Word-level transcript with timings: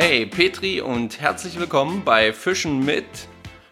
Hey 0.00 0.26
Petri 0.26 0.80
und 0.80 1.20
herzlich 1.20 1.58
willkommen 1.58 2.02
bei 2.04 2.32
Fischen 2.32 2.84
mit 2.84 3.04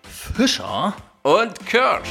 Fischer 0.03 0.92
und 1.22 1.64
Kirsch. 1.67 2.08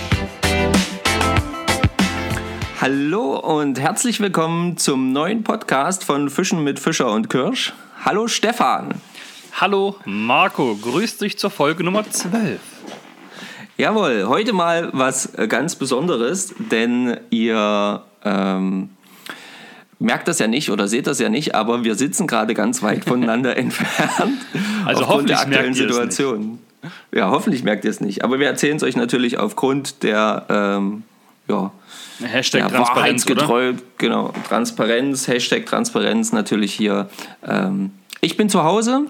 Hallo 2.80 3.38
und 3.40 3.78
herzlich 3.78 4.22
willkommen 4.22 4.78
zum 4.78 5.12
neuen 5.12 5.44
Podcast 5.44 6.06
von 6.06 6.30
Fischen 6.30 6.64
mit 6.64 6.80
Fischer 6.80 7.12
und 7.12 7.30
Kirsch. 7.30 7.74
Hallo 8.06 8.30
Stefan. 8.30 9.02
Hallo 9.52 9.98
Marco, 10.06 10.78
grüß 10.78 11.18
dich 11.18 11.38
zur 11.38 11.50
Folge 11.50 11.84
Nummer 11.84 12.10
12. 12.10 12.62
Jawohl, 13.76 14.30
heute 14.30 14.54
mal 14.54 14.92
was 14.94 15.34
ganz 15.50 15.76
Besonderes, 15.76 16.56
denn 16.72 17.20
ihr 17.32 18.02
ähm, 18.24 18.95
merkt 20.00 20.28
das 20.28 20.40
ja 20.40 20.48
nicht 20.48 20.70
oder 20.70 20.88
seht 20.88 21.08
das 21.08 21.20
ja 21.20 21.30
nicht, 21.30 21.56
aber 21.56 21.84
wir 21.84 21.96
sitzen 21.96 22.28
gerade 22.28 22.54
ganz 22.54 22.84
weit 22.84 23.06
voneinander 23.06 23.58
entfernt. 23.58 24.46
Also 24.86 25.08
hoffentlich 25.08 25.38
der 25.38 25.48
aktuellen 25.48 25.74
merkt 25.74 25.78
Situation. 25.78 26.60
Ja, 27.12 27.30
hoffentlich 27.32 27.64
merkt 27.64 27.84
ihr 27.86 27.92
es 27.92 28.02
nicht. 28.02 28.24
Aber 28.24 28.40
wir 28.40 28.48
erzählen 28.48 28.78
es 28.78 28.84
euch 28.84 28.96
natürlich 28.96 29.38
aufgrund 29.38 30.04
der 30.04 30.46
ähm, 30.50 31.04
ja, 31.48 31.72
Hashtag 32.24 32.62
ja, 32.62 32.70
Transparenz, 32.70 33.26
getreu, 33.26 33.74
genau, 33.98 34.34
Transparenz, 34.48 35.28
Hashtag 35.28 35.66
Transparenz 35.66 36.32
natürlich 36.32 36.74
hier. 36.74 37.10
Ähm, 37.46 37.92
ich 38.22 38.38
bin 38.38 38.50
zu 38.50 38.64
Hause 38.64 39.08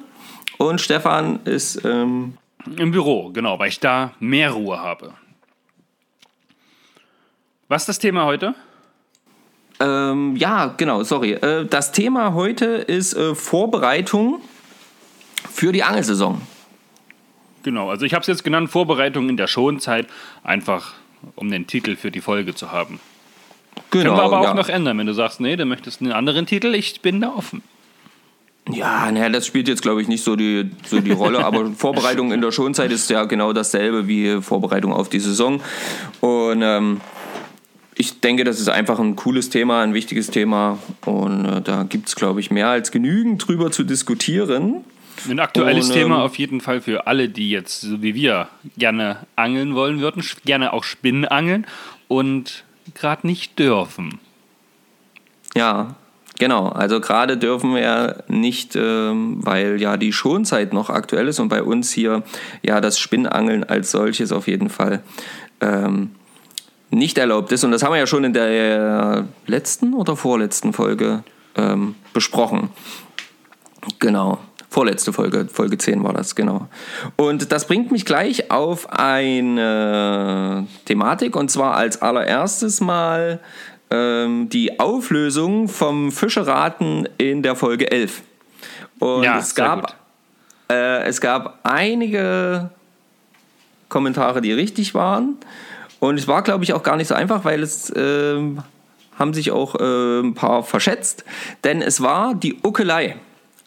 und 0.57 0.81
Stefan 0.81 1.39
ist 1.45 1.83
ähm, 1.85 2.37
im 2.77 2.91
Büro, 2.91 3.31
genau, 3.31 3.59
weil 3.59 3.69
ich 3.69 3.79
da 3.79 4.13
mehr 4.19 4.51
Ruhe 4.51 4.79
habe. 4.79 5.13
Was 7.67 7.83
ist 7.83 7.89
das 7.89 7.99
Thema 7.99 8.25
heute? 8.25 8.55
Ähm, 9.79 10.35
ja, 10.35 10.73
genau, 10.77 11.03
sorry. 11.03 11.33
Äh, 11.33 11.65
das 11.65 11.91
Thema 11.91 12.33
heute 12.33 12.65
ist 12.65 13.13
äh, 13.13 13.35
Vorbereitung 13.35 14.41
für 15.51 15.71
die 15.71 15.83
Angelsaison. 15.83 16.41
Genau, 17.63 17.89
also 17.89 18.05
ich 18.05 18.13
habe 18.13 18.21
es 18.21 18.27
jetzt 18.27 18.43
genannt, 18.43 18.69
Vorbereitung 18.69 19.27
in 19.29 19.37
der 19.37 19.47
Schonzeit, 19.47 20.07
einfach 20.43 20.93
um 21.35 21.49
den 21.49 21.65
Titel 21.67 21.95
für 21.95 22.11
die 22.11 22.21
Folge 22.21 22.53
zu 22.53 22.71
haben. 22.71 22.99
Genau, 23.89 24.03
Können 24.03 24.17
wir 24.17 24.23
aber 24.23 24.39
auch 24.39 24.43
ja. 24.43 24.53
noch 24.53 24.69
ändern, 24.69 24.97
wenn 24.97 25.07
du 25.07 25.13
sagst, 25.13 25.39
nee, 25.39 25.55
du 25.55 25.65
möchtest 25.65 26.01
einen 26.01 26.11
anderen 26.11 26.45
Titel, 26.45 26.75
ich 26.75 27.01
bin 27.01 27.21
da 27.21 27.29
offen. 27.29 27.63
Ja, 28.71 29.11
naja, 29.11 29.29
das 29.29 29.45
spielt 29.45 29.67
jetzt, 29.67 29.83
glaube 29.83 30.01
ich, 30.01 30.07
nicht 30.07 30.23
so 30.23 30.35
die, 30.35 30.71
so 30.87 30.99
die 30.99 31.11
Rolle, 31.11 31.45
aber 31.45 31.71
Vorbereitung 31.77 32.31
in 32.31 32.41
der 32.41 32.51
Schonzeit 32.51 32.91
ist 32.91 33.09
ja 33.09 33.25
genau 33.25 33.53
dasselbe 33.53 34.07
wie 34.07 34.41
Vorbereitung 34.41 34.91
auf 34.91 35.07
die 35.07 35.19
Saison. 35.19 35.61
Und 36.19 36.61
ähm, 36.63 37.01
ich 37.97 38.19
denke, 38.19 38.43
das 38.43 38.59
ist 38.59 38.67
einfach 38.67 38.99
ein 38.99 39.15
cooles 39.15 39.49
Thema, 39.49 39.81
ein 39.81 39.93
wichtiges 39.93 40.27
Thema 40.27 40.77
und 41.05 41.45
äh, 41.45 41.61
da 41.61 41.83
gibt 41.83 42.09
es, 42.09 42.15
glaube 42.15 42.41
ich, 42.41 42.51
mehr 42.51 42.67
als 42.67 42.91
genügend 42.91 43.47
drüber 43.47 43.71
zu 43.71 43.83
diskutieren. 43.83 44.83
Ein 45.29 45.39
aktuelles 45.39 45.89
und, 45.89 45.95
ähm, 45.95 46.01
Thema 46.01 46.23
auf 46.23 46.37
jeden 46.37 46.59
Fall 46.59 46.81
für 46.81 47.07
alle, 47.07 47.29
die 47.29 47.49
jetzt, 47.49 47.81
so 47.81 48.01
wie 48.01 48.13
wir, 48.13 48.49
gerne 48.77 49.19
angeln 49.37 49.75
wollen 49.75 50.01
würden, 50.01 50.21
gerne 50.43 50.73
auch 50.73 50.83
Spinnen 50.83 51.25
angeln 51.25 51.65
und 52.09 52.65
gerade 52.93 53.25
nicht 53.25 53.57
dürfen. 53.57 54.19
Ja, 55.55 55.95
genau. 56.37 56.67
Also 56.67 56.99
gerade 56.99 57.37
dürfen 57.37 57.73
wir 57.73 58.25
nicht, 58.27 58.75
ähm, 58.75 59.37
weil 59.39 59.81
ja 59.81 59.95
die 59.95 60.11
Schonzeit 60.11 60.73
noch 60.73 60.89
aktuell 60.89 61.29
ist 61.29 61.39
und 61.39 61.47
bei 61.47 61.63
uns 61.63 61.93
hier 61.93 62.23
ja 62.61 62.81
das 62.81 62.99
Spinnangeln 62.99 63.63
als 63.63 63.91
solches 63.91 64.33
auf 64.33 64.47
jeden 64.47 64.69
Fall 64.69 65.01
ähm, 65.61 66.11
nicht 66.95 67.17
erlaubt 67.17 67.51
ist. 67.51 67.63
Und 67.63 67.71
das 67.71 67.83
haben 67.83 67.93
wir 67.93 67.99
ja 67.99 68.07
schon 68.07 68.23
in 68.23 68.33
der 68.33 69.27
letzten 69.45 69.93
oder 69.93 70.15
vorletzten 70.15 70.73
Folge 70.73 71.23
ähm, 71.55 71.95
besprochen. 72.13 72.69
Genau. 73.99 74.39
Vorletzte 74.69 75.13
Folge, 75.13 75.47
Folge 75.51 75.77
10 75.77 76.03
war 76.03 76.11
das, 76.11 76.35
genau. 76.35 76.67
Und 77.15 77.51
das 77.53 77.65
bringt 77.65 77.91
mich 77.91 78.03
gleich 78.03 78.51
auf 78.51 78.89
eine 78.89 80.67
Thematik 80.83 81.35
und 81.37 81.49
zwar 81.49 81.75
als 81.75 82.01
allererstes 82.01 82.81
mal 82.81 83.39
ähm, 83.89 84.49
die 84.49 84.79
Auflösung 84.79 85.69
vom 85.69 86.11
Fischeraten 86.11 87.07
in 87.17 87.41
der 87.41 87.55
Folge 87.55 87.89
11. 87.89 88.21
Und 88.99 89.23
ja, 89.23 89.37
es, 89.37 89.55
gab, 89.55 89.95
äh, 90.69 91.03
es 91.03 91.21
gab 91.21 91.59
einige 91.63 92.69
Kommentare, 93.87 94.41
die 94.41 94.51
richtig 94.51 94.93
waren 94.93 95.37
und 95.99 96.17
es 96.19 96.27
war, 96.27 96.41
glaube 96.43 96.63
ich, 96.63 96.73
auch 96.73 96.83
gar 96.83 96.97
nicht 96.97 97.07
so 97.07 97.15
einfach, 97.15 97.45
weil 97.45 97.63
es 97.63 97.89
äh, 97.89 98.39
haben 99.17 99.33
sich 99.33 99.51
auch 99.51 99.75
äh, 99.75 100.19
ein 100.19 100.33
paar 100.33 100.63
verschätzt. 100.63 101.25
Denn 101.63 101.81
es 101.81 102.01
war 102.01 102.35
die 102.35 102.57
Uckelei. 102.63 103.17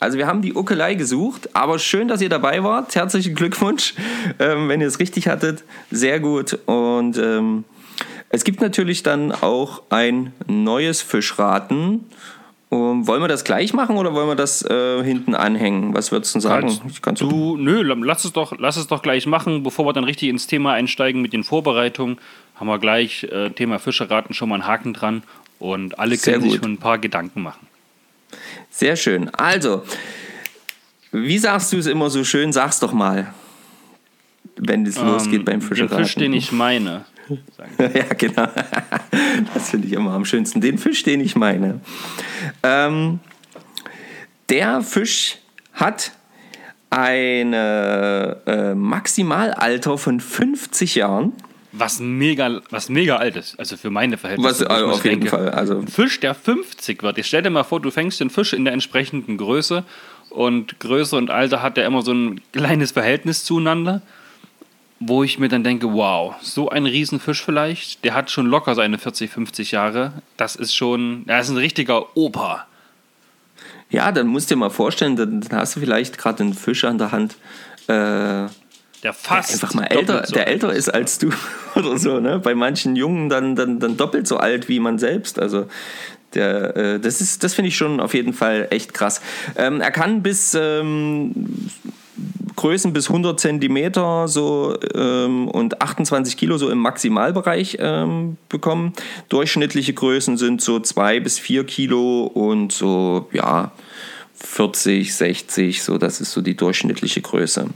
Also 0.01 0.17
wir 0.17 0.27
haben 0.27 0.43
die 0.43 0.55
Uckelei 0.55 0.95
gesucht, 0.95 1.51
aber 1.55 1.79
schön, 1.79 2.07
dass 2.07 2.21
ihr 2.21 2.29
dabei 2.29 2.63
wart. 2.63 2.95
Herzlichen 2.95 3.35
Glückwunsch, 3.35 3.95
ähm, 4.39 4.69
wenn 4.69 4.81
ihr 4.81 4.87
es 4.87 5.01
richtig 5.01 5.29
hattet. 5.29 5.65
Sehr 5.91 6.21
gut. 6.21 6.59
Und 6.67 7.19
ähm, 7.19 7.65
es 8.31 8.45
gibt 8.45 8.61
natürlich 8.61 9.03
dann 9.03 9.33
auch 9.33 9.83
ein 9.91 10.33
neues 10.47 11.03
Fischraten. 11.03 12.05
Um, 12.71 13.07
wollen 13.07 13.23
wir 13.23 13.29
das 13.29 13.45
gleich 13.45 13.73
machen 13.73 13.97
oder 13.97 14.13
wollen 14.13 14.29
wir 14.29 14.37
das 14.37 14.63
äh, 14.63 15.03
hinten 15.03 15.35
anhängen? 15.35 15.95
Was 15.95 16.13
würdest 16.13 16.35
du 16.35 16.41
sagen? 16.41 16.79
Kannst, 17.01 17.23
du, 17.23 17.57
nö, 17.57 17.81
lass 17.83 18.27
es, 18.27 18.35
doch, 18.35 18.59
lass 18.59 18.77
es 18.77 18.89
doch 18.89 19.01
gleich 19.01 19.27
machen, 19.27 19.63
bevor 19.63 19.87
wir 19.87 19.95
dann 19.95 20.05
richtig 20.05 20.29
ins 20.29 20.47
Thema 20.47 20.75
einsteigen 20.75 21.23
mit 21.23 21.33
den 21.33 21.45
Vorbereitungen. 21.45 22.19
Haben 22.57 22.67
wir 22.67 22.79
gleich 22.79 23.25
äh, 23.25 23.49
Thema 23.51 23.79
Fischeraten 23.79 24.35
schon 24.35 24.51
mal 24.51 24.57
einen 24.57 24.67
Haken 24.67 24.93
dran 24.93 25.23
und 25.59 25.99
alle 25.99 26.19
können 26.19 26.43
sich 26.43 26.57
schon 26.57 26.73
ein 26.73 26.79
paar 26.79 26.99
Gedanken 26.99 27.41
machen. 27.41 27.67
Sehr 28.71 28.97
schön. 28.97 29.31
Also, 29.31 29.83
wie 31.11 31.39
sagst 31.39 31.73
du 31.73 31.79
es 31.79 31.87
immer 31.87 32.11
so 32.11 32.23
schön? 32.23 32.53
Sag's 32.53 32.81
doch 32.81 32.93
mal, 32.93 33.33
wenn 34.57 34.85
es 34.85 34.99
ähm, 34.99 35.07
losgeht 35.07 35.47
beim 35.47 35.63
Fischeraten. 35.63 35.97
Den 35.97 36.05
Fisch, 36.05 36.15
den 36.17 36.33
ich 36.35 36.53
meine. 36.53 37.07
ja, 37.79 38.05
genau. 38.17 38.49
Das 39.55 39.71
finde 39.71 39.87
ich 39.87 39.93
immer 39.93 40.13
am 40.13 40.25
schönsten. 40.25 40.61
Den 40.61 40.79
Fisch, 40.79 41.03
den 41.03 41.21
ich 41.21 41.37
meine. 41.37 41.81
Ähm, 42.63 43.21
der 44.49 44.83
Fisch 44.83 45.39
hat 45.73 46.13
ein 46.91 47.53
äh, 47.53 48.75
Maximalalter 48.75 49.99
von 49.99 50.21
50 50.21 50.97
Jahren. 50.97 51.33
Was 51.73 52.01
mega, 52.01 52.63
was 52.71 52.89
mega 52.89 53.17
alt 53.17 53.37
ist, 53.37 53.59
also 53.59 53.77
für 53.77 53.91
meine 53.91 54.17
Verhältnisse. 54.17 54.65
Was, 54.65 54.71
also 54.71 54.87
auf 54.87 55.05
jeden 55.05 55.21
denke, 55.21 55.29
Fall. 55.29 55.51
Also. 55.51 55.79
Ein 55.79 55.89
Fisch, 55.89 56.19
der 56.19 56.35
50 56.35 57.03
wird. 57.03 57.19
Ich 57.19 57.27
stell 57.27 57.43
dir 57.43 57.51
mal 57.51 57.63
vor, 57.63 57.81
du 57.81 57.91
fängst 57.91 58.21
den 58.21 58.31
Fisch 58.31 58.55
in 58.55 58.65
der 58.65 58.73
entsprechenden 58.73 59.37
Größe 59.37 59.85
und 60.31 60.81
Größe 60.81 61.15
und 61.17 61.31
Alter 61.31 61.63
hat 61.63 61.77
der 61.77 61.85
immer 61.87 62.03
so 62.03 62.13
ein 62.13 62.41
kleines 62.53 62.93
Verhältnis 62.93 63.45
zueinander 63.45 64.03
wo 65.01 65.23
ich 65.23 65.39
mir 65.39 65.49
dann 65.49 65.63
denke, 65.63 65.93
wow, 65.93 66.35
so 66.41 66.71
ein 66.71 66.87
Riesenfisch 66.87 67.45
vielleicht, 67.45 68.05
der 68.05 68.15
hat 68.15 68.31
schon 68.31 68.47
locker 68.47 68.75
seine 68.75 68.99
40, 68.99 69.31
50 69.31 69.71
Jahre. 69.71 70.13
Das 70.37 70.57
ist 70.57 70.75
schon, 70.75 71.25
er 71.27 71.41
ist 71.41 71.51
ein 71.51 71.57
richtiger 71.57 72.17
Opa. 72.17 72.67
Ja, 73.91 74.13
dann 74.13 74.27
musst 74.27 74.51
du 74.51 74.55
dir 74.55 74.59
mal 74.59 74.71
vorstellen, 74.71 75.17
dann 75.17 75.43
hast 75.53 75.77
du 75.77 75.81
vielleicht 75.81 76.19
gerade 76.19 76.43
einen 76.43 76.55
Fisch 76.55 76.85
an 76.85 76.99
der 76.99 77.13
Hand, 77.13 77.37
äh, 77.87 78.47
der 79.03 79.13
fast 79.13 79.53
einfach 79.53 79.75
mal 79.75 79.85
älter, 79.85 80.27
so 80.27 80.35
der 80.35 80.49
älter 80.49 80.73
ist 80.73 80.89
als 80.89 81.19
du 81.19 81.31
oder 81.77 81.97
so, 81.99 82.19
ne? 82.19 82.41
Bei 82.41 82.55
manchen 82.55 82.97
Jungen 82.97 83.29
dann, 83.29 83.55
dann, 83.55 83.79
dann 83.79 83.97
doppelt 83.97 84.27
so 84.27 84.39
alt 84.39 84.69
wie 84.69 84.81
man 84.81 84.99
selbst. 84.99 85.39
Also 85.39 85.69
der, 86.35 86.77
äh, 86.77 87.01
das 87.01 87.21
ist, 87.21 87.45
das 87.45 87.55
finde 87.55 87.69
ich 87.69 87.77
schon 87.77 88.01
auf 88.01 88.13
jeden 88.13 88.33
Fall 88.33 88.67
echt 88.71 88.93
krass. 88.93 89.23
Ähm, 89.57 89.81
er 89.81 89.93
kann 89.93 90.23
bis 90.23 90.55
ähm, 90.55 91.71
Größen 92.59 92.93
bis 92.93 93.09
100 93.09 93.39
Zentimeter 93.39 94.27
so, 94.27 94.77
ähm, 94.93 95.47
und 95.47 95.81
28 95.81 96.37
Kilo 96.37 96.59
so 96.59 96.71
im 96.71 96.79
Maximalbereich 96.79 97.79
ähm, 97.79 98.37
bekommen. 98.49 98.95
Durchschnittliche 99.29 99.95
Größen 99.95 100.37
sind 100.37 100.61
so 100.61 100.81
2 100.81 101.21
bis 101.21 101.39
4 101.39 101.65
Kilo 101.65 102.25
und 102.25 102.73
so, 102.73 103.29
ja, 103.33 103.71
40, 104.35 105.15
60, 105.15 105.85
so, 105.85 105.99
das 105.99 106.21
ist 106.21 106.33
so 106.33 106.41
die 106.41 106.57
durchschnittliche 106.57 107.21
Größe. 107.21 107.69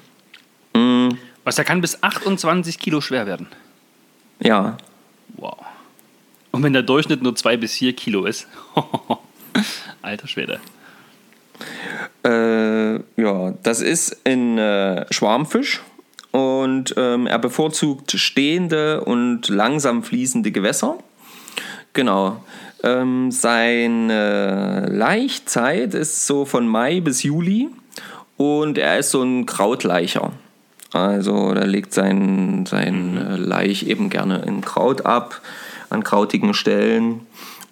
Mhm. 0.74 1.16
Was, 1.44 1.54
der 1.54 1.64
kann 1.64 1.80
bis 1.80 2.02
28 2.02 2.80
Kilo 2.80 3.00
schwer 3.00 3.26
werden? 3.26 3.46
Ja. 4.40 4.78
Wow. 5.36 5.58
Und 6.50 6.64
wenn 6.64 6.72
der 6.72 6.82
Durchschnitt 6.82 7.22
nur 7.22 7.36
2 7.36 7.56
bis 7.56 7.74
4 7.74 7.92
Kilo 7.92 8.24
ist? 8.24 8.48
Alter 10.02 10.26
Schwede. 10.26 10.60
Äh, 12.24 12.94
ja, 12.94 13.54
das 13.62 13.80
ist 13.80 14.26
ein 14.26 14.58
äh, 14.58 15.06
Schwarmfisch 15.10 15.82
und 16.30 16.94
ähm, 16.96 17.26
er 17.26 17.38
bevorzugt 17.38 18.12
stehende 18.12 19.02
und 19.02 19.48
langsam 19.48 20.02
fließende 20.02 20.50
Gewässer. 20.50 20.98
Genau. 21.92 22.42
Ähm, 22.84 23.30
seine 23.30 24.86
Laichzeit 24.90 25.94
ist 25.94 26.26
so 26.26 26.44
von 26.44 26.66
Mai 26.66 27.00
bis 27.00 27.22
Juli 27.22 27.68
und 28.36 28.78
er 28.78 28.98
ist 28.98 29.10
so 29.10 29.22
ein 29.22 29.46
Krautleicher. 29.46 30.32
Also 30.92 31.54
da 31.54 31.64
legt 31.64 31.94
sein, 31.94 32.66
sein 32.66 33.16
äh, 33.16 33.36
Laich 33.36 33.86
eben 33.86 34.10
gerne 34.10 34.42
in 34.46 34.60
Kraut 34.60 35.06
ab, 35.06 35.40
an 35.90 36.04
krautigen 36.04 36.54
Stellen. 36.54 37.26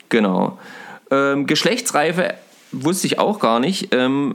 Genau. 0.09 0.59
Ähm, 1.11 1.47
Geschlechtsreife 1.47 2.35
wusste 2.73 3.07
ich 3.07 3.19
auch 3.19 3.39
gar 3.39 3.61
nicht. 3.61 3.95
Ähm, 3.95 4.35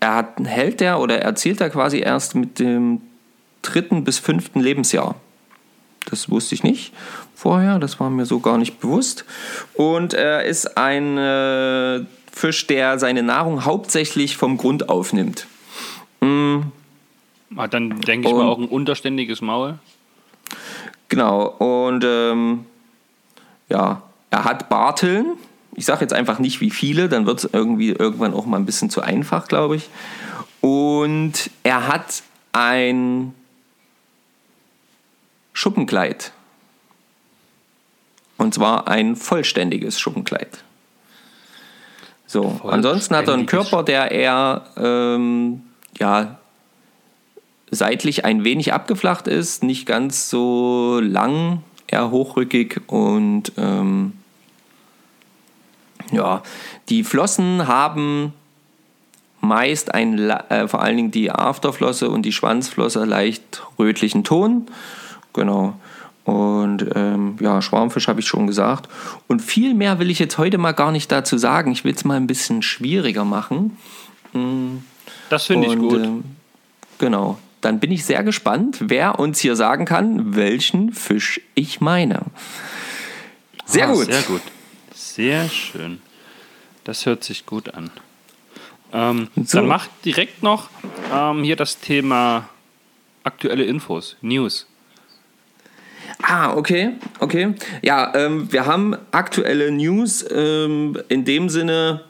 er 0.00 0.14
hat, 0.14 0.34
hält 0.44 0.80
er 0.80 1.00
oder 1.00 1.20
erzielt 1.20 1.60
er 1.60 1.70
quasi 1.70 2.00
erst 2.00 2.34
mit 2.34 2.58
dem 2.58 3.00
dritten 3.62 4.04
bis 4.04 4.18
fünften 4.18 4.60
Lebensjahr. 4.60 5.14
Das 6.06 6.28
wusste 6.28 6.54
ich 6.54 6.64
nicht 6.64 6.92
vorher, 7.42 7.80
das 7.80 7.98
war 7.98 8.08
mir 8.08 8.24
so 8.24 8.38
gar 8.38 8.56
nicht 8.56 8.78
bewusst. 8.78 9.24
Und 9.74 10.14
er 10.14 10.44
ist 10.44 10.78
ein 10.78 11.18
äh, 11.18 12.04
Fisch, 12.30 12.66
der 12.68 13.00
seine 13.00 13.22
Nahrung 13.24 13.64
hauptsächlich 13.64 14.36
vom 14.36 14.56
Grund 14.56 14.88
aufnimmt. 14.88 15.46
Mm. 16.20 16.60
Hat 17.56 17.74
dann, 17.74 18.00
denke 18.00 18.28
ich 18.28 18.32
und, 18.32 18.40
mal, 18.40 18.48
auch 18.48 18.58
ein 18.58 18.68
unterständiges 18.68 19.42
Maul. 19.42 19.78
Genau, 21.08 21.46
und 21.46 22.04
ähm, 22.06 22.64
ja, 23.68 24.02
er 24.30 24.44
hat 24.44 24.68
Barteln. 24.68 25.32
Ich 25.74 25.86
sage 25.86 26.02
jetzt 26.02 26.12
einfach 26.12 26.38
nicht 26.38 26.60
wie 26.60 26.70
viele, 26.70 27.08
dann 27.08 27.26
wird 27.26 27.44
es 27.44 27.50
irgendwie 27.52 27.90
irgendwann 27.90 28.34
auch 28.34 28.46
mal 28.46 28.58
ein 28.58 28.66
bisschen 28.66 28.90
zu 28.90 29.00
einfach, 29.00 29.48
glaube 29.48 29.76
ich. 29.76 29.88
Und 30.60 31.50
er 31.62 31.88
hat 31.88 32.22
ein 32.52 33.34
Schuppenkleid. 35.52 36.32
Und 38.36 38.54
zwar 38.54 38.88
ein 38.88 39.16
vollständiges 39.16 39.98
Schuppenkleid. 40.00 40.64
So, 42.26 42.60
ansonsten 42.64 43.14
hat 43.14 43.28
er 43.28 43.34
einen 43.34 43.46
Körper, 43.46 43.82
der 43.82 44.10
eher 44.10 44.64
ähm, 44.76 45.62
ja, 45.98 46.38
seitlich 47.70 48.24
ein 48.24 48.44
wenig 48.44 48.72
abgeflacht 48.72 49.28
ist, 49.28 49.62
nicht 49.62 49.86
ganz 49.86 50.30
so 50.30 51.00
lang, 51.02 51.62
eher 51.86 52.10
hochrückig 52.10 52.80
und 52.86 53.52
ähm, 53.58 54.14
ja, 56.12 56.42
die 56.88 57.04
Flossen 57.04 57.66
haben 57.66 58.32
meist 59.42 59.92
ein, 59.92 60.18
äh, 60.18 60.68
vor 60.68 60.82
allen 60.82 60.96
Dingen 60.96 61.10
die 61.10 61.30
Afterflosse 61.30 62.08
und 62.08 62.22
die 62.22 62.32
Schwanzflosse 62.32 63.04
leicht 63.04 63.62
rötlichen 63.78 64.24
Ton. 64.24 64.66
Genau. 65.32 65.74
Und 66.24 66.86
ähm, 66.94 67.36
ja, 67.40 67.60
Schwarmfisch 67.60 68.06
habe 68.06 68.20
ich 68.20 68.26
schon 68.26 68.46
gesagt. 68.46 68.88
Und 69.26 69.42
viel 69.42 69.74
mehr 69.74 69.98
will 69.98 70.10
ich 70.10 70.20
jetzt 70.20 70.38
heute 70.38 70.58
mal 70.58 70.72
gar 70.72 70.92
nicht 70.92 71.10
dazu 71.10 71.36
sagen. 71.36 71.72
Ich 71.72 71.84
will 71.84 71.94
es 71.94 72.04
mal 72.04 72.16
ein 72.16 72.28
bisschen 72.28 72.62
schwieriger 72.62 73.24
machen. 73.24 73.76
Mm. 74.32 74.78
Das 75.28 75.46
finde 75.46 75.66
ich 75.66 75.76
gut. 75.76 76.04
Ähm, 76.04 76.24
genau. 76.98 77.38
Dann 77.60 77.80
bin 77.80 77.90
ich 77.90 78.04
sehr 78.04 78.22
gespannt, 78.22 78.78
wer 78.80 79.18
uns 79.18 79.40
hier 79.40 79.56
sagen 79.56 79.84
kann, 79.84 80.36
welchen 80.36 80.92
Fisch 80.92 81.40
ich 81.54 81.80
meine. 81.80 82.22
Sehr 83.64 83.88
ah, 83.88 83.92
gut. 83.92 84.06
Sehr 84.06 84.22
gut. 84.22 84.42
Sehr 85.14 85.46
schön. 85.50 86.00
Das 86.84 87.04
hört 87.04 87.22
sich 87.22 87.44
gut 87.44 87.74
an. 87.74 87.90
Ähm, 88.94 89.28
so. 89.36 89.58
Dann 89.58 89.66
macht 89.66 89.90
direkt 90.06 90.42
noch 90.42 90.70
ähm, 91.12 91.44
hier 91.44 91.56
das 91.56 91.78
Thema 91.80 92.48
aktuelle 93.22 93.64
Infos, 93.64 94.16
News. 94.22 94.66
Ah, 96.22 96.56
okay, 96.56 96.92
okay. 97.20 97.54
Ja, 97.82 98.14
ähm, 98.14 98.50
wir 98.50 98.64
haben 98.64 98.96
aktuelle 99.10 99.70
News 99.70 100.24
ähm, 100.30 100.96
in 101.10 101.26
dem 101.26 101.50
Sinne, 101.50 102.04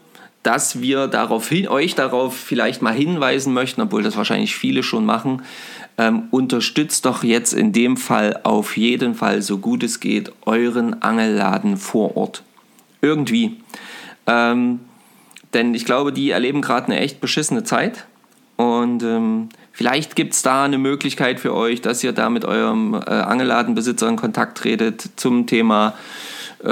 dass 0.45 0.81
wir 0.81 1.09
darauf 1.09 1.49
hin, 1.49 1.67
euch 1.67 1.97
darauf 1.97 2.37
vielleicht 2.37 2.83
mal 2.83 2.95
hinweisen 2.95 3.53
möchten, 3.53 3.81
obwohl 3.81 4.05
das 4.05 4.17
wahrscheinlich 4.17 4.55
viele 4.55 4.85
schon 4.85 5.05
machen. 5.05 5.43
Ähm, 5.99 6.29
unterstützt 6.31 7.05
doch 7.05 7.25
jetzt 7.25 7.53
in 7.53 7.73
dem 7.73 7.97
Fall 7.97 8.39
auf 8.45 8.77
jeden 8.77 9.17
Fall, 9.17 9.43
so 9.43 9.59
gut 9.59 9.83
es 9.83 9.99
geht, 9.99 10.31
euren 10.47 11.03
Angelladen 11.03 11.77
vor 11.77 12.17
Ort. 12.17 12.45
Irgendwie. 13.03 13.61
Ähm, 14.27 14.81
denn 15.53 15.75
ich 15.75 15.85
glaube, 15.85 16.13
die 16.13 16.31
erleben 16.31 16.63
gerade 16.63 16.87
eine 16.87 17.01
echt 17.01 17.21
beschissene 17.21 17.65
Zeit. 17.65 18.07
Und 18.57 19.03
ähm, 19.03 19.49
Vielleicht 19.73 20.17
gibt 20.17 20.35
es 20.35 20.43
da 20.43 20.65
eine 20.65 20.77
Möglichkeit 20.77 21.41
für 21.41 21.55
euch, 21.55 21.81
dass 21.81 22.05
ihr 22.05 22.13
da 22.13 22.29
mit 22.29 22.45
eurem 22.45 22.95
äh, 22.95 22.99
Angelladenbesitzer 23.11 24.07
in 24.07 24.17
Kontakt 24.17 24.59
tretet 24.59 25.03
zum 25.17 25.47
Thema 25.47 25.95
äh, 26.63 26.69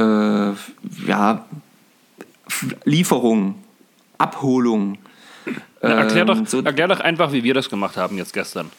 ja, 1.07 1.45
Lieferung, 2.85 3.55
Abholung. 4.19 4.99
Na, 5.81 5.89
erklär, 5.89 6.27
doch, 6.27 6.37
ähm, 6.37 6.47
so 6.47 6.61
erklär 6.61 6.89
doch 6.89 7.01
einfach, 7.01 7.33
wie 7.33 7.43
wir 7.43 7.55
das 7.55 7.71
gemacht 7.71 7.97
haben 7.97 8.19
jetzt 8.19 8.35
gestern. 8.35 8.71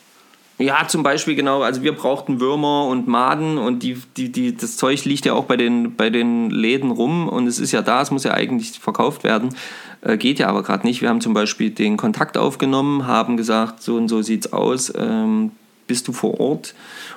Ja, 0.61 0.87
zum 0.87 1.01
Beispiel 1.01 1.35
genau, 1.35 1.63
also 1.63 1.81
wir 1.81 1.93
brauchten 1.93 2.39
Würmer 2.39 2.85
und 2.85 3.07
Maden 3.07 3.57
und 3.57 3.81
die, 3.81 3.97
die, 4.15 4.31
die, 4.31 4.55
das 4.55 4.77
Zeug 4.77 5.03
liegt 5.05 5.25
ja 5.25 5.33
auch 5.33 5.45
bei 5.45 5.57
den, 5.57 5.95
bei 5.95 6.11
den 6.11 6.51
Läden 6.51 6.91
rum 6.91 7.27
und 7.27 7.47
es 7.47 7.57
ist 7.57 7.71
ja 7.71 7.81
da, 7.81 8.01
es 8.01 8.11
muss 8.11 8.23
ja 8.23 8.33
eigentlich 8.33 8.79
verkauft 8.79 9.23
werden. 9.23 9.55
Äh, 10.01 10.17
geht 10.17 10.37
ja 10.37 10.47
aber 10.47 10.61
gerade 10.61 10.85
nicht. 10.85 11.01
Wir 11.01 11.09
haben 11.09 11.19
zum 11.19 11.33
Beispiel 11.33 11.71
den 11.71 11.97
Kontakt 11.97 12.37
aufgenommen, 12.37 13.07
haben 13.07 13.37
gesagt, 13.37 13.81
so 13.81 13.95
und 13.95 14.07
so 14.07 14.21
sieht's 14.21 14.53
aus, 14.53 14.93
ähm, 14.95 15.51
bist 15.87 16.07
du 16.07 16.13
vor 16.13 16.39
Ort? 16.39 16.75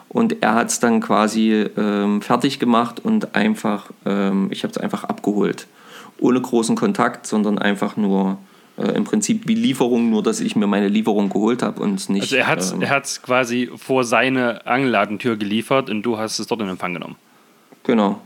Und 0.08 0.42
er 0.42 0.54
hat 0.54 0.68
es 0.68 0.80
dann 0.80 1.00
quasi 1.00 1.66
ähm, 1.76 2.22
fertig 2.22 2.58
gemacht 2.58 3.00
und 3.04 3.34
einfach, 3.34 3.90
ähm, 4.06 4.48
ich 4.50 4.62
habe 4.62 4.70
es 4.70 4.78
einfach 4.78 5.04
abgeholt. 5.04 5.66
Ohne 6.18 6.40
großen 6.40 6.76
Kontakt, 6.76 7.26
sondern 7.26 7.58
einfach 7.58 7.96
nur 7.96 8.38
äh, 8.76 8.88
im 8.92 9.04
Prinzip 9.04 9.46
wie 9.46 9.54
Lieferung, 9.54 10.10
nur 10.10 10.22
dass 10.22 10.40
ich 10.40 10.56
mir 10.56 10.66
meine 10.66 10.88
Lieferung 10.88 11.28
geholt 11.28 11.62
habe 11.62 11.82
und 11.82 12.08
nicht. 12.08 12.22
Also 12.22 12.36
er 12.36 12.46
hat 12.46 12.60
es 12.60 12.72
ähm, 12.72 13.22
quasi 13.22 13.70
vor 13.76 14.04
seine 14.04 14.66
Angeladentür 14.66 15.36
geliefert 15.36 15.90
und 15.90 16.02
du 16.02 16.18
hast 16.18 16.38
es 16.38 16.46
dort 16.46 16.60
in 16.60 16.68
Empfang 16.68 16.94
genommen. 16.94 17.16
Genau. 17.84 18.20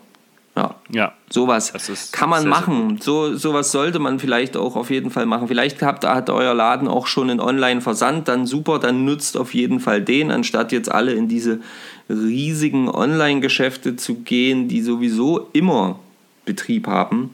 Ja. 0.59 0.75
ja. 0.91 1.12
Sowas 1.31 1.73
kann 2.11 2.31
man 2.31 2.43
sehr, 2.43 2.50
machen. 2.50 2.97
Sehr 2.97 3.05
so 3.05 3.37
sowas 3.37 3.71
sollte 3.71 4.00
man 4.00 4.19
vielleicht 4.19 4.56
auch 4.56 4.75
auf 4.75 4.91
jeden 4.91 5.11
Fall 5.11 5.27
machen. 5.27 5.47
Vielleicht 5.47 5.83
habt, 5.83 6.05
hat 6.05 6.31
euer 6.31 6.55
Laden 6.55 6.89
auch 6.89 7.06
schon 7.06 7.31
einen 7.31 7.41
Online-Versand, 7.41 8.27
dann 8.27 8.47
super, 8.47 8.79
dann 8.81 9.05
nutzt 9.05 9.37
auf 9.37 9.55
jeden 9.55 9.79
Fall 9.79 10.03
den, 10.03 10.31
anstatt 10.33 10.73
jetzt 10.73 10.91
alle 10.91 11.12
in 11.12 11.29
diese 11.29 11.61
riesigen 12.09 12.89
Online-Geschäfte 12.89 13.97
zu 13.97 14.17
gehen, 14.17 14.67
die 14.67 14.81
sowieso 14.81 15.49
immer 15.53 16.00
Betrieb 16.45 16.87
haben, 16.87 17.31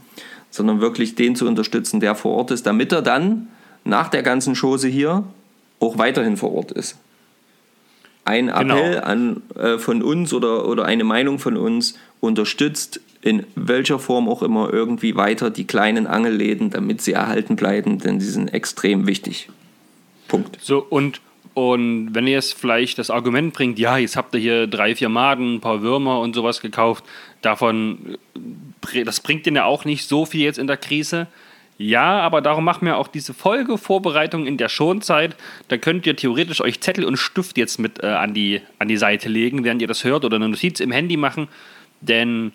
sondern 0.54 0.80
wirklich 0.80 1.16
den 1.16 1.34
zu 1.34 1.48
unterstützen, 1.48 1.98
der 1.98 2.14
vor 2.14 2.36
Ort 2.36 2.52
ist, 2.52 2.64
damit 2.64 2.92
er 2.92 3.02
dann 3.02 3.48
nach 3.82 4.08
der 4.08 4.22
ganzen 4.22 4.54
Chose 4.54 4.86
hier 4.86 5.24
auch 5.80 5.98
weiterhin 5.98 6.36
vor 6.36 6.54
Ort 6.54 6.70
ist. 6.70 6.96
Ein 8.24 8.46
genau. 8.46 8.60
Appell 8.60 8.92
genau. 8.92 9.04
an, 9.04 9.42
äh, 9.56 9.78
von 9.78 10.00
uns 10.00 10.32
oder, 10.32 10.68
oder 10.68 10.84
eine 10.84 11.02
Meinung 11.02 11.40
von 11.40 11.56
uns, 11.56 11.98
unterstützt 12.20 13.00
in 13.20 13.44
welcher 13.56 13.98
Form 13.98 14.28
auch 14.28 14.42
immer 14.42 14.72
irgendwie 14.72 15.16
weiter 15.16 15.50
die 15.50 15.66
kleinen 15.66 16.06
Angelläden, 16.06 16.70
damit 16.70 17.02
sie 17.02 17.14
erhalten 17.14 17.56
bleiben, 17.56 17.98
denn 17.98 18.20
sie 18.20 18.30
sind 18.30 18.54
extrem 18.54 19.08
wichtig. 19.08 19.48
Punkt. 20.28 20.56
So, 20.60 20.86
und, 20.88 21.20
und 21.54 22.14
wenn 22.14 22.28
ihr 22.28 22.34
jetzt 22.34 22.54
vielleicht 22.54 23.00
das 23.00 23.10
Argument 23.10 23.54
bringt, 23.54 23.80
ja, 23.80 23.98
jetzt 23.98 24.16
habt 24.16 24.34
ihr 24.34 24.40
hier 24.40 24.66
drei, 24.68 24.94
vier 24.94 25.08
Maden, 25.08 25.56
ein 25.56 25.60
paar 25.60 25.82
Würmer 25.82 26.20
und 26.20 26.34
sowas 26.34 26.60
gekauft, 26.60 27.04
davon, 27.44 28.18
das 29.04 29.20
bringt 29.20 29.46
ihr 29.46 29.52
ja 29.52 29.64
auch 29.64 29.84
nicht 29.84 30.08
so 30.08 30.26
viel 30.26 30.42
jetzt 30.42 30.58
in 30.58 30.66
der 30.66 30.76
Krise. 30.76 31.26
Ja, 31.76 32.20
aber 32.20 32.40
darum 32.40 32.64
machen 32.64 32.86
wir 32.86 32.98
auch 32.98 33.08
diese 33.08 33.34
Folgevorbereitung 33.34 34.46
in 34.46 34.56
der 34.56 34.68
Schonzeit. 34.68 35.36
Da 35.68 35.76
könnt 35.76 36.06
ihr 36.06 36.14
theoretisch 36.14 36.60
euch 36.60 36.80
Zettel 36.80 37.04
und 37.04 37.16
Stift 37.16 37.58
jetzt 37.58 37.78
mit 37.78 38.02
äh, 38.02 38.06
an, 38.06 38.32
die, 38.32 38.60
an 38.78 38.86
die 38.86 38.96
Seite 38.96 39.28
legen, 39.28 39.64
während 39.64 39.82
ihr 39.82 39.88
das 39.88 40.04
hört 40.04 40.24
oder 40.24 40.36
eine 40.36 40.48
Notiz 40.48 40.78
im 40.78 40.92
Handy 40.92 41.16
machen. 41.16 41.48
Denn 42.00 42.52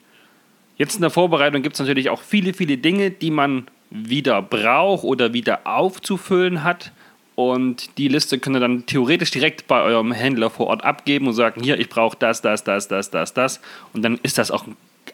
Jetzt 0.80 0.96
in 0.96 1.02
der 1.02 1.10
Vorbereitung 1.10 1.62
gibt 1.62 1.74
es 1.76 1.80
natürlich 1.80 2.10
auch 2.10 2.22
viele, 2.22 2.54
viele 2.54 2.78
Dinge, 2.78 3.12
die 3.12 3.32
man 3.32 3.68
wieder 3.90 4.42
braucht 4.42 5.04
oder 5.04 5.34
wieder 5.34 5.68
aufzufüllen 5.68 6.64
hat. 6.64 6.94
Und 7.40 7.98
die 7.98 8.10
Liste 8.10 8.38
könnt 8.38 8.58
ihr 8.58 8.60
dann 8.60 8.86
theoretisch 8.86 9.32
direkt 9.32 9.66
bei 9.66 9.82
eurem 9.82 10.12
Händler 10.12 10.50
vor 10.50 10.68
Ort 10.68 10.84
abgeben 10.84 11.26
und 11.26 11.34
sagen, 11.36 11.64
hier, 11.64 11.80
ich 11.80 11.88
brauche 11.88 12.18
das, 12.20 12.42
das, 12.42 12.66
das, 12.66 12.90
das, 12.90 13.12
das, 13.12 13.34
das. 13.34 13.62
Und 13.94 14.02
dann 14.02 14.20
ist 14.24 14.38
das 14.38 14.52
auch, 14.52 14.66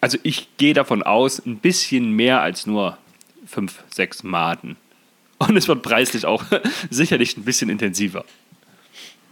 also 0.02 0.18
ich 0.24 0.48
gehe 0.58 0.74
davon 0.74 1.04
aus, 1.04 1.38
ein 1.46 1.58
bisschen 1.58 2.10
mehr 2.10 2.42
als 2.42 2.66
nur 2.66 2.98
fünf, 3.46 3.84
sechs 3.94 4.24
Maden. 4.24 4.76
Und 5.38 5.56
es 5.56 5.68
wird 5.68 5.84
preislich 5.84 6.26
auch 6.26 6.44
sicherlich 6.90 7.38
ein 7.38 7.44
bisschen 7.44 7.70
intensiver. 7.70 8.26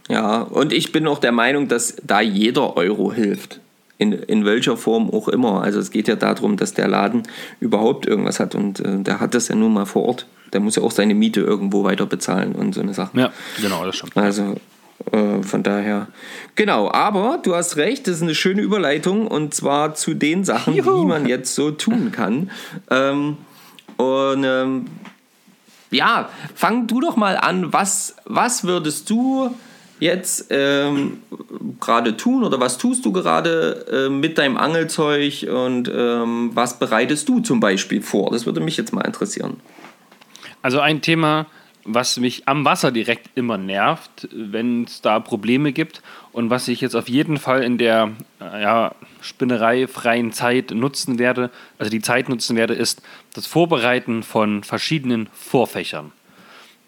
Ja, 0.08 0.42
und 0.42 0.72
ich 0.72 0.92
bin 0.92 1.08
auch 1.08 1.18
der 1.18 1.32
Meinung, 1.32 1.66
dass 1.66 1.96
da 2.04 2.20
jeder 2.20 2.76
Euro 2.76 3.12
hilft 3.12 3.58
in, 3.98 4.12
in 4.12 4.44
welcher 4.44 4.76
Form 4.76 5.10
auch 5.10 5.26
immer. 5.26 5.64
Also 5.64 5.80
es 5.80 5.90
geht 5.90 6.06
ja 6.06 6.14
darum, 6.14 6.56
dass 6.56 6.74
der 6.74 6.86
Laden 6.86 7.24
überhaupt 7.58 8.06
irgendwas 8.06 8.38
hat 8.38 8.54
und 8.54 8.78
äh, 8.78 9.00
der 9.00 9.18
hat 9.18 9.34
das 9.34 9.48
ja 9.48 9.56
nun 9.56 9.72
mal 9.74 9.84
vor 9.84 10.04
Ort. 10.04 10.28
Der 10.54 10.60
muss 10.60 10.76
ja 10.76 10.82
auch 10.82 10.92
seine 10.92 11.14
Miete 11.14 11.40
irgendwo 11.40 11.84
weiter 11.84 12.06
bezahlen 12.06 12.54
und 12.54 12.74
so 12.74 12.80
eine 12.80 12.94
Sache. 12.94 13.18
Ja, 13.18 13.32
genau, 13.60 13.84
das 13.84 13.96
stimmt. 13.96 14.16
Also 14.16 14.56
äh, 15.12 15.42
von 15.42 15.62
daher. 15.62 16.08
Genau, 16.54 16.90
aber 16.90 17.38
du 17.42 17.54
hast 17.54 17.76
recht, 17.76 18.06
das 18.06 18.16
ist 18.16 18.22
eine 18.22 18.34
schöne 18.34 18.62
Überleitung 18.62 19.26
und 19.26 19.54
zwar 19.54 19.94
zu 19.94 20.14
den 20.14 20.44
Sachen, 20.44 20.74
Juhu. 20.74 21.00
die 21.00 21.06
man 21.06 21.26
jetzt 21.26 21.54
so 21.54 21.70
tun 21.70 22.12
kann. 22.12 22.50
Ähm, 22.90 23.36
und 23.96 24.44
ähm, 24.44 24.86
ja, 25.90 26.28
fang 26.54 26.86
du 26.86 27.00
doch 27.00 27.16
mal 27.16 27.36
an. 27.36 27.72
Was, 27.72 28.16
was 28.24 28.64
würdest 28.64 29.10
du 29.10 29.50
jetzt 30.00 30.46
ähm, 30.50 31.18
gerade 31.80 32.16
tun 32.16 32.42
oder 32.42 32.58
was 32.60 32.78
tust 32.78 33.04
du 33.04 33.12
gerade 33.12 33.86
äh, 33.90 34.08
mit 34.10 34.38
deinem 34.38 34.56
Angelzeug 34.56 35.46
und 35.48 35.90
ähm, 35.94 36.50
was 36.54 36.78
bereitest 36.78 37.28
du 37.28 37.40
zum 37.40 37.60
Beispiel 37.60 38.02
vor? 38.02 38.30
Das 38.30 38.46
würde 38.46 38.60
mich 38.60 38.76
jetzt 38.76 38.92
mal 38.92 39.02
interessieren. 39.02 39.56
Also 40.64 40.80
ein 40.80 41.02
Thema, 41.02 41.44
was 41.84 42.16
mich 42.16 42.48
am 42.48 42.64
Wasser 42.64 42.90
direkt 42.90 43.28
immer 43.34 43.58
nervt, 43.58 44.30
wenn 44.32 44.84
es 44.84 45.02
da 45.02 45.20
Probleme 45.20 45.74
gibt 45.74 46.00
und 46.32 46.48
was 46.48 46.68
ich 46.68 46.80
jetzt 46.80 46.94
auf 46.94 47.06
jeden 47.06 47.36
Fall 47.36 47.62
in 47.62 47.76
der 47.76 48.12
äh, 48.40 48.62
ja, 48.62 48.94
Spinnerei 49.20 49.86
freien 49.86 50.32
Zeit 50.32 50.70
nutzen 50.70 51.18
werde, 51.18 51.50
also 51.76 51.90
die 51.90 52.00
Zeit 52.00 52.30
nutzen 52.30 52.56
werde, 52.56 52.72
ist 52.72 53.02
das 53.34 53.46
Vorbereiten 53.46 54.22
von 54.22 54.64
verschiedenen 54.64 55.28
Vorfächern. 55.34 56.12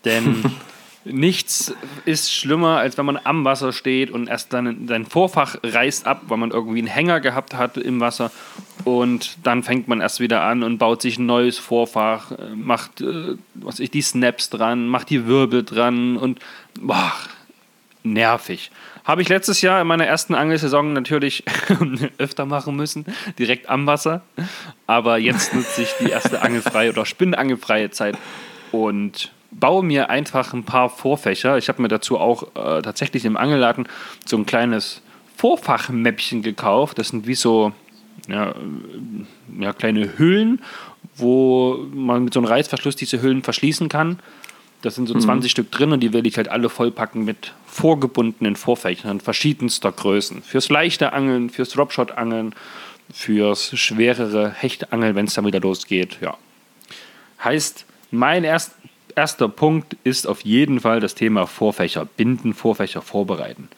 Denn 0.06 0.42
nichts 1.10 1.74
ist 2.04 2.32
schlimmer, 2.32 2.78
als 2.78 2.98
wenn 2.98 3.06
man 3.06 3.18
am 3.22 3.44
Wasser 3.44 3.72
steht 3.72 4.10
und 4.10 4.28
erst 4.28 4.52
dann 4.52 4.88
sein 4.88 5.06
Vorfach 5.06 5.56
reißt 5.62 6.06
ab, 6.06 6.22
weil 6.28 6.38
man 6.38 6.50
irgendwie 6.50 6.78
einen 6.78 6.88
Hänger 6.88 7.20
gehabt 7.20 7.54
hat 7.54 7.76
im 7.76 8.00
Wasser 8.00 8.30
und 8.84 9.38
dann 9.42 9.62
fängt 9.62 9.88
man 9.88 10.00
erst 10.00 10.20
wieder 10.20 10.42
an 10.42 10.62
und 10.62 10.78
baut 10.78 11.02
sich 11.02 11.18
ein 11.18 11.26
neues 11.26 11.58
Vorfach, 11.58 12.32
äh, 12.32 12.54
macht 12.54 13.00
äh, 13.00 13.36
was 13.54 13.80
ich 13.80 13.90
die 13.90 14.02
Snaps 14.02 14.50
dran, 14.50 14.88
macht 14.88 15.10
die 15.10 15.26
Wirbel 15.26 15.64
dran 15.64 16.16
und 16.16 16.40
boah, 16.80 17.12
nervig. 18.02 18.70
Habe 19.04 19.22
ich 19.22 19.28
letztes 19.28 19.62
Jahr 19.62 19.80
in 19.80 19.86
meiner 19.86 20.06
ersten 20.06 20.34
Angelsaison 20.34 20.92
natürlich 20.92 21.44
öfter 22.18 22.44
machen 22.44 22.74
müssen, 22.74 23.06
direkt 23.38 23.68
am 23.68 23.86
Wasser. 23.86 24.22
Aber 24.86 25.18
jetzt 25.18 25.54
nutze 25.54 25.82
ich 25.82 25.92
die 26.00 26.10
erste 26.10 26.42
angelfreie 26.42 26.90
oder 26.90 27.06
spinnangelfreie 27.06 27.90
Zeit 27.90 28.18
und 28.72 29.30
baue 29.50 29.82
mir 29.82 30.10
einfach 30.10 30.52
ein 30.52 30.64
paar 30.64 30.90
Vorfächer. 30.90 31.58
Ich 31.58 31.68
habe 31.68 31.82
mir 31.82 31.88
dazu 31.88 32.18
auch 32.18 32.54
äh, 32.54 32.82
tatsächlich 32.82 33.24
im 33.24 33.36
Angelladen 33.36 33.88
so 34.24 34.36
ein 34.36 34.46
kleines 34.46 35.02
Vorfachmäppchen 35.36 36.42
gekauft. 36.42 36.98
Das 36.98 37.08
sind 37.08 37.26
wie 37.26 37.34
so 37.34 37.72
ja, 38.28 38.54
ja, 39.58 39.72
kleine 39.72 40.18
Hüllen, 40.18 40.60
wo 41.16 41.78
man 41.92 42.24
mit 42.24 42.34
so 42.34 42.40
einem 42.40 42.48
Reißverschluss 42.48 42.96
diese 42.96 43.22
Hüllen 43.22 43.42
verschließen 43.42 43.88
kann. 43.88 44.18
Das 44.82 44.94
sind 44.94 45.06
so 45.06 45.14
mhm. 45.14 45.20
20 45.20 45.50
Stück 45.50 45.70
drin 45.70 45.92
und 45.92 46.00
die 46.00 46.12
will 46.12 46.26
ich 46.26 46.36
halt 46.36 46.48
alle 46.48 46.68
vollpacken 46.68 47.24
mit 47.24 47.52
vorgebundenen 47.66 48.56
Vorfächern 48.56 49.20
verschiedenster 49.20 49.92
Größen. 49.92 50.42
Fürs 50.42 50.68
leichte 50.68 51.12
Angeln, 51.12 51.50
fürs 51.50 51.70
Dropshot-Angeln, 51.70 52.54
fürs 53.12 53.76
schwerere 53.78 54.50
Hechtangeln, 54.50 55.14
wenn 55.14 55.26
es 55.26 55.34
dann 55.34 55.46
wieder 55.46 55.60
losgeht. 55.60 56.18
Ja. 56.20 56.36
Heißt, 57.42 57.84
mein 58.10 58.44
erst, 58.44 58.72
erster 59.16 59.48
Punkt 59.48 59.96
ist 60.04 60.28
auf 60.28 60.42
jeden 60.42 60.80
Fall 60.80 61.00
das 61.00 61.14
Thema 61.14 61.46
Vorfächer 61.46 62.04
binden, 62.04 62.54
Vorfächer 62.54 63.02
vorbereiten. 63.02 63.68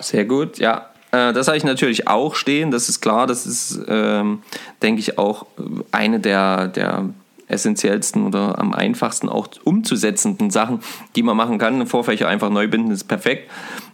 Sehr 0.00 0.24
gut, 0.24 0.58
ja. 0.58 0.90
Äh, 1.10 1.32
das 1.34 1.48
habe 1.48 1.58
ich 1.58 1.64
natürlich 1.64 2.08
auch 2.08 2.34
stehen, 2.34 2.70
das 2.70 2.88
ist 2.88 3.00
klar. 3.00 3.26
Das 3.26 3.44
ist, 3.44 3.80
ähm, 3.86 4.42
denke 4.80 5.00
ich, 5.00 5.18
auch 5.18 5.46
eine 5.90 6.20
der, 6.20 6.68
der 6.68 7.10
essentiellsten 7.48 8.26
oder 8.26 8.58
am 8.58 8.72
einfachsten 8.72 9.28
auch 9.28 9.48
umzusetzenden 9.64 10.50
Sachen, 10.50 10.80
die 11.16 11.22
man 11.22 11.36
machen 11.36 11.58
kann. 11.58 11.86
Vorfächer 11.86 12.28
einfach 12.28 12.48
neu 12.48 12.68
binden 12.68 12.90
ist 12.90 13.04
perfekt. 13.04 13.50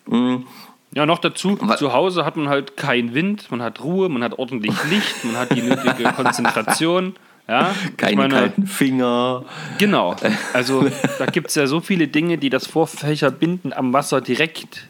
Mhm. 0.07 0.47
Ja, 0.93 1.05
noch 1.05 1.19
dazu, 1.19 1.59
Was? 1.61 1.79
zu 1.79 1.93
Hause 1.93 2.25
hat 2.25 2.37
man 2.37 2.49
halt 2.49 2.77
keinen 2.77 3.13
Wind, 3.13 3.51
man 3.51 3.63
hat 3.63 3.83
Ruhe, 3.85 4.09
man 4.09 4.23
hat 4.25 4.39
ordentlich 4.39 4.75
Licht, 4.89 5.25
man 5.25 5.37
hat 5.37 5.55
die 5.55 5.63
nötige 5.63 6.05
Konzentration. 6.17 7.15
Ja, 7.49 7.75
Keine 7.97 8.17
meine, 8.17 8.35
kalten 8.35 8.67
Finger. 8.67 9.45
Genau. 9.79 10.15
Also 10.53 10.91
da 11.19 11.25
gibt 11.25 11.49
es 11.49 11.55
ja 11.55 11.67
so 11.67 11.81
viele 11.81 12.07
Dinge, 12.07 12.37
die 12.37 12.51
das 12.51 12.67
Vorfächerbinden 12.67 13.73
am 13.73 13.95
Wasser 13.95 14.21
direkt 14.21 14.87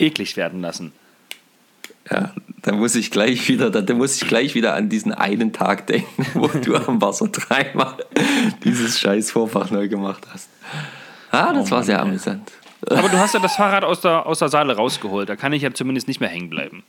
eklig 0.00 0.36
werden 0.36 0.60
lassen. 0.60 0.92
Ja, 2.10 2.32
da 2.62 2.72
muss 2.72 2.96
ich 2.96 3.12
gleich 3.12 3.48
wieder, 3.48 3.70
da 3.70 3.94
muss 3.94 4.20
ich 4.20 4.26
gleich 4.26 4.56
wieder 4.56 4.74
an 4.74 4.88
diesen 4.88 5.12
einen 5.12 5.52
Tag 5.52 5.86
denken, 5.86 6.26
wo 6.34 6.48
du 6.48 6.74
am 6.88 7.00
Wasser 7.00 7.28
dreimal 7.28 7.94
dieses 8.64 8.98
scheiß 8.98 9.30
Vorfach 9.30 9.70
neu 9.70 9.88
gemacht 9.88 10.26
hast. 10.32 10.48
Ah, 11.30 11.52
das 11.52 11.68
oh 11.68 11.76
war 11.76 11.84
sehr 11.84 12.00
amüsant. 12.00 12.50
Aber 12.90 13.08
du 13.08 13.16
hast 13.16 13.34
ja 13.34 13.40
das 13.40 13.54
Fahrrad 13.54 13.84
aus 13.84 14.00
der, 14.00 14.26
aus 14.26 14.40
der 14.40 14.48
Saale 14.48 14.74
rausgeholt, 14.74 15.28
da 15.28 15.36
kann 15.36 15.52
ich 15.52 15.62
ja 15.62 15.72
zumindest 15.72 16.08
nicht 16.08 16.18
mehr 16.18 16.28
hängen 16.28 16.50
bleiben. 16.50 16.82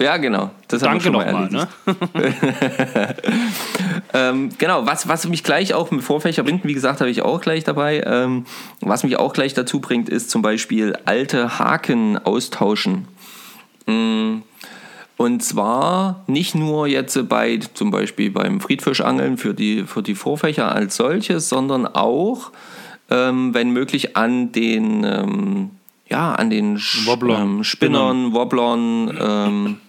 Ja, 0.00 0.16
genau. 0.16 0.50
Das 0.68 0.82
Danke 0.82 1.10
nochmal. 1.10 1.48
Ne? 1.50 1.66
ähm, 4.14 4.50
genau, 4.56 4.86
was, 4.86 5.08
was 5.08 5.26
mich 5.26 5.42
gleich 5.42 5.74
auch 5.74 5.90
mit 5.90 6.04
Vorfächer 6.04 6.44
binden, 6.44 6.68
wie 6.68 6.74
gesagt, 6.74 7.00
habe 7.00 7.10
ich 7.10 7.22
auch 7.22 7.40
gleich 7.40 7.64
dabei. 7.64 8.04
Ähm, 8.06 8.44
was 8.80 9.02
mich 9.02 9.18
auch 9.18 9.32
gleich 9.32 9.54
dazu 9.54 9.80
bringt, 9.80 10.08
ist 10.08 10.30
zum 10.30 10.40
Beispiel 10.40 10.96
alte 11.04 11.58
Haken 11.58 12.16
austauschen. 12.16 13.08
Mm, 13.86 14.42
und 15.16 15.42
zwar 15.42 16.22
nicht 16.28 16.54
nur 16.54 16.86
jetzt 16.86 17.28
bei 17.28 17.58
zum 17.74 17.90
Beispiel 17.90 18.30
beim 18.30 18.60
Friedfischangeln 18.60 19.36
für 19.36 19.52
die, 19.52 19.82
für 19.82 20.02
die 20.02 20.14
Vorfächer 20.14 20.72
als 20.72 20.94
solches, 20.94 21.48
sondern 21.48 21.88
auch, 21.88 22.52
ähm, 23.10 23.52
wenn 23.52 23.70
möglich, 23.70 24.16
an 24.16 24.52
den, 24.52 25.02
ähm, 25.02 25.70
ja, 26.08 26.36
an 26.36 26.50
den 26.50 26.78
Wobblern. 26.78 27.56
Ähm, 27.56 27.64
Spinnern, 27.64 28.32
Wobblern, 28.32 29.80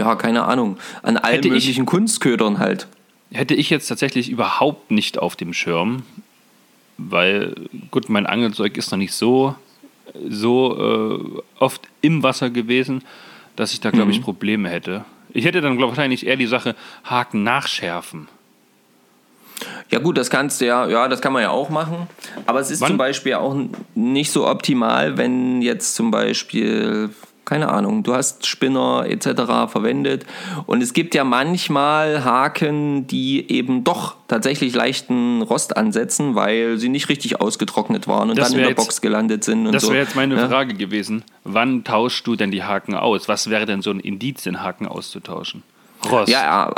ja, 0.00 0.14
keine 0.16 0.44
Ahnung, 0.44 0.76
an 1.02 1.16
allen 1.16 1.40
möglichen 1.42 1.84
ich, 1.84 1.86
Kunstködern 1.86 2.58
halt. 2.58 2.88
Hätte 3.32 3.54
ich 3.54 3.70
jetzt 3.70 3.86
tatsächlich 3.86 4.28
überhaupt 4.30 4.90
nicht 4.90 5.18
auf 5.18 5.36
dem 5.36 5.52
Schirm, 5.52 6.02
weil, 6.98 7.54
gut, 7.90 8.08
mein 8.08 8.26
Angelzeug 8.26 8.76
ist 8.76 8.90
noch 8.90 8.98
nicht 8.98 9.14
so, 9.14 9.54
so 10.28 11.38
äh, 11.38 11.62
oft 11.62 11.82
im 12.00 12.22
Wasser 12.22 12.50
gewesen 12.50 13.02
dass 13.60 13.74
ich 13.74 13.80
da, 13.80 13.90
glaube 13.90 14.10
ich, 14.10 14.20
mhm. 14.20 14.24
Probleme 14.24 14.68
hätte. 14.70 15.04
Ich 15.32 15.44
hätte 15.44 15.60
dann, 15.60 15.76
glaube 15.76 15.92
ich, 15.92 15.98
wahrscheinlich 15.98 16.26
eher 16.26 16.36
die 16.36 16.46
Sache 16.46 16.74
Haken 17.04 17.42
nachschärfen. 17.42 18.28
Ja 19.90 19.98
gut, 19.98 20.16
das 20.16 20.30
kannst 20.30 20.60
du 20.60 20.66
ja, 20.66 20.88
ja, 20.88 21.08
das 21.08 21.20
kann 21.20 21.34
man 21.34 21.42
ja 21.42 21.50
auch 21.50 21.68
machen. 21.68 22.08
Aber 22.46 22.60
es 22.60 22.70
ist 22.70 22.80
Wann? 22.80 22.88
zum 22.88 22.96
Beispiel 22.96 23.34
auch 23.34 23.54
nicht 23.94 24.32
so 24.32 24.48
optimal, 24.48 25.18
wenn 25.18 25.60
jetzt 25.60 25.94
zum 25.94 26.10
Beispiel 26.10 27.10
keine 27.50 27.68
Ahnung, 27.68 28.04
du 28.04 28.14
hast 28.14 28.46
Spinner 28.46 29.06
etc. 29.08 29.72
verwendet 29.72 30.24
und 30.66 30.84
es 30.84 30.92
gibt 30.92 31.16
ja 31.16 31.24
manchmal 31.24 32.22
Haken, 32.22 33.08
die 33.08 33.50
eben 33.50 33.82
doch 33.82 34.14
tatsächlich 34.28 34.72
leichten 34.72 35.42
Rost 35.42 35.76
ansetzen, 35.76 36.36
weil 36.36 36.78
sie 36.78 36.88
nicht 36.88 37.08
richtig 37.08 37.40
ausgetrocknet 37.40 38.06
waren 38.06 38.30
und 38.30 38.38
das 38.38 38.50
dann 38.50 38.58
in 38.58 38.60
der 38.60 38.68
jetzt, 38.68 38.76
Box 38.76 39.00
gelandet 39.00 39.42
sind. 39.42 39.64
das 39.64 39.82
wäre 39.82 39.92
so. 39.92 39.94
jetzt 39.94 40.14
meine 40.14 40.36
ja? 40.36 40.48
Frage 40.48 40.74
gewesen. 40.74 41.24
Wann 41.42 41.82
tauschst 41.82 42.24
du 42.24 42.36
denn 42.36 42.52
die 42.52 42.62
Haken 42.62 42.94
aus? 42.94 43.28
Was 43.28 43.50
wäre 43.50 43.66
denn 43.66 43.82
so 43.82 43.90
ein 43.90 43.98
Indiz, 43.98 44.44
den 44.44 44.62
Haken 44.62 44.86
auszutauschen? 44.86 45.64
Rost. 46.08 46.30
Ja, 46.30 46.72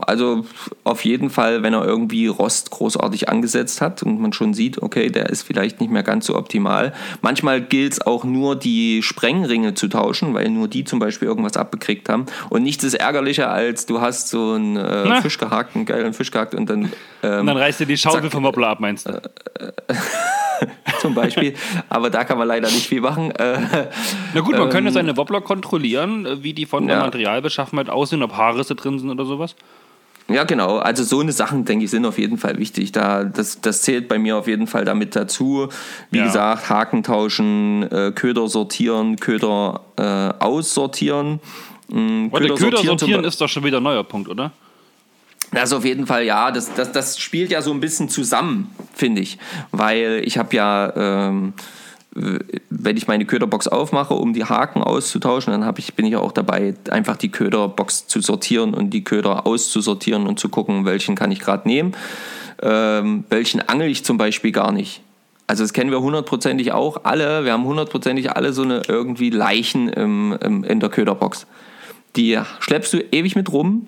also 0.00 0.44
auf 0.84 1.04
jeden 1.04 1.30
Fall, 1.30 1.62
wenn 1.62 1.74
er 1.74 1.84
irgendwie 1.84 2.26
Rost 2.26 2.70
großartig 2.70 3.28
angesetzt 3.28 3.80
hat 3.80 4.02
und 4.02 4.20
man 4.20 4.32
schon 4.32 4.54
sieht, 4.54 4.82
okay, 4.82 5.08
der 5.10 5.28
ist 5.28 5.42
vielleicht 5.42 5.80
nicht 5.80 5.90
mehr 5.90 6.02
ganz 6.02 6.26
so 6.26 6.36
optimal. 6.36 6.92
Manchmal 7.22 7.60
gilt 7.60 7.92
es 7.92 8.00
auch 8.00 8.24
nur, 8.24 8.56
die 8.56 9.02
Sprengringe 9.02 9.74
zu 9.74 9.88
tauschen, 9.88 10.34
weil 10.34 10.48
nur 10.50 10.68
die 10.68 10.84
zum 10.84 10.98
Beispiel 10.98 11.28
irgendwas 11.28 11.56
abbekriegt 11.56 12.08
haben. 12.08 12.26
Und 12.50 12.62
nichts 12.62 12.84
ist 12.84 12.94
ärgerlicher, 12.94 13.50
als 13.50 13.86
du 13.86 14.00
hast 14.00 14.28
so 14.28 14.52
einen 14.52 14.76
äh, 14.76 15.20
Fisch 15.22 15.38
gehakt, 15.38 15.76
einen 15.76 15.86
geilen 15.86 16.12
Fisch 16.12 16.30
gehakt 16.30 16.54
und 16.54 16.68
dann. 16.68 16.92
Ähm, 17.22 17.40
und 17.40 17.46
dann 17.46 17.56
reißt 17.56 17.80
dir 17.80 17.86
die 17.86 17.96
Schaufel 17.96 18.30
vom 18.30 18.44
Wobbler 18.44 18.68
ab, 18.68 18.80
meinst 18.80 19.08
du? 19.08 19.20
zum 21.00 21.14
Beispiel. 21.14 21.54
Aber 21.88 22.10
da 22.10 22.24
kann 22.24 22.38
man 22.38 22.48
leider 22.48 22.68
nicht 22.68 22.86
viel 22.86 23.00
machen. 23.00 23.30
Äh, 23.32 23.58
Na 24.34 24.40
gut, 24.40 24.52
man 24.52 24.62
ähm, 24.62 24.70
könnte 24.70 24.92
seine 24.92 25.16
Wobbler 25.16 25.40
kontrollieren, 25.40 26.26
äh, 26.26 26.42
wie 26.42 26.52
die 26.52 26.66
von 26.66 26.86
der 26.86 26.98
Materialbeschaffenheit 26.98 27.90
aussehen, 27.90 28.22
ob 28.22 28.36
Haarrisse 28.36 28.74
drin 28.74 28.98
sind 28.98 29.10
oder 29.10 29.24
sowas. 29.24 29.54
Ja, 30.30 30.44
genau. 30.44 30.76
Also 30.76 31.04
so 31.04 31.20
eine 31.20 31.32
Sachen, 31.32 31.64
denke 31.64 31.86
ich, 31.86 31.90
sind 31.90 32.04
auf 32.04 32.18
jeden 32.18 32.36
Fall 32.36 32.58
wichtig. 32.58 32.92
Da, 32.92 33.24
das, 33.24 33.62
das 33.62 33.80
zählt 33.80 34.08
bei 34.08 34.18
mir 34.18 34.36
auf 34.36 34.46
jeden 34.46 34.66
Fall 34.66 34.84
damit 34.84 35.16
dazu. 35.16 35.68
Wie 36.10 36.18
ja. 36.18 36.24
gesagt, 36.24 36.68
Haken 36.68 37.02
tauschen, 37.02 37.90
äh, 37.90 38.12
Köder 38.14 38.46
sortieren, 38.48 39.16
Köder 39.16 39.80
äh, 39.96 40.44
aussortieren. 40.44 41.40
Ähm, 41.90 42.30
Köder, 42.30 42.54
Köder 42.54 42.58
sortieren, 42.58 42.98
sortieren 42.98 43.24
ist 43.24 43.40
doch 43.40 43.48
schon 43.48 43.64
wieder 43.64 43.78
ein 43.78 43.82
neuer 43.82 44.04
Punkt, 44.04 44.28
oder? 44.28 44.52
Also 45.52 45.78
auf 45.78 45.84
jeden 45.84 46.06
Fall, 46.06 46.24
ja, 46.24 46.50
das, 46.50 46.74
das, 46.74 46.92
das 46.92 47.18
spielt 47.18 47.50
ja 47.50 47.62
so 47.62 47.72
ein 47.72 47.80
bisschen 47.80 48.08
zusammen, 48.08 48.70
finde 48.94 49.22
ich. 49.22 49.38
Weil 49.70 50.22
ich 50.24 50.36
habe 50.36 50.54
ja, 50.54 50.92
ähm, 50.94 51.54
wenn 52.70 52.96
ich 52.96 53.06
meine 53.06 53.24
Köderbox 53.24 53.68
aufmache, 53.68 54.14
um 54.14 54.34
die 54.34 54.44
Haken 54.44 54.82
auszutauschen, 54.82 55.52
dann 55.52 55.74
ich, 55.78 55.94
bin 55.94 56.06
ich 56.06 56.16
auch 56.16 56.32
dabei, 56.32 56.74
einfach 56.90 57.16
die 57.16 57.30
Köderbox 57.30 58.06
zu 58.06 58.20
sortieren 58.20 58.74
und 58.74 58.90
die 58.90 59.04
Köder 59.04 59.46
auszusortieren 59.46 60.26
und 60.26 60.38
zu 60.38 60.48
gucken, 60.48 60.84
welchen 60.84 61.14
kann 61.14 61.32
ich 61.32 61.40
gerade 61.40 61.66
nehmen. 61.66 61.92
Ähm, 62.60 63.24
welchen 63.30 63.66
angel 63.68 63.88
ich 63.88 64.04
zum 64.04 64.18
Beispiel 64.18 64.52
gar 64.52 64.72
nicht. 64.72 65.00
Also 65.46 65.64
das 65.64 65.72
kennen 65.72 65.90
wir 65.90 66.00
hundertprozentig 66.00 66.72
auch 66.72 67.04
alle. 67.04 67.44
Wir 67.44 67.52
haben 67.52 67.64
hundertprozentig 67.64 68.32
alle 68.32 68.52
so 68.52 68.62
eine 68.62 68.82
irgendwie 68.86 69.30
Leichen 69.30 69.88
im, 69.88 70.36
im, 70.42 70.62
in 70.64 70.80
der 70.80 70.90
Köderbox. 70.90 71.46
Die 72.16 72.38
schleppst 72.60 72.92
du 72.92 72.98
ewig 73.12 73.36
mit 73.36 73.50
rum. 73.50 73.86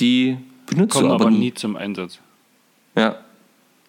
Die 0.00 0.36
benutzt 0.74 0.94
Kommen 0.94 1.08
du 1.08 1.14
aber, 1.14 1.26
aber 1.26 1.34
nie 1.34 1.54
zum 1.54 1.76
Einsatz. 1.76 2.18
Ja. 2.96 3.16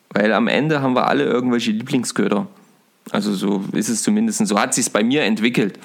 Weil 0.09 0.33
am 0.33 0.47
Ende 0.47 0.81
haben 0.81 0.95
wir 0.95 1.07
alle 1.07 1.25
irgendwelche 1.25 1.71
Lieblingsköder. 1.71 2.47
Also 3.11 3.33
so 3.33 3.63
ist 3.73 3.89
es 3.89 4.01
zumindest, 4.01 4.45
so 4.47 4.59
hat 4.59 4.73
sich 4.73 4.91
bei 4.91 5.03
mir 5.03 5.23
entwickelt. 5.23 5.79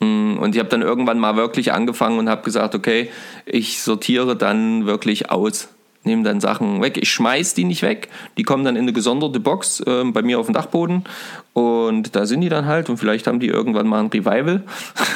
Mm, 0.00 0.38
und 0.38 0.54
ich 0.54 0.58
habe 0.58 0.68
dann 0.68 0.82
irgendwann 0.82 1.18
mal 1.18 1.36
wirklich 1.36 1.72
angefangen 1.72 2.18
und 2.18 2.28
habe 2.28 2.42
gesagt, 2.42 2.74
okay, 2.74 3.10
ich 3.46 3.80
sortiere 3.80 4.36
dann 4.36 4.86
wirklich 4.86 5.30
aus. 5.30 5.68
Nehme 6.04 6.22
dann 6.22 6.40
Sachen 6.40 6.80
weg. 6.80 6.96
Ich 6.96 7.10
schmeiß 7.10 7.54
die 7.54 7.64
nicht 7.64 7.82
weg. 7.82 8.08
Die 8.36 8.42
kommen 8.42 8.64
dann 8.64 8.76
in 8.76 8.82
eine 8.82 8.92
gesonderte 8.92 9.40
Box 9.40 9.80
äh, 9.80 10.04
bei 10.04 10.22
mir 10.22 10.38
auf 10.38 10.46
dem 10.46 10.54
Dachboden. 10.54 11.04
Und 11.52 12.14
da 12.14 12.26
sind 12.26 12.40
die 12.40 12.48
dann 12.48 12.66
halt. 12.66 12.88
Und 12.88 12.98
vielleicht 12.98 13.26
haben 13.26 13.40
die 13.40 13.48
irgendwann 13.48 13.86
mal 13.86 14.00
ein 14.00 14.06
Revival. 14.06 14.62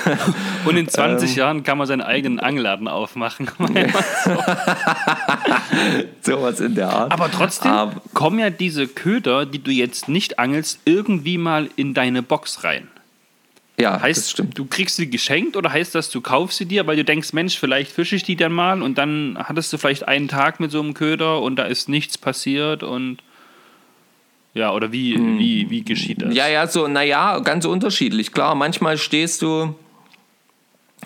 Und 0.64 0.76
in 0.76 0.88
20 0.88 1.30
ähm, 1.30 1.36
Jahren 1.36 1.62
kann 1.62 1.78
man 1.78 1.86
seinen 1.86 2.02
eigenen 2.02 2.40
Angeladen 2.40 2.88
aufmachen. 2.88 3.48
Sowas 6.20 6.60
in 6.60 6.74
der 6.74 6.90
Art. 6.90 7.12
Aber 7.12 7.30
trotzdem 7.30 7.70
Aber, 7.70 8.02
kommen 8.12 8.38
ja 8.38 8.50
diese 8.50 8.86
Köder, 8.86 9.46
die 9.46 9.62
du 9.62 9.70
jetzt 9.70 10.08
nicht 10.08 10.38
angelst, 10.38 10.80
irgendwie 10.84 11.38
mal 11.38 11.68
in 11.76 11.94
deine 11.94 12.22
Box 12.22 12.64
rein. 12.64 12.88
Ja, 13.82 14.00
heißt, 14.00 14.20
das 14.20 14.30
stimmt. 14.30 14.56
Du 14.56 14.64
kriegst 14.64 14.94
sie 14.94 15.10
geschenkt 15.10 15.56
oder 15.56 15.72
heißt 15.72 15.94
das, 15.94 16.08
du 16.08 16.20
kaufst 16.20 16.58
sie 16.58 16.66
dir, 16.66 16.86
weil 16.86 16.96
du 16.96 17.04
denkst, 17.04 17.32
Mensch, 17.32 17.58
vielleicht 17.58 17.90
fische 17.90 18.14
ich 18.14 18.22
die 18.22 18.36
dann 18.36 18.52
mal 18.52 18.80
und 18.80 18.96
dann 18.96 19.36
hattest 19.36 19.72
du 19.72 19.78
vielleicht 19.78 20.06
einen 20.06 20.28
Tag 20.28 20.60
mit 20.60 20.70
so 20.70 20.80
einem 20.80 20.94
Köder 20.94 21.42
und 21.42 21.56
da 21.56 21.64
ist 21.64 21.88
nichts 21.88 22.16
passiert 22.16 22.84
und 22.84 23.18
ja, 24.54 24.72
oder 24.72 24.92
wie, 24.92 25.16
hm. 25.16 25.38
wie, 25.38 25.68
wie 25.70 25.82
geschieht 25.82 26.22
das? 26.22 26.32
Ja, 26.32 26.46
ja, 26.46 26.66
so, 26.68 26.86
naja, 26.86 27.40
ganz 27.40 27.64
unterschiedlich. 27.64 28.32
Klar, 28.32 28.54
manchmal 28.54 28.98
stehst 28.98 29.42
du 29.42 29.74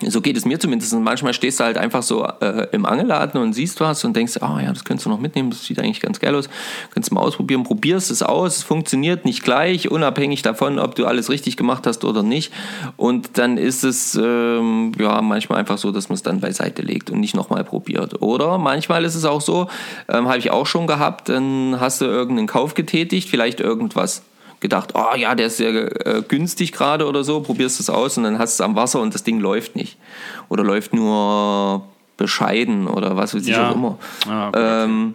so 0.05 0.21
geht 0.21 0.37
es 0.37 0.45
mir 0.45 0.59
zumindest. 0.59 0.93
Manchmal 0.93 1.33
stehst 1.33 1.59
du 1.59 1.63
halt 1.63 1.77
einfach 1.77 2.03
so 2.03 2.23
äh, 2.23 2.67
im 2.71 2.85
Angelladen 2.85 3.41
und 3.41 3.53
siehst 3.53 3.79
was 3.79 4.05
und 4.05 4.15
denkst, 4.15 4.33
ah 4.41 4.55
oh, 4.55 4.59
ja, 4.59 4.71
das 4.71 4.83
könntest 4.83 5.07
du 5.07 5.09
noch 5.09 5.19
mitnehmen, 5.19 5.49
das 5.49 5.65
sieht 5.65 5.79
eigentlich 5.79 6.01
ganz 6.01 6.19
geil 6.19 6.35
aus. 6.35 6.49
Kannst 6.93 7.09
du 7.09 7.15
mal 7.15 7.21
ausprobieren, 7.21 7.63
probierst 7.63 8.11
es 8.11 8.21
aus, 8.21 8.57
es 8.57 8.63
funktioniert 8.63 9.25
nicht 9.25 9.43
gleich, 9.43 9.89
unabhängig 9.89 10.43
davon, 10.43 10.77
ob 10.77 10.93
du 10.95 11.07
alles 11.07 11.31
richtig 11.31 11.57
gemacht 11.57 11.87
hast 11.87 12.03
oder 12.03 12.21
nicht. 12.21 12.53
Und 12.95 13.39
dann 13.39 13.57
ist 13.57 13.83
es 13.83 14.13
ähm, 14.15 14.91
ja 14.99 15.21
manchmal 15.23 15.59
einfach 15.59 15.79
so, 15.79 15.91
dass 15.91 16.09
man 16.09 16.15
es 16.15 16.23
dann 16.23 16.41
beiseite 16.41 16.83
legt 16.83 17.09
und 17.09 17.19
nicht 17.19 17.35
nochmal 17.35 17.63
probiert. 17.63 18.21
Oder 18.21 18.59
manchmal 18.59 19.03
ist 19.03 19.15
es 19.15 19.25
auch 19.25 19.41
so, 19.41 19.67
ähm, 20.09 20.27
habe 20.27 20.37
ich 20.37 20.51
auch 20.51 20.67
schon 20.67 20.85
gehabt, 20.85 21.29
dann 21.29 21.77
hast 21.79 22.01
du 22.01 22.05
irgendeinen 22.05 22.47
Kauf 22.47 22.75
getätigt, 22.75 23.29
vielleicht 23.29 23.59
irgendwas 23.59 24.21
gedacht, 24.59 24.93
oh 24.95 25.15
ja, 25.15 25.35
der 25.35 25.47
ist 25.47 25.57
sehr 25.57 26.05
äh, 26.05 26.23
günstig 26.27 26.71
gerade 26.71 27.05
oder 27.07 27.23
so, 27.23 27.41
probierst 27.41 27.79
es 27.79 27.89
aus 27.89 28.17
und 28.17 28.23
dann 28.23 28.39
hast 28.39 28.59
du 28.59 28.63
es 28.63 28.65
am 28.65 28.75
Wasser 28.75 29.01
und 29.01 29.13
das 29.13 29.23
Ding 29.23 29.39
läuft 29.39 29.75
nicht. 29.75 29.97
Oder 30.49 30.63
läuft 30.63 30.93
nur 30.93 31.83
bescheiden 32.17 32.87
oder 32.87 33.15
was 33.15 33.35
weiß 33.35 33.43
ich 33.43 33.49
ja. 33.49 33.69
auch 33.69 33.75
immer. 33.75 33.99
Ah, 34.27 34.51
ähm, 34.55 35.13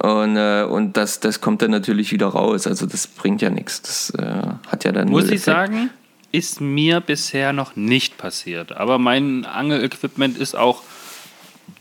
und, 0.00 0.36
äh, 0.36 0.66
und 0.68 0.96
das, 0.96 1.20
das 1.20 1.40
kommt 1.40 1.60
dann 1.60 1.70
natürlich 1.70 2.10
wieder 2.12 2.28
raus. 2.28 2.66
Also 2.66 2.86
das 2.86 3.06
bringt 3.06 3.42
ja 3.42 3.50
nichts. 3.50 3.82
Das 3.82 4.10
äh, 4.10 4.42
hat 4.68 4.84
ja 4.84 4.92
dann. 4.92 5.10
Muss 5.10 5.28
ich 5.28 5.42
sagen, 5.42 5.90
ist 6.32 6.60
mir 6.60 7.00
bisher 7.00 7.52
noch 7.52 7.76
nicht 7.76 8.16
passiert. 8.16 8.72
Aber 8.72 8.98
mein 8.98 9.44
Angelequipment 9.44 10.38
ist 10.38 10.56
auch 10.56 10.82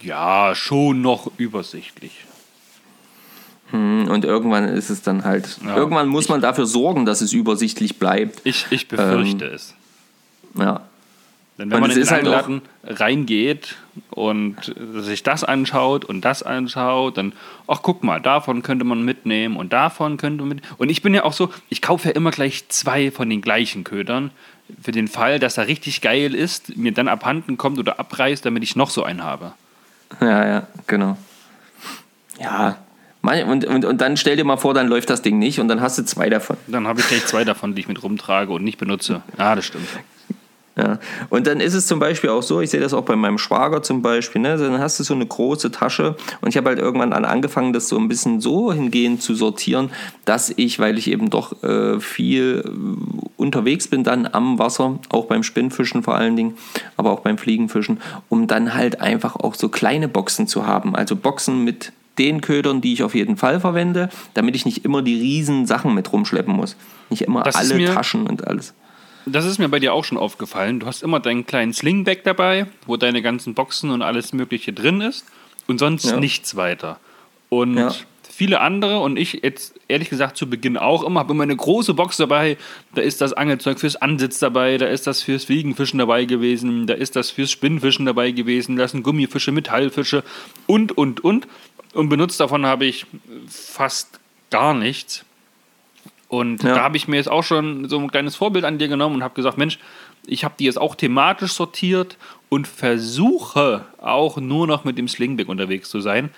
ja 0.01 0.53
schon 0.53 1.01
noch 1.01 1.31
übersichtlich. 1.37 2.25
Hm, 3.73 4.07
und 4.07 4.23
irgendwann 4.23 4.65
ist 4.65 4.91
es 4.91 5.01
dann 5.01 5.25
halt, 5.25 5.57
ja, 5.65 5.75
irgendwann 5.75 6.07
muss 6.07 6.29
man 6.29 6.41
dafür 6.41 6.67
sorgen, 6.67 7.05
dass 7.05 7.21
es 7.21 7.33
übersichtlich 7.33 7.97
bleibt. 7.97 8.41
Ich, 8.43 8.67
ich 8.69 8.87
befürchte 8.87 9.45
ähm, 9.45 9.53
es. 9.53 9.73
Ja. 10.55 10.81
Denn 11.57 11.71
wenn 11.71 11.77
und 11.77 11.81
man 11.81 11.91
in 11.91 11.97
den 11.97 12.09
halt 12.09 12.25
Laden 12.25 12.61
reingeht 12.83 13.75
und 14.11 14.75
sich 14.97 15.23
das 15.23 15.43
anschaut 15.43 16.05
und 16.05 16.21
das 16.21 16.43
anschaut, 16.43 17.17
dann, 17.17 17.33
ach 17.67 17.79
guck 17.81 18.03
mal, 18.03 18.21
davon 18.21 18.61
könnte 18.61 18.85
man 18.85 19.03
mitnehmen 19.03 19.57
und 19.57 19.73
davon 19.73 20.17
könnte 20.17 20.43
man 20.43 20.49
mit. 20.49 20.63
Und 20.77 20.89
ich 20.89 21.01
bin 21.01 21.15
ja 21.15 21.23
auch 21.23 21.33
so, 21.33 21.49
ich 21.69 21.81
kaufe 21.81 22.09
ja 22.09 22.15
immer 22.15 22.29
gleich 22.29 22.69
zwei 22.69 23.09
von 23.09 23.27
den 23.27 23.41
gleichen 23.41 23.83
Ködern, 23.83 24.29
für 24.81 24.91
den 24.91 25.07
Fall, 25.07 25.39
dass 25.39 25.57
er 25.57 25.67
richtig 25.67 26.01
geil 26.01 26.35
ist, 26.35 26.77
mir 26.77 26.91
dann 26.91 27.07
abhanden 27.07 27.57
kommt 27.57 27.79
oder 27.79 27.99
abreißt, 27.99 28.45
damit 28.45 28.63
ich 28.63 28.75
noch 28.75 28.91
so 28.91 29.03
einen 29.03 29.23
habe. 29.23 29.53
Ja, 30.21 30.47
ja, 30.47 30.67
genau. 30.87 31.17
Ja, 32.39 32.77
und, 33.23 33.65
und, 33.65 33.85
und 33.85 34.01
dann 34.01 34.17
stell 34.17 34.35
dir 34.35 34.43
mal 34.43 34.57
vor, 34.57 34.73
dann 34.73 34.87
läuft 34.87 35.09
das 35.09 35.21
Ding 35.21 35.39
nicht 35.39 35.59
und 35.59 35.67
dann 35.67 35.81
hast 35.81 35.97
du 35.97 36.03
zwei 36.03 36.29
davon. 36.29 36.57
Dann 36.67 36.87
habe 36.87 36.99
ich 36.99 37.07
gleich 37.07 37.25
zwei 37.25 37.43
davon, 37.45 37.73
die 37.73 37.81
ich 37.81 37.87
mit 37.87 38.03
rumtrage 38.03 38.51
und 38.51 38.63
nicht 38.63 38.77
benutze. 38.77 39.21
Ja, 39.37 39.55
das 39.55 39.65
stimmt. 39.65 39.87
Ja. 40.75 40.97
Und 41.29 41.45
dann 41.45 41.59
ist 41.59 41.75
es 41.75 41.85
zum 41.85 41.99
Beispiel 41.99 42.31
auch 42.31 42.41
so, 42.41 42.59
ich 42.59 42.71
sehe 42.71 42.79
das 42.79 42.95
auch 42.95 43.03
bei 43.03 43.15
meinem 43.15 43.37
Schwager 43.37 43.83
zum 43.83 44.01
Beispiel, 44.01 44.41
ne? 44.41 44.57
dann 44.57 44.79
hast 44.79 44.99
du 44.99 45.03
so 45.03 45.13
eine 45.13 45.25
große 45.25 45.69
Tasche 45.69 46.15
und 46.41 46.49
ich 46.49 46.57
habe 46.57 46.69
halt 46.69 46.79
irgendwann 46.79 47.13
an 47.13 47.25
angefangen, 47.25 47.73
das 47.73 47.89
so 47.89 47.97
ein 47.99 48.07
bisschen 48.07 48.41
so 48.41 48.73
hingehend 48.73 49.21
zu 49.21 49.35
sortieren, 49.35 49.91
dass 50.25 50.51
ich, 50.55 50.79
weil 50.79 50.97
ich 50.97 51.11
eben 51.11 51.29
doch 51.29 51.61
äh, 51.61 51.99
viel 51.99 52.63
unterwegs 53.37 53.87
bin 53.87 54.03
dann 54.03 54.27
am 54.31 54.57
Wasser, 54.57 54.97
auch 55.09 55.25
beim 55.25 55.43
Spinnfischen 55.43 56.01
vor 56.01 56.15
allen 56.15 56.35
Dingen, 56.35 56.57
aber 56.97 57.11
auch 57.11 57.19
beim 57.19 57.37
Fliegenfischen, 57.37 58.01
um 58.29 58.47
dann 58.47 58.73
halt 58.73 58.99
einfach 58.99 59.35
auch 59.35 59.53
so 59.53 59.69
kleine 59.69 60.07
Boxen 60.07 60.47
zu 60.47 60.65
haben, 60.65 60.95
also 60.95 61.15
Boxen 61.15 61.63
mit 61.63 61.93
den 62.17 62.41
Ködern, 62.41 62.81
die 62.81 62.93
ich 62.93 63.03
auf 63.03 63.15
jeden 63.15 63.37
Fall 63.37 63.59
verwende, 63.59 64.09
damit 64.33 64.55
ich 64.55 64.65
nicht 64.65 64.85
immer 64.85 65.01
die 65.01 65.15
riesen 65.15 65.65
Sachen 65.65 65.93
mit 65.93 66.11
rumschleppen 66.11 66.53
muss. 66.53 66.75
Nicht 67.09 67.23
immer 67.23 67.43
das 67.43 67.55
alle 67.55 67.75
mir, 67.75 67.93
Taschen 67.93 68.27
und 68.27 68.47
alles. 68.47 68.73
Das 69.25 69.45
ist 69.45 69.57
mir 69.57 69.69
bei 69.69 69.79
dir 69.79 69.93
auch 69.93 70.03
schon 70.03 70.17
aufgefallen. 70.17 70.79
Du 70.79 70.85
hast 70.85 71.01
immer 71.01 71.19
deinen 71.19 71.45
kleinen 71.45 71.73
Slingbag 71.73 72.23
dabei, 72.23 72.67
wo 72.85 72.97
deine 72.97 73.21
ganzen 73.21 73.53
Boxen 73.53 73.89
und 73.89 74.01
alles 74.01 74.33
Mögliche 74.33 74.73
drin 74.73 75.01
ist 75.01 75.25
und 75.67 75.79
sonst 75.79 76.05
ja. 76.05 76.19
nichts 76.19 76.55
weiter. 76.55 76.99
Und 77.49 77.77
ja. 77.77 77.93
Viele 78.33 78.59
andere 78.61 78.99
und 78.99 79.17
ich 79.17 79.39
jetzt 79.43 79.75
ehrlich 79.87 80.09
gesagt 80.09 80.37
zu 80.37 80.49
Beginn 80.49 80.77
auch 80.77 81.03
immer, 81.03 81.21
habe 81.21 81.33
immer 81.33 81.43
eine 81.43 81.55
große 81.55 81.93
Box 81.93 82.17
dabei. 82.17 82.57
Da 82.95 83.01
ist 83.01 83.21
das 83.21 83.33
Angelzeug 83.33 83.79
fürs 83.79 83.95
Ansitz 83.95 84.39
dabei, 84.39 84.77
da 84.77 84.87
ist 84.87 85.07
das 85.07 85.21
fürs 85.21 85.45
Fliegenfischen 85.45 85.99
dabei 85.99 86.25
gewesen, 86.25 86.87
da 86.87 86.93
ist 86.93 87.15
das 87.15 87.31
fürs 87.31 87.51
Spinnfischen 87.51 88.05
dabei 88.05 88.31
gewesen, 88.31 88.75
da 88.75 88.87
sind 88.87 89.03
Gummifische, 89.03 89.51
Metallfische 89.51 90.23
und, 90.67 90.97
und, 90.97 91.23
und 91.23 91.47
und 91.93 92.09
benutzt 92.09 92.39
davon 92.39 92.65
habe 92.65 92.85
ich 92.85 93.05
fast 93.47 94.19
gar 94.49 94.73
nichts. 94.73 95.25
Und 96.27 96.63
ja. 96.63 96.75
da 96.75 96.81
habe 96.81 96.97
ich 96.97 97.07
mir 97.07 97.17
jetzt 97.17 97.29
auch 97.29 97.43
schon 97.43 97.87
so 97.87 97.99
ein 97.99 98.09
kleines 98.09 98.35
Vorbild 98.35 98.65
an 98.65 98.79
dir 98.79 98.87
genommen 98.87 99.15
und 99.15 99.23
habe 99.23 99.35
gesagt, 99.35 99.57
Mensch, 99.57 99.77
ich 100.25 100.43
habe 100.43 100.55
die 100.57 100.65
jetzt 100.65 100.79
auch 100.79 100.95
thematisch 100.95 101.53
sortiert 101.53 102.17
und 102.49 102.67
versuche 102.67 103.85
auch 103.99 104.37
nur 104.37 104.65
noch 104.65 104.83
mit 104.83 104.97
dem 104.97 105.07
Slingback 105.07 105.47
unterwegs 105.47 105.89
zu 105.89 106.01
sein. 106.01 106.31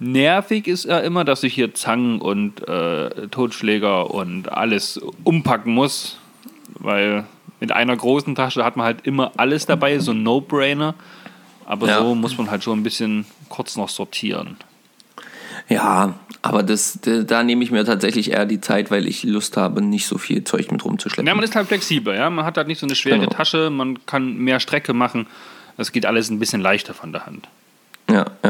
Nervig 0.00 0.66
ist 0.66 0.86
ja 0.86 0.98
immer, 0.98 1.24
dass 1.24 1.42
ich 1.42 1.54
hier 1.54 1.74
Zangen 1.74 2.20
und 2.20 2.66
äh, 2.66 3.28
Totschläger 3.28 4.12
und 4.12 4.50
alles 4.50 4.98
umpacken 5.24 5.74
muss, 5.74 6.18
weil 6.74 7.24
mit 7.60 7.70
einer 7.70 7.94
großen 7.94 8.34
Tasche 8.34 8.64
hat 8.64 8.76
man 8.76 8.86
halt 8.86 9.06
immer 9.06 9.32
alles 9.36 9.66
dabei, 9.66 9.98
so 9.98 10.12
ein 10.12 10.22
No-Brainer. 10.22 10.94
Aber 11.66 11.86
ja. 11.86 11.98
so 11.98 12.14
muss 12.14 12.36
man 12.38 12.50
halt 12.50 12.64
schon 12.64 12.80
ein 12.80 12.82
bisschen 12.82 13.26
kurz 13.50 13.76
noch 13.76 13.90
sortieren. 13.90 14.56
Ja, 15.68 16.14
aber 16.42 16.62
das, 16.62 16.98
da 17.02 17.42
nehme 17.42 17.62
ich 17.62 17.70
mir 17.70 17.84
tatsächlich 17.84 18.32
eher 18.32 18.46
die 18.46 18.60
Zeit, 18.60 18.90
weil 18.90 19.06
ich 19.06 19.22
Lust 19.22 19.56
habe, 19.56 19.82
nicht 19.82 20.06
so 20.06 20.18
viel 20.18 20.42
Zeug 20.42 20.72
mit 20.72 20.84
rumzuschleppen. 20.84 21.26
Ja, 21.28 21.34
man 21.34 21.44
ist 21.44 21.54
halt 21.54 21.68
flexibel, 21.68 22.14
ja. 22.14 22.30
Man 22.30 22.44
hat 22.44 22.56
halt 22.56 22.66
nicht 22.66 22.80
so 22.80 22.86
eine 22.86 22.96
schwere 22.96 23.20
genau. 23.20 23.30
Tasche, 23.30 23.70
man 23.70 24.04
kann 24.06 24.38
mehr 24.38 24.58
Strecke 24.58 24.94
machen. 24.94 25.26
Das 25.76 25.92
geht 25.92 26.06
alles 26.06 26.30
ein 26.30 26.38
bisschen 26.38 26.60
leichter 26.60 26.94
von 26.94 27.12
der 27.12 27.26
Hand. 27.26 27.46
Ja, 28.10 28.24
ja. 28.42 28.49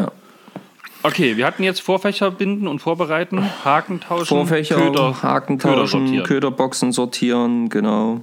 Okay, 1.03 1.37
wir 1.37 1.47
hatten 1.47 1.63
jetzt 1.63 1.81
Vorfächer 1.81 2.31
binden 2.31 2.69
und 2.69 2.81
vorbereiten, 2.81 3.43
Haken 3.65 4.01
tauschen, 4.01 4.27
Vorfächer, 4.27 4.77
Köder, 4.77 5.23
Haken 5.23 5.59
tauschen, 5.59 5.75
Köder 5.75 5.87
sortieren. 5.87 6.25
Köderboxen 6.27 6.93
sortieren, 6.93 7.69
genau. 7.71 8.21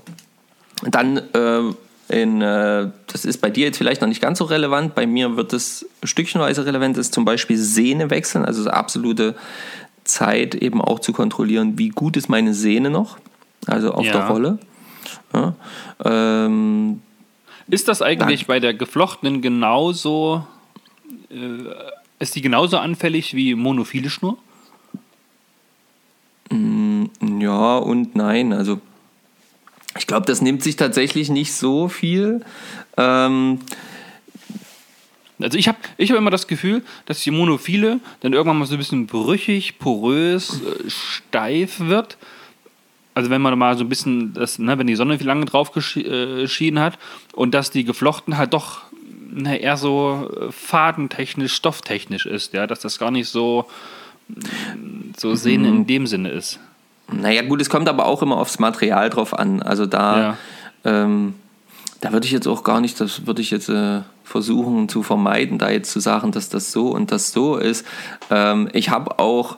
Dann 0.83 1.17
äh, 1.17 1.61
in, 2.09 2.41
äh, 2.41 2.89
das 3.07 3.25
ist 3.25 3.41
bei 3.41 3.49
dir 3.49 3.65
jetzt 3.65 3.77
vielleicht 3.77 4.01
noch 4.01 4.07
nicht 4.07 4.21
ganz 4.21 4.37
so 4.37 4.45
relevant, 4.45 4.95
bei 4.95 5.05
mir 5.05 5.35
wird 5.35 5.53
es 5.53 5.87
stückchenweise 6.03 6.65
relevant, 6.65 6.97
ist 6.97 7.13
zum 7.13 7.25
Beispiel 7.25 7.57
Sehne 7.57 8.09
wechseln, 8.09 8.45
also 8.45 8.69
absolute 8.69 9.35
Zeit 10.03 10.55
eben 10.55 10.81
auch 10.81 10.99
zu 10.99 11.11
kontrollieren, 11.13 11.77
wie 11.77 11.89
gut 11.89 12.15
ist 12.15 12.29
meine 12.29 12.53
Sehne 12.53 12.89
noch, 12.89 13.17
also 13.65 13.91
auf 13.91 14.05
ja. 14.05 14.13
der 14.13 14.27
Rolle. 14.27 14.59
Ja, 15.33 15.55
ähm, 16.05 17.01
ist 17.67 17.87
das 17.87 18.01
eigentlich 18.01 18.41
dann, 18.41 18.47
bei 18.47 18.59
der 18.59 18.73
geflochtenen 18.73 19.41
genauso, 19.41 20.45
äh, 21.29 21.35
ist 22.19 22.35
die 22.35 22.41
genauso 22.41 22.77
anfällig 22.77 23.33
wie 23.33 23.55
monophile 23.55 24.09
Schnur? 24.09 24.37
Mm, 26.49 27.05
ja 27.39 27.77
und 27.77 28.15
nein, 28.15 28.53
also 28.53 28.79
ich 29.97 30.07
glaube, 30.07 30.25
das 30.25 30.41
nimmt 30.41 30.63
sich 30.63 30.75
tatsächlich 30.75 31.29
nicht 31.29 31.53
so 31.53 31.89
viel. 31.89 32.41
Ähm, 32.97 33.59
also 35.39 35.57
ich 35.57 35.67
habe 35.67 35.77
ich 35.97 36.11
hab 36.11 36.17
immer 36.17 36.31
das 36.31 36.47
Gefühl, 36.47 36.83
dass 37.05 37.21
die 37.21 37.31
Monophile 37.31 37.99
dann 38.21 38.33
irgendwann 38.33 38.59
mal 38.59 38.65
so 38.65 38.75
ein 38.75 38.79
bisschen 38.79 39.07
brüchig, 39.07 39.79
porös, 39.79 40.61
äh, 40.61 40.89
steif 40.89 41.79
wird. 41.79 42.17
Also 43.13 43.29
wenn 43.29 43.41
man 43.41 43.57
mal 43.57 43.77
so 43.77 43.83
ein 43.83 43.89
bisschen, 43.89 44.33
das, 44.33 44.59
ne, 44.59 44.77
wenn 44.77 44.87
die 44.87 44.95
Sonne 44.95 45.17
viel 45.17 45.27
lange 45.27 45.45
drauf 45.45 45.71
geschienen 45.71 46.77
äh, 46.77 46.79
hat 46.79 46.99
und 47.33 47.53
dass 47.53 47.71
die 47.71 47.83
geflochten 47.83 48.37
halt 48.37 48.53
doch 48.53 48.81
ne, 49.29 49.57
eher 49.57 49.77
so 49.77 50.29
äh, 50.39 50.51
fadentechnisch, 50.51 51.53
stofftechnisch 51.53 52.25
ist, 52.25 52.53
ja, 52.53 52.67
dass 52.67 52.79
das 52.79 52.99
gar 52.99 53.11
nicht 53.11 53.29
so, 53.29 53.65
so 55.17 55.35
sehen 55.35 55.61
mhm. 55.61 55.67
in 55.67 55.87
dem 55.87 56.07
Sinne 56.07 56.29
ist. 56.29 56.59
Naja, 57.11 57.41
gut, 57.41 57.61
es 57.61 57.69
kommt 57.69 57.87
aber 57.87 58.05
auch 58.05 58.21
immer 58.21 58.37
aufs 58.37 58.59
Material 58.59 59.09
drauf 59.09 59.37
an. 59.37 59.61
Also 59.61 59.85
da, 59.85 60.19
ja. 60.19 60.37
ähm, 60.83 61.35
da 62.01 62.11
würde 62.11 62.25
ich 62.25 62.31
jetzt 62.31 62.47
auch 62.47 62.63
gar 62.63 62.81
nicht, 62.81 62.99
das 62.99 63.25
würde 63.25 63.41
ich 63.41 63.51
jetzt 63.51 63.69
äh, 63.69 64.01
versuchen 64.23 64.89
zu 64.89 65.03
vermeiden, 65.03 65.57
da 65.57 65.69
jetzt 65.69 65.91
zu 65.91 65.99
sagen, 65.99 66.31
dass 66.31 66.49
das 66.49 66.71
so 66.71 66.89
und 66.89 67.11
das 67.11 67.31
so 67.31 67.55
ist. 67.55 67.85
Ähm, 68.29 68.69
ich 68.73 68.89
habe 68.89 69.19
auch 69.19 69.57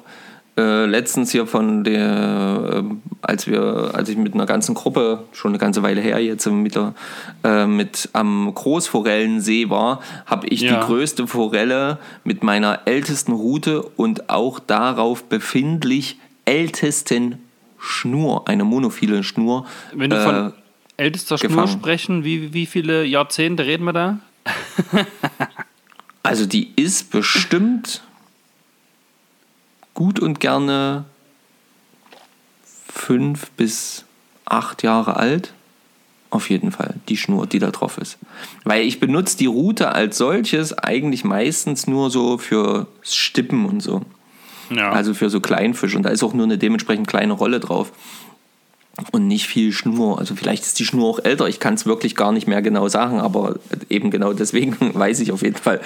äh, 0.60 0.86
letztens 0.86 1.32
hier 1.32 1.48
von 1.48 1.86
der, 1.86 2.84
äh, 2.84 2.96
als 3.22 3.48
wir, 3.48 3.92
als 3.94 4.10
ich 4.10 4.18
mit 4.18 4.34
einer 4.34 4.46
ganzen 4.46 4.76
Gruppe, 4.76 5.24
schon 5.32 5.52
eine 5.52 5.58
ganze 5.58 5.84
Weile 5.84 6.02
her 6.02 6.20
jetzt 6.20 6.46
mit, 6.48 6.76
der, 6.76 6.94
äh, 7.46 7.66
mit 7.66 8.10
am 8.12 8.54
Großforellensee 8.54 9.70
war, 9.70 10.02
habe 10.26 10.48
ich 10.48 10.62
ja. 10.62 10.80
die 10.80 10.86
größte 10.86 11.28
Forelle 11.28 11.98
mit 12.26 12.44
meiner 12.44 12.82
ältesten 12.86 13.32
Route 13.32 13.84
und 13.84 14.30
auch 14.30 14.60
darauf 14.60 15.24
befindlich 15.24 16.18
ältesten 16.44 17.40
Schnur, 17.78 18.48
eine 18.50 18.66
monophile 18.66 19.24
Schnur. 19.24 19.66
Wenn 19.94 20.10
du 20.10 20.22
von 20.22 20.36
äh, 20.36 20.52
ältester 20.98 21.38
Schnur 21.38 21.70
sprechen, 21.70 22.26
wie, 22.26 22.54
wie 22.54 22.66
viele 22.66 23.06
Jahrzehnte 23.06 23.66
reden 23.66 23.86
wir 23.86 23.94
da? 23.94 24.20
also 26.24 26.46
die 26.46 26.74
ist 26.76 27.12
bestimmt 27.12 28.02
gut 30.00 30.22
und 30.22 30.40
gerne 30.40 31.04
fünf 32.88 33.52
bis 33.52 34.06
acht 34.46 34.82
Jahre 34.82 35.18
alt. 35.18 35.54
Auf 36.30 36.50
jeden 36.50 36.72
Fall, 36.72 36.96
die 37.10 37.18
Schnur, 37.18 37.48
die 37.48 37.60
da 37.60 37.70
drauf 37.70 37.98
ist. 37.98 38.18
Weil 38.64 38.86
ich 38.86 39.02
benutze 39.02 39.38
die 39.38 39.48
Route 39.48 39.92
als 39.92 40.18
solches 40.18 40.78
eigentlich 40.78 41.26
meistens 41.26 41.86
nur 41.86 42.10
so 42.10 42.38
für 42.38 42.88
Stippen 43.02 43.66
und 43.66 43.84
so. 43.84 44.04
Ja. 44.70 44.92
Also 44.92 45.14
für 45.14 45.30
so 45.30 45.42
Kleinfisch. 45.42 45.96
Und 45.96 46.04
da 46.04 46.10
ist 46.10 46.24
auch 46.24 46.34
nur 46.34 46.46
eine 46.46 46.58
dementsprechend 46.58 47.08
kleine 47.08 47.34
Rolle 47.34 47.60
drauf. 47.60 47.92
Und 49.12 49.28
nicht 49.28 49.48
viel 49.48 49.74
Schnur. 49.74 50.18
Also 50.18 50.34
vielleicht 50.34 50.64
ist 50.64 50.80
die 50.80 50.86
Schnur 50.86 51.10
auch 51.10 51.20
älter. 51.26 51.50
Ich 51.50 51.60
kann 51.60 51.74
es 51.74 51.86
wirklich 51.86 52.16
gar 52.16 52.32
nicht 52.32 52.48
mehr 52.48 52.62
genau 52.62 52.88
sagen, 52.88 53.20
aber 53.20 53.56
eben 53.90 54.12
genau 54.12 54.32
deswegen 54.32 54.78
weiß 54.94 55.20
ich 55.20 55.34
auf 55.34 55.42
jeden 55.42 55.58
Fall, 55.58 55.82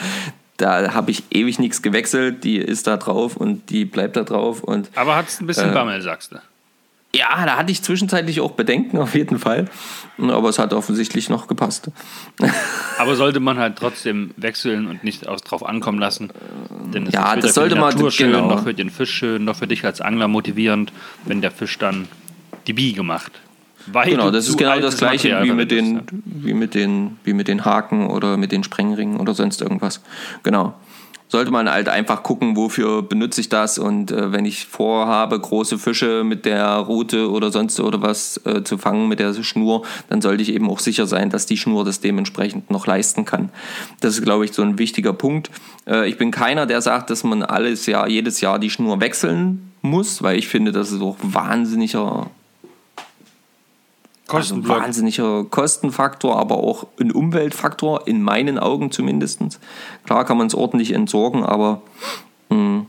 da 0.57 0.93
habe 0.93 1.11
ich 1.11 1.23
ewig 1.31 1.59
nichts 1.59 1.81
gewechselt, 1.81 2.43
die 2.43 2.57
ist 2.57 2.87
da 2.87 2.97
drauf 2.97 3.37
und 3.37 3.69
die 3.69 3.85
bleibt 3.85 4.15
da 4.15 4.23
drauf. 4.23 4.63
Und, 4.63 4.89
Aber 4.95 5.15
hat 5.15 5.27
es 5.27 5.41
ein 5.41 5.47
bisschen 5.47 5.71
äh, 5.71 5.73
Bammel, 5.73 6.01
sagst 6.01 6.31
du? 6.31 6.37
Ja, 7.15 7.45
da 7.45 7.57
hatte 7.57 7.71
ich 7.71 7.83
zwischenzeitlich 7.83 8.41
auch 8.41 8.51
Bedenken 8.51 8.97
auf 8.97 9.13
jeden 9.13 9.37
Fall. 9.37 9.65
Aber 10.17 10.49
es 10.49 10.57
hat 10.57 10.73
offensichtlich 10.73 11.29
noch 11.29 11.47
gepasst. 11.47 11.91
Aber 12.97 13.15
sollte 13.15 13.39
man 13.39 13.59
halt 13.59 13.75
trotzdem 13.77 14.31
wechseln 14.35 14.87
und 14.87 15.03
nicht 15.03 15.27
aus 15.27 15.43
drauf 15.43 15.63
ankommen 15.63 15.99
lassen. 15.99 16.31
Denn 16.91 17.05
es 17.05 17.13
ja, 17.13 17.33
ist 17.33 17.43
das 17.43 17.53
sollte 17.53 17.75
man 17.75 17.91
schön, 18.11 18.31
genau. 18.31 18.47
noch 18.47 18.63
für 18.63 18.73
den 18.73 18.89
Fisch 18.89 19.11
schön, 19.11 19.45
noch 19.45 19.57
für 19.57 19.67
dich 19.67 19.85
als 19.85 20.01
Angler 20.01 20.27
motivierend, 20.27 20.91
wenn 21.25 21.41
der 21.41 21.51
Fisch 21.51 21.77
dann 21.77 22.07
die 22.65 22.73
Biege 22.73 23.03
macht. 23.03 23.31
Weil 23.87 24.09
genau, 24.09 24.31
das 24.31 24.47
ist 24.47 24.57
genau 24.57 24.79
das 24.79 24.97
gleiche 24.97 25.43
wie 25.43 25.51
mit, 25.51 25.71
den, 25.71 26.01
wie, 26.25 26.53
mit 26.53 26.73
den, 26.73 27.17
wie 27.23 27.33
mit 27.33 27.47
den 27.47 27.65
Haken 27.65 28.07
oder 28.07 28.37
mit 28.37 28.51
den 28.51 28.63
Sprengringen 28.63 29.19
oder 29.19 29.33
sonst 29.33 29.61
irgendwas. 29.61 30.01
Genau. 30.43 30.73
Sollte 31.33 31.49
man 31.49 31.67
halt 31.67 31.89
einfach 31.89 32.21
gucken, 32.21 32.55
wofür 32.55 33.01
benutze 33.01 33.41
ich 33.41 33.49
das 33.49 33.79
und 33.79 34.11
äh, 34.11 34.31
wenn 34.31 34.45
ich 34.45 34.67
vorhabe, 34.67 35.39
große 35.39 35.79
Fische 35.79 36.23
mit 36.23 36.45
der 36.45 36.75
Rute 36.75 37.31
oder 37.31 37.51
sonst 37.51 37.79
oder 37.79 38.03
was 38.03 38.39
äh, 38.45 38.63
zu 38.63 38.77
fangen 38.77 39.07
mit 39.07 39.17
der 39.17 39.33
Schnur, 39.41 39.81
dann 40.09 40.21
sollte 40.21 40.43
ich 40.43 40.53
eben 40.53 40.69
auch 40.69 40.77
sicher 40.77 41.07
sein, 41.07 41.31
dass 41.31 41.47
die 41.47 41.57
Schnur 41.57 41.85
das 41.85 42.01
dementsprechend 42.01 42.69
noch 42.69 42.85
leisten 42.85 43.25
kann. 43.25 43.49
Das 43.99 44.13
ist, 44.13 44.23
glaube 44.23 44.45
ich, 44.45 44.53
so 44.53 44.61
ein 44.61 44.77
wichtiger 44.77 45.13
Punkt. 45.13 45.49
Äh, 45.87 46.07
ich 46.07 46.19
bin 46.19 46.29
keiner, 46.29 46.67
der 46.67 46.81
sagt, 46.81 47.09
dass 47.09 47.23
man 47.23 47.41
alles 47.41 47.87
Jahr, 47.87 48.07
jedes 48.07 48.39
Jahr 48.39 48.59
die 48.59 48.69
Schnur 48.69 49.01
wechseln 49.01 49.71
muss, 49.81 50.21
weil 50.21 50.37
ich 50.37 50.47
finde, 50.47 50.71
das 50.71 50.91
ist 50.91 51.01
auch 51.01 51.17
wahnsinniger 51.23 52.29
also 54.27 54.55
ein 54.55 54.67
wahnsinniger 54.67 55.43
Kostenfaktor, 55.45 56.37
aber 56.37 56.57
auch 56.57 56.87
ein 56.99 57.11
Umweltfaktor, 57.11 58.07
in 58.07 58.21
meinen 58.21 58.57
Augen 58.57 58.91
zumindest. 58.91 59.59
Klar 60.05 60.25
kann 60.25 60.37
man 60.37 60.47
es 60.47 60.55
ordentlich 60.55 60.91
entsorgen, 60.91 61.43
aber. 61.43 61.81
Mh, 62.49 62.55
hm, 62.55 62.85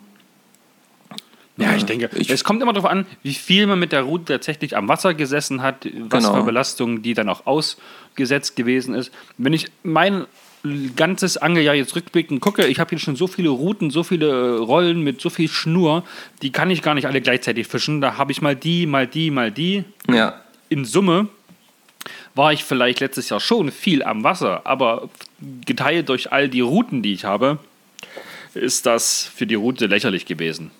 ja, 1.57 1.77
ich 1.77 1.85
denke, 1.85 2.11
ich, 2.16 2.31
es 2.31 2.42
kommt 2.42 2.62
immer 2.62 2.73
darauf 2.73 2.90
an, 2.90 3.07
wie 3.23 3.35
viel 3.35 3.68
man 3.68 3.79
mit 3.79 3.92
der 3.92 4.03
Route 4.03 4.25
tatsächlich 4.25 4.77
am 4.77 4.88
Wasser 4.88 5.14
gesessen 5.14 5.62
hat, 5.62 5.87
was 6.09 6.25
genau. 6.25 6.35
für 6.35 6.42
Belastungen 6.42 7.03
die 7.03 7.14
dann 7.14 7.29
auch 7.29 7.47
ausgesetzt 7.47 8.57
gewesen 8.57 8.94
ist. 8.97 9.12
Wenn 9.38 9.53
ich 9.53 9.68
mein 9.85 10.27
ganzes 10.97 11.37
Angeljahr 11.37 11.77
jetzt 11.77 11.94
rückblickend 11.94 12.40
gucke, 12.40 12.66
ich 12.66 12.81
habe 12.81 12.90
hier 12.90 12.99
schon 12.99 13.14
so 13.14 13.29
viele 13.29 13.51
Routen, 13.51 13.90
so 13.90 14.03
viele 14.03 14.59
Rollen 14.59 15.03
mit 15.03 15.20
so 15.20 15.31
viel 15.31 15.49
Schnur, 15.49 16.03
die 16.42 16.51
kann 16.51 16.70
ich 16.70 16.83
gar 16.83 16.94
nicht 16.94 17.07
alle 17.07 17.20
gleichzeitig 17.20 17.68
fischen. 17.68 18.01
Da 18.01 18.18
habe 18.18 18.33
ich 18.33 18.42
mal 18.42 18.57
die, 18.57 18.87
mal 18.87 19.07
die, 19.07 19.31
mal 19.31 19.53
die. 19.53 19.85
Ja 20.11 20.43
in 20.74 20.84
Summe 20.84 21.28
war 22.34 22.52
ich 22.52 22.64
vielleicht 22.64 22.98
letztes 22.98 23.28
Jahr 23.28 23.38
schon 23.38 23.70
viel 23.70 24.02
am 24.02 24.24
Wasser, 24.24 24.62
aber 24.64 25.08
geteilt 25.64 26.08
durch 26.08 26.32
all 26.32 26.48
die 26.48 26.62
Routen, 26.62 27.00
die 27.00 27.12
ich 27.12 27.24
habe, 27.24 27.58
ist 28.54 28.87
das 28.87 29.22
für 29.22 29.46
die 29.46 29.54
Route 29.54 29.87
lächerlich 29.87 30.26
gewesen. 30.26 30.72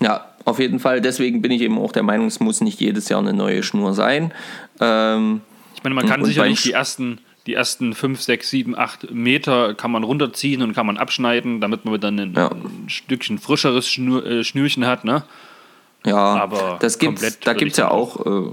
Ja, 0.00 0.26
auf 0.44 0.58
jeden 0.58 0.80
Fall. 0.80 1.00
Deswegen 1.00 1.40
bin 1.40 1.52
ich 1.52 1.62
eben 1.62 1.78
auch 1.78 1.92
der 1.92 2.02
Meinung, 2.02 2.26
es 2.26 2.40
muss 2.40 2.60
nicht 2.60 2.80
jedes 2.80 3.08
Jahr 3.08 3.20
eine 3.20 3.32
neue 3.32 3.62
Schnur 3.62 3.94
sein. 3.94 4.32
Ähm, 4.80 5.40
ich 5.76 5.84
meine, 5.84 5.94
man 5.94 6.06
kann 6.06 6.24
sicherlich 6.24 6.62
die 6.62 6.72
ersten, 6.72 7.20
die 7.46 7.54
ersten 7.54 7.94
5, 7.94 8.20
6, 8.20 8.50
7, 8.50 8.76
8 8.76 9.12
Meter 9.12 9.74
kann 9.74 9.92
man 9.92 10.02
runterziehen 10.02 10.62
und 10.62 10.74
kann 10.74 10.86
man 10.86 10.98
abschneiden, 10.98 11.60
damit 11.60 11.84
man 11.84 12.00
dann 12.00 12.18
ein, 12.18 12.34
ja. 12.34 12.50
ein 12.50 12.88
Stückchen 12.88 13.38
frischeres 13.38 13.88
Schnür, 13.88 14.26
äh, 14.26 14.44
Schnürchen 14.44 14.84
hat. 14.84 15.04
Ne? 15.04 15.22
Ja, 16.04 16.16
aber 16.16 16.78
das 16.80 16.98
gibt's, 16.98 17.38
da 17.40 17.52
gibt 17.52 17.72
es 17.72 17.78
ja 17.78 17.90
auch, 17.90 18.24
äh, 18.24 18.52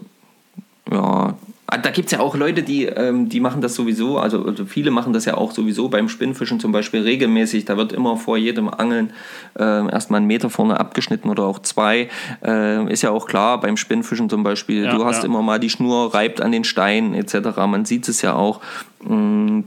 ja, 0.91 1.35
ah, 1.67 1.77
da 1.77 1.89
gibt 1.89 2.07
es 2.07 2.11
ja 2.11 2.19
auch 2.19 2.35
Leute, 2.35 2.63
die, 2.63 2.85
ähm, 2.85 3.29
die 3.29 3.39
machen 3.39 3.61
das 3.61 3.75
sowieso, 3.75 4.17
also, 4.17 4.45
also, 4.45 4.65
viele 4.65 4.91
machen 4.91 5.13
das 5.13 5.25
ja 5.25 5.35
auch 5.35 5.51
sowieso 5.51 5.89
beim 5.89 6.09
Spinnfischen 6.09 6.59
zum 6.59 6.71
Beispiel 6.71 7.01
regelmäßig. 7.01 7.65
Da 7.65 7.77
wird 7.77 7.93
immer 7.93 8.17
vor 8.17 8.37
jedem 8.37 8.69
Angeln 8.69 9.11
äh, 9.57 9.63
erstmal 9.91 10.19
einen 10.19 10.27
Meter 10.27 10.49
vorne 10.49 10.79
abgeschnitten 10.79 11.29
oder 11.29 11.43
auch 11.43 11.59
zwei. 11.59 12.09
Äh, 12.43 12.91
ist 12.91 13.01
ja 13.01 13.11
auch 13.11 13.27
klar, 13.27 13.59
beim 13.59 13.77
Spinnfischen 13.77 14.29
zum 14.29 14.43
Beispiel, 14.43 14.85
ja, 14.85 14.95
du 14.95 15.05
hast 15.05 15.19
ja. 15.19 15.25
immer 15.25 15.41
mal 15.41 15.59
die 15.59 15.69
Schnur 15.69 16.13
reibt 16.13 16.41
an 16.41 16.51
den 16.51 16.63
Steinen 16.63 17.13
etc. 17.13 17.57
Man 17.67 17.85
sieht 17.85 18.07
es 18.07 18.21
ja 18.21 18.33
auch. 18.33 18.61
Mh, 19.01 19.15
mm, 19.15 19.63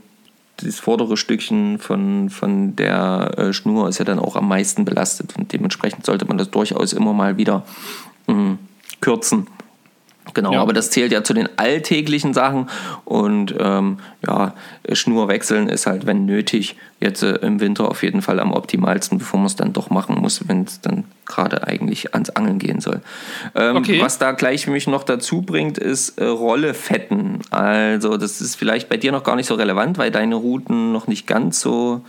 das 0.62 0.78
vordere 0.78 1.16
Stückchen 1.16 1.78
von, 1.78 2.30
von 2.30 2.76
der 2.76 3.32
äh, 3.36 3.52
Schnur 3.52 3.88
ist 3.88 3.98
ja 3.98 4.04
dann 4.04 4.18
auch 4.18 4.36
am 4.36 4.48
meisten 4.48 4.84
belastet 4.84 5.36
und 5.36 5.52
dementsprechend 5.52 6.04
sollte 6.04 6.24
man 6.24 6.38
das 6.38 6.50
durchaus 6.50 6.92
immer 6.92 7.12
mal 7.12 7.36
wieder 7.36 7.64
mh, 8.26 8.34
mm, 8.34 8.58
kürzen. 9.00 9.46
Genau, 10.38 10.52
ja. 10.52 10.62
aber 10.62 10.72
das 10.72 10.90
zählt 10.90 11.10
ja 11.10 11.24
zu 11.24 11.34
den 11.34 11.48
alltäglichen 11.56 12.32
Sachen 12.32 12.68
und 13.04 13.54
ähm, 13.58 13.98
ja, 14.24 14.54
Schnur 14.92 15.26
wechseln 15.26 15.68
ist 15.68 15.86
halt, 15.86 16.06
wenn 16.06 16.26
nötig, 16.26 16.76
jetzt 17.00 17.24
äh, 17.24 17.34
im 17.36 17.58
Winter 17.58 17.88
auf 17.88 18.04
jeden 18.04 18.22
Fall 18.22 18.38
am 18.38 18.52
optimalsten, 18.52 19.18
bevor 19.18 19.40
man 19.40 19.48
es 19.48 19.56
dann 19.56 19.72
doch 19.72 19.90
machen 19.90 20.16
muss, 20.16 20.46
wenn 20.46 20.62
es 20.62 20.80
dann 20.80 21.04
gerade 21.26 21.66
eigentlich 21.66 22.14
ans 22.14 22.30
Angeln 22.30 22.60
gehen 22.60 22.80
soll. 22.80 23.00
Ähm, 23.56 23.76
okay. 23.76 24.00
Was 24.00 24.18
da 24.18 24.30
gleich 24.30 24.68
mich 24.68 24.86
noch 24.86 25.02
dazu 25.02 25.42
bringt, 25.42 25.76
ist 25.76 26.18
äh, 26.18 26.24
Rollefetten. 26.24 27.40
Also 27.50 28.16
das 28.16 28.40
ist 28.40 28.54
vielleicht 28.54 28.88
bei 28.88 28.96
dir 28.96 29.10
noch 29.10 29.24
gar 29.24 29.34
nicht 29.34 29.46
so 29.46 29.56
relevant, 29.56 29.98
weil 29.98 30.12
deine 30.12 30.36
Routen 30.36 30.92
noch 30.92 31.08
nicht 31.08 31.26
ganz 31.26 31.60
so 31.60 32.02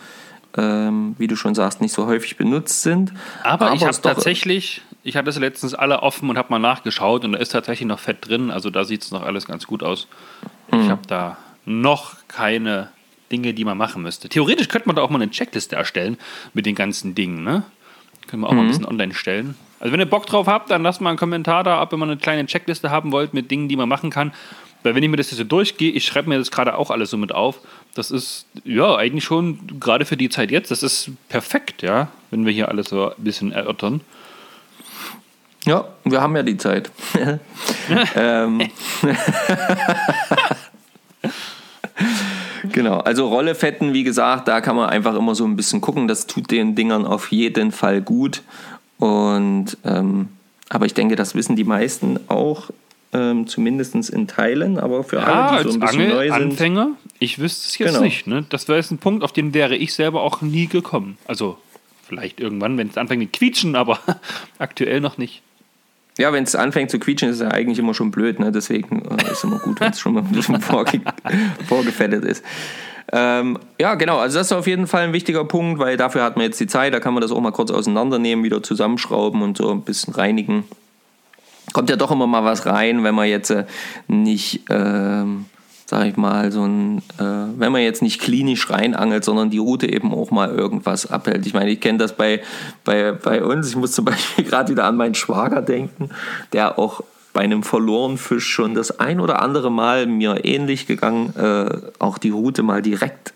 ähm, 0.58 1.16
wie 1.18 1.28
du 1.28 1.36
schon 1.36 1.56
sagst, 1.56 1.82
nicht 1.82 1.94
so 1.94 2.08
häufig 2.08 2.38
benutzt 2.38 2.82
sind. 2.82 3.14
Aber, 3.44 3.68
Aber 3.68 3.76
ich 3.76 3.84
habe 3.84 4.02
tatsächlich 4.02 4.82
ich 5.04 5.16
hatte 5.16 5.30
es 5.30 5.40
letztens 5.40 5.74
alle 5.74 6.04
offen 6.04 6.30
und 6.30 6.38
habe 6.38 6.50
mal 6.50 6.60
nachgeschaut 6.60 7.24
und 7.24 7.34
da 7.34 7.40
ist 7.40 7.50
tatsächlich 7.50 7.88
noch 7.88 8.00
Fett 8.00 8.28
drin. 8.28 8.52
Also 8.52 8.70
da 8.70 8.84
sieht 8.84 9.04
es 9.04 9.12
noch 9.12 9.24
alles 9.24 9.46
ganz 9.46 9.66
gut 9.66 9.84
aus. 9.84 10.08
Mhm. 10.72 10.82
Ich 10.82 10.90
habe 10.90 11.02
da 11.08 11.38
noch 11.66 12.16
keine 12.28 12.90
Dinge, 13.32 13.54
die 13.54 13.64
man 13.64 13.78
machen 13.78 14.02
müsste. 14.02 14.28
Theoretisch 14.28 14.68
könnte 14.68 14.88
man 14.88 14.96
da 14.96 15.02
auch 15.02 15.10
mal 15.10 15.22
eine 15.22 15.32
Checkliste 15.32 15.76
erstellen 15.76 16.18
mit 16.54 16.66
den 16.66 16.76
ganzen 16.76 17.16
Dingen. 17.16 17.44
Ne? 17.44 17.64
Können 18.28 18.42
wir 18.42 18.48
auch 18.48 18.52
mhm. 18.52 18.58
mal 18.58 18.64
ein 18.64 18.68
mhm. 18.68 18.72
bisschen 18.72 18.86
online 18.86 19.14
stellen. 19.14 19.56
Also 19.80 19.94
wenn 19.94 20.00
ihr 20.00 20.06
Bock 20.06 20.26
drauf 20.26 20.48
habt, 20.48 20.70
dann 20.72 20.84
lasst 20.84 21.00
mal 21.00 21.10
einen 21.10 21.20
Kommentar 21.20 21.64
da 21.64 21.80
ab, 21.80 21.92
wenn 21.92 22.00
man 22.00 22.10
eine 22.10 22.20
kleine 22.20 22.46
Checkliste 22.46 22.92
haben 22.92 23.12
wollt 23.12 23.34
mit 23.34 23.50
Dingen, 23.50 23.70
die 23.70 23.78
man 23.78 23.88
machen 23.88 24.10
kann. 24.10 24.34
Weil 24.84 24.96
wenn 24.96 25.04
ich 25.04 25.10
mir 25.10 25.18
das 25.18 25.30
jetzt 25.32 25.38
so 25.38 25.44
durchgehe, 25.44 25.92
ich 25.92 26.06
schreibe 26.06 26.30
mir 26.30 26.38
das 26.38 26.52
gerade 26.52 26.78
auch 26.78 26.90
alles 26.90 27.10
so 27.10 27.18
mit 27.18 27.34
auf. 27.34 27.60
Das 27.96 28.12
ist 28.12 28.46
ja 28.64 28.96
eigentlich 28.96 29.24
schon 29.24 29.80
gerade 29.80 30.06
für 30.06 30.18
die 30.18 30.30
Zeit 30.30 30.52
jetzt, 30.52 30.72
das 30.72 30.84
ist 30.84 31.12
perfekt, 31.28 31.82
ja, 31.82 32.10
wenn 32.32 32.46
wir 32.46 32.54
hier 32.54 32.70
alles 32.70 32.90
so 32.90 33.10
ein 33.10 33.24
bisschen 33.24 33.52
erörtern. 33.52 34.02
Ja, 35.66 35.86
wir 36.04 36.22
haben 36.22 36.36
ja 36.36 36.44
die 36.44 36.58
Zeit. 36.58 36.90
ähm. 38.16 38.70
genau, 42.72 43.00
also 43.00 43.28
Rollefetten, 43.28 43.94
wie 43.94 44.04
gesagt, 44.04 44.48
da 44.48 44.62
kann 44.62 44.76
man 44.76 44.90
einfach 44.90 45.16
immer 45.16 45.36
so 45.36 45.46
ein 45.46 45.56
bisschen 45.56 45.82
gucken. 45.82 46.08
Das 46.08 46.28
tut 46.28 46.50
den 46.52 46.76
Dingern 46.76 47.06
auf 47.06 47.32
jeden 47.32 47.72
Fall 47.72 48.02
gut. 48.02 48.42
Und 48.98 49.78
ähm, 49.84 50.30
aber 50.70 50.86
ich 50.86 50.94
denke, 50.94 51.16
das 51.16 51.36
wissen 51.36 51.56
die 51.56 51.64
meisten 51.64 52.20
auch, 52.28 52.70
ähm, 53.12 53.48
zumindest 53.48 54.10
in 54.10 54.28
Teilen. 54.28 54.78
Aber 54.78 55.04
für 55.04 55.18
ja, 55.18 55.50
alle, 55.50 55.64
die 55.64 55.72
so 55.72 55.76
ein 55.76 55.80
bisschen 55.80 56.02
Angel 56.02 56.16
neu 56.16 56.26
sind. 56.26 56.52
Anfänger, 56.52 56.92
ich 57.18 57.40
wüsste 57.40 57.68
es 57.68 57.78
jetzt 57.78 57.90
genau. 57.90 58.04
nicht. 58.04 58.28
Ne? 58.28 58.46
Das 58.50 58.68
wäre 58.68 58.78
jetzt 58.78 58.92
ein 58.92 59.00
Punkt, 59.00 59.24
auf 59.24 59.32
den 59.32 59.54
wäre 59.54 59.76
ich 59.76 59.94
selber 59.94 60.22
auch 60.22 60.42
nie 60.42 60.68
gekommen. 60.68 61.18
Also 61.26 61.58
vielleicht 62.08 62.40
irgendwann, 62.40 62.78
wenn 62.78 62.90
es 62.90 62.98
anfängt 62.98 63.22
mit 63.22 63.34
Quietschen, 63.34 63.76
aber 63.76 64.00
aktuell 64.60 65.02
noch 65.02 65.18
nicht. 65.18 65.42
Ja, 66.20 66.34
wenn 66.34 66.44
es 66.44 66.54
anfängt 66.54 66.92
zu 66.92 67.00
quietschen, 67.00 67.30
ist 67.30 67.38
es 67.38 67.42
ja 67.42 67.48
eigentlich 67.48 67.80
immer 67.80 67.94
schon 67.94 68.12
blöd. 68.12 68.40
Ne? 68.40 68.52
Deswegen 68.52 69.04
äh, 69.06 69.24
ist 69.24 69.38
es 69.38 69.44
immer 69.46 69.60
gut, 69.60 69.80
wenn 69.80 69.92
es 69.92 70.00
schon 70.00 70.14
mal 70.14 70.22
ein 70.22 70.32
bisschen 70.32 70.60
vorge 70.62 71.02
vorgefettet 71.68 72.26
ist. 72.26 72.44
Ähm, 73.12 73.58
ja, 73.80 73.96
genau. 73.96 74.18
Also 74.18 74.38
das 74.38 74.48
ist 74.48 74.54
auf 74.54 74.68
jeden 74.68 74.86
Fall 74.86 75.04
ein 75.04 75.14
wichtiger 75.14 75.46
Punkt, 75.46 75.80
weil 75.80 75.96
dafür 75.98 76.24
hat 76.24 76.36
man 76.36 76.46
jetzt 76.46 76.60
die 76.60 76.68
Zeit. 76.68 76.94
Da 76.94 77.00
kann 77.00 77.14
man 77.14 77.22
das 77.22 77.32
auch 77.32 77.40
mal 77.40 77.52
kurz 77.52 77.72
auseinandernehmen, 77.72 78.44
wieder 78.44 78.62
zusammenschrauben 78.62 79.42
und 79.42 79.58
so 79.58 79.72
ein 79.72 79.82
bisschen 79.82 80.14
reinigen. 80.14 80.66
Kommt 81.72 81.90
ja 81.90 81.96
doch 81.96 82.12
immer 82.12 82.28
mal 82.28 82.44
was 82.44 82.66
rein, 82.66 83.04
wenn 83.04 83.16
man 83.16 83.28
jetzt 83.28 83.52
äh, 83.52 83.66
nicht, 84.08 84.64
ähm, 84.70 85.46
sag 85.90 86.06
ich 86.06 86.18
mal, 86.18 86.52
so 86.52 86.64
ein, 86.66 87.00
äh, 87.18 87.24
wenn 87.58 87.72
man 87.72 87.82
jetzt 87.82 88.04
nicht 88.04 88.22
klinisch 88.22 88.70
reinangelt, 88.70 89.24
sondern 89.24 89.50
die 89.50 89.58
Route 89.58 89.92
eben 89.92 90.14
auch 90.14 90.30
mal 90.30 90.52
irgendwas 90.52 91.10
abhält. 91.10 91.48
Ich 91.48 91.56
meine, 91.56 91.72
ich 91.72 91.82
kenne 91.82 91.98
das 91.98 92.16
bei, 92.16 92.44
bei, 92.86 93.12
bei 93.12 93.44
uns. 93.44 93.70
Ich 93.70 93.76
muss 93.76 93.94
zum 93.94 94.06
Beispiel 94.06 94.46
gerade 94.50 94.72
wieder 94.72 94.84
an 94.84 94.98
meinen 94.98 95.16
Schwager 95.16 95.64
denken, 95.64 96.12
der 96.54 96.78
auch 96.78 97.02
bei 97.34 97.42
einem 97.42 97.64
verlorenen 97.64 98.20
Fisch 98.20 98.48
schon 98.48 98.76
das 98.76 99.00
ein 99.00 99.20
oder 99.20 99.42
andere 99.42 99.72
Mal 99.72 100.06
mir 100.06 100.46
ähnlich 100.46 100.86
gegangen, 100.86 101.36
äh, 101.36 101.78
auch 101.98 102.20
die 102.20 102.30
Route 102.30 102.62
mal 102.62 102.84
direkt 102.84 103.34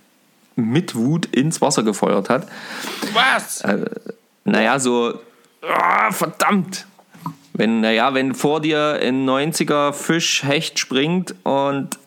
mit 0.56 0.94
Wut 0.94 1.26
ins 1.26 1.60
Wasser 1.60 1.82
gefeuert 1.82 2.30
hat. 2.30 2.46
Was? 3.14 3.62
Äh, 3.62 3.86
naja, 4.46 4.78
so, 4.80 5.16
oh, 5.64 6.12
verdammt. 6.12 6.86
Wenn, 7.54 7.82
naja, 7.82 8.14
wenn 8.14 8.36
vor 8.36 8.62
dir 8.62 9.00
ein 9.02 9.28
90er 9.28 9.92
Fisch 9.94 10.44
Hecht 10.44 10.78
springt 10.78 11.34
und 11.44 11.98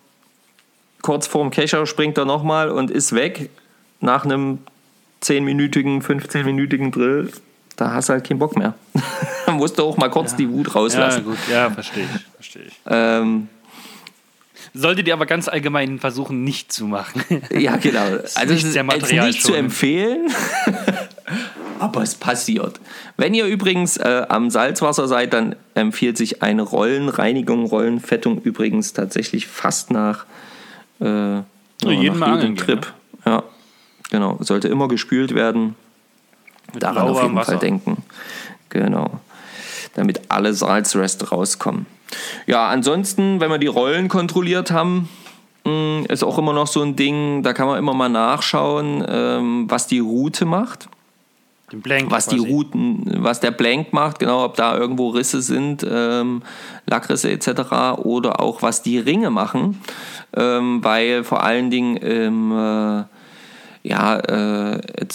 kurz 1.06 1.28
vorm 1.28 1.50
Kescher 1.50 1.86
springt 1.86 2.18
er 2.18 2.24
nochmal 2.24 2.68
und 2.68 2.90
ist 2.90 3.14
weg 3.14 3.48
nach 4.00 4.24
einem 4.24 4.58
10-minütigen, 5.22 6.02
15-minütigen 6.02 6.90
Drill, 6.90 7.30
da 7.76 7.92
hast 7.92 8.08
du 8.08 8.14
halt 8.14 8.26
keinen 8.26 8.40
Bock 8.40 8.56
mehr. 8.56 8.74
da 9.46 9.52
musst 9.52 9.78
du 9.78 9.84
auch 9.84 9.96
mal 9.96 10.10
kurz 10.10 10.32
Ja. 10.32 10.38
die 10.38 10.50
Wut 10.50 10.74
rauslassen. 10.74 11.18
Ja, 11.24 11.30
gut, 11.30 11.38
ja, 11.48 11.70
verstehe 11.70 12.02
ich. 12.12 12.22
Verstehe 12.34 12.62
ich. 12.66 12.74
Ähm, 12.86 13.48
Solltet 14.74 15.06
ihr 15.06 15.14
aber 15.14 15.26
ganz 15.26 15.46
allgemein 15.46 16.00
versuchen, 16.00 16.42
nicht 16.42 16.72
zu 16.72 16.86
machen. 16.86 17.22
ja, 17.50 17.76
genau. 17.76 18.18
Also 18.34 18.52
nicht 18.54 18.66
sehr 18.66 18.82
Material 18.82 19.28
nicht 19.28 19.42
zu 19.44 19.54
empfehlen, 19.54 20.26
aber 21.78 22.02
es 22.02 22.16
passiert. 22.16 22.80
Wenn 23.16 23.32
ihr 23.32 23.46
übrigens 23.46 23.96
äh, 23.96 24.26
am 24.28 24.50
Salzwasser 24.50 25.06
seid, 25.06 25.32
dann 25.34 25.54
empfiehlt 25.74 26.16
sich 26.18 26.42
eine 26.42 26.62
Rollenreinigung, 26.62 27.64
Rollenfettung 27.66 28.40
übrigens 28.42 28.92
tatsächlich 28.92 29.46
fast 29.46 29.92
nach, 29.92 30.26
äh, 31.00 31.34
ja, 31.36 31.42
jeden 31.84 32.18
Mal 32.18 32.32
angeln 32.32 32.56
Trip. 32.56 32.80
gehen, 32.82 32.92
Ja, 33.32 33.42
genau. 34.10 34.36
Sollte 34.40 34.68
immer 34.68 34.88
gespült 34.88 35.34
werden. 35.34 35.74
Mit 36.72 36.82
Daran 36.82 37.08
auf 37.08 37.22
jeden 37.22 37.34
Fall 37.34 37.46
Wasser. 37.46 37.56
denken. 37.56 38.02
Genau. 38.70 39.20
Damit 39.94 40.22
alle 40.30 40.52
Salzreste 40.52 41.28
rauskommen. 41.30 41.86
Ja, 42.46 42.68
ansonsten, 42.68 43.40
wenn 43.40 43.50
wir 43.50 43.58
die 43.58 43.66
Rollen 43.66 44.08
kontrolliert 44.08 44.70
haben, 44.70 45.08
mh, 45.64 46.06
ist 46.08 46.22
auch 46.22 46.38
immer 46.38 46.52
noch 46.52 46.66
so 46.66 46.82
ein 46.82 46.96
Ding, 46.96 47.42
da 47.42 47.52
kann 47.52 47.66
man 47.66 47.78
immer 47.78 47.94
mal 47.94 48.08
nachschauen, 48.08 49.04
ähm, 49.08 49.64
was 49.70 49.86
die 49.86 49.98
Route 50.00 50.44
macht, 50.44 50.88
Blank 51.80 52.10
was 52.10 52.26
die 52.26 52.36
quasi. 52.36 52.50
Routen, 52.50 53.04
was 53.18 53.40
der 53.40 53.50
Blank 53.50 53.92
macht, 53.92 54.18
genau, 54.18 54.44
ob 54.44 54.56
da 54.56 54.76
irgendwo 54.76 55.10
Risse 55.10 55.42
sind, 55.42 55.86
ähm, 55.88 56.42
Lackrisse 56.86 57.30
etc. 57.30 57.98
oder 57.98 58.40
auch 58.40 58.62
was 58.62 58.82
die 58.82 58.98
Ringe 58.98 59.30
machen, 59.30 59.82
ähm, 60.34 60.82
weil 60.82 61.24
vor 61.24 61.42
allen 61.42 61.70
Dingen 61.70 61.96
im 61.96 62.52
äh, 62.52 63.04
ja, 63.86 64.16
äh, 64.16 64.78
äh, 64.78 65.12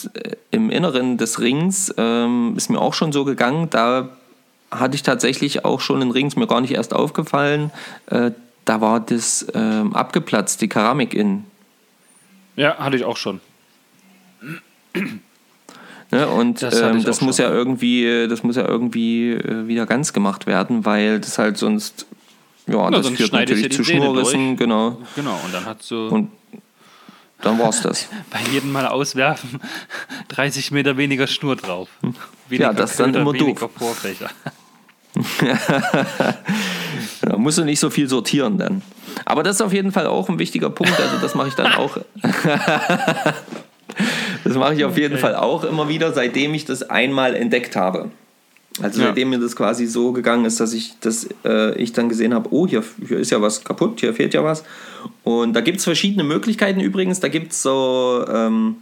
im 0.52 0.70
Inneren 0.70 1.18
des 1.18 1.40
Rings 1.40 1.94
ähm, 1.98 2.54
ist 2.56 2.70
mir 2.70 2.80
auch 2.80 2.94
schon 2.94 3.12
so 3.12 3.26
gegangen, 3.26 3.70
da 3.70 4.10
hatte 4.72 4.96
ich 4.96 5.04
tatsächlich 5.04 5.66
auch 5.66 5.82
schon 5.82 6.02
einen 6.02 6.12
Ring, 6.12 6.28
ist 6.28 6.38
mir 6.38 6.48
gar 6.48 6.62
nicht 6.62 6.74
erst 6.74 6.94
aufgefallen, 6.94 7.72
äh, 8.08 8.32
da 8.64 8.80
war 8.80 9.02
das 9.02 9.46
ähm, 9.54 9.94
abgeplatzt, 9.94 10.62
die 10.62 10.70
Keramik 10.70 11.14
in. 11.14 11.44
Ja, 12.56 12.78
hatte 12.78 12.96
ich 12.96 13.04
auch 13.04 13.18
schon. 13.18 13.42
Ne? 16.12 16.28
Und 16.28 16.62
Das 16.62 16.80
ähm, 16.80 17.04
das 17.04 17.22
muss 17.22 17.38
schon. 17.38 17.46
ja 17.46 17.52
irgendwie, 17.52 18.28
das 18.28 18.44
muss 18.44 18.58
ja 18.58 18.68
irgendwie 18.68 19.32
äh, 19.32 19.68
wieder 19.68 19.86
ganz 19.86 20.12
gemacht 20.14 20.46
werden, 20.46 20.86
weil 20.86 21.20
das 21.20 21.38
halt 21.38 21.58
sonst, 21.58 22.06
ja, 22.68 22.90
das 22.92 23.06
sonst 23.06 23.18
führt 23.18 23.34
natürlich 23.34 23.72
zu 23.72 23.84
Schnurrissen, 23.84 24.58
genau. 24.58 24.98
Genau, 25.16 25.40
und 25.46 25.54
dann 25.54 25.66
hat 25.66 25.82
so 25.82 26.08
Und 26.08 26.30
dann 27.42 27.58
war's 27.60 27.82
das. 27.82 28.08
bei 28.30 28.40
jedem 28.52 28.72
Mal 28.72 28.88
auswerfen 28.88 29.62
30 30.28 30.72
Meter 30.72 30.98
weniger 30.98 31.28
Schnur 31.28 31.56
drauf. 31.56 31.88
Weniger 32.50 32.74
das 32.74 32.92
ist 32.92 33.00
dann 33.00 33.14
immer 33.14 33.34
weniger 33.34 33.62
doof. 33.62 33.72
Vorfächer. 33.78 34.30
Da 37.22 37.38
musst 37.38 37.58
du 37.58 37.64
nicht 37.64 37.80
so 37.80 37.90
viel 37.90 38.08
sortieren 38.08 38.58
dann. 38.58 38.82
Aber 39.26 39.44
das 39.44 39.58
ist 39.58 39.62
auf 39.62 39.74
jeden 39.74 39.92
Fall 39.92 40.08
auch 40.08 40.30
ein 40.30 40.40
wichtiger 40.40 40.70
Punkt. 40.70 41.00
Also 41.00 41.18
das 41.22 41.36
mache 41.36 41.50
ich 41.50 41.54
dann 41.54 41.74
auch. 41.74 41.98
Das 44.44 44.56
mache 44.56 44.76
ich 44.76 44.86
auf 44.86 44.98
jeden 44.98 45.18
Fall 45.18 45.36
auch 45.36 45.64
immer 45.64 45.90
wieder, 45.90 46.14
seitdem 46.14 46.54
ich 46.54 46.66
das 46.66 46.84
einmal 46.84 47.36
entdeckt 47.36 47.76
habe. 47.76 48.10
Also 48.82 49.02
Ja. 49.02 49.08
seitdem 49.08 49.30
mir 49.32 49.40
das 49.40 49.56
quasi 49.56 49.86
so 49.86 50.14
gegangen 50.14 50.46
ist, 50.46 50.60
dass 50.60 50.74
ich, 50.74 50.98
dass, 51.02 51.28
äh, 51.44 51.76
ich 51.76 51.92
dann 51.92 52.08
gesehen 52.08 52.34
habe, 52.34 52.50
oh, 52.52 52.66
hier, 52.68 52.84
hier 53.06 53.18
ist 53.18 53.30
ja 53.30 53.42
was 53.42 53.64
kaputt, 53.64 54.00
hier 54.00 54.14
fehlt 54.14 54.34
ja 54.34 54.44
was. 54.44 54.64
Und 55.24 55.54
da 55.54 55.62
gibt 55.62 55.80
es 55.80 55.84
verschiedene 55.84 56.24
Möglichkeiten 56.24 56.80
übrigens. 56.80 57.20
Da 57.20 57.28
gibt 57.28 57.52
es 57.52 57.62
so, 57.62 58.26
ähm, 58.32 58.78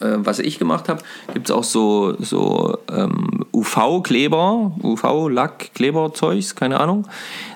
äh, 0.00 0.16
was 0.16 0.40
ich 0.40 0.58
gemacht 0.58 0.88
habe, 0.88 1.02
gibt 1.32 1.48
es 1.48 1.54
auch 1.54 1.62
so, 1.62 2.16
so 2.18 2.76
ähm, 2.92 3.44
UV-Kleber, 3.52 4.72
UV-Lack-Kleber-Zeugs, 4.82 6.56
keine 6.56 6.80
Ahnung. 6.80 7.06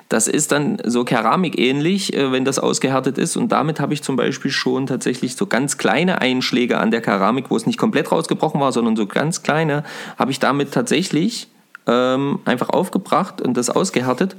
Das 0.09 0.27
ist 0.27 0.51
dann 0.51 0.79
so 0.83 1.03
keramikähnlich, 1.03 2.15
äh, 2.15 2.31
wenn 2.31 2.43
das 2.43 2.57
ausgehärtet 2.57 3.19
ist. 3.19 3.37
Und 3.37 3.51
damit 3.51 3.79
habe 3.79 3.93
ich 3.93 4.01
zum 4.01 4.15
Beispiel 4.15 4.49
schon 4.49 4.87
tatsächlich 4.87 5.35
so 5.35 5.45
ganz 5.45 5.77
kleine 5.77 6.19
Einschläge 6.19 6.79
an 6.79 6.89
der 6.89 7.01
Keramik, 7.01 7.45
wo 7.49 7.55
es 7.55 7.67
nicht 7.67 7.77
komplett 7.77 8.11
rausgebrochen 8.11 8.59
war, 8.59 8.71
sondern 8.71 8.95
so 8.95 9.05
ganz 9.05 9.43
kleine, 9.43 9.83
habe 10.17 10.31
ich 10.31 10.39
damit 10.39 10.71
tatsächlich 10.71 11.47
ähm, 11.85 12.39
einfach 12.45 12.69
aufgebracht 12.69 13.39
und 13.39 13.55
das 13.55 13.69
ausgehärtet. 13.69 14.35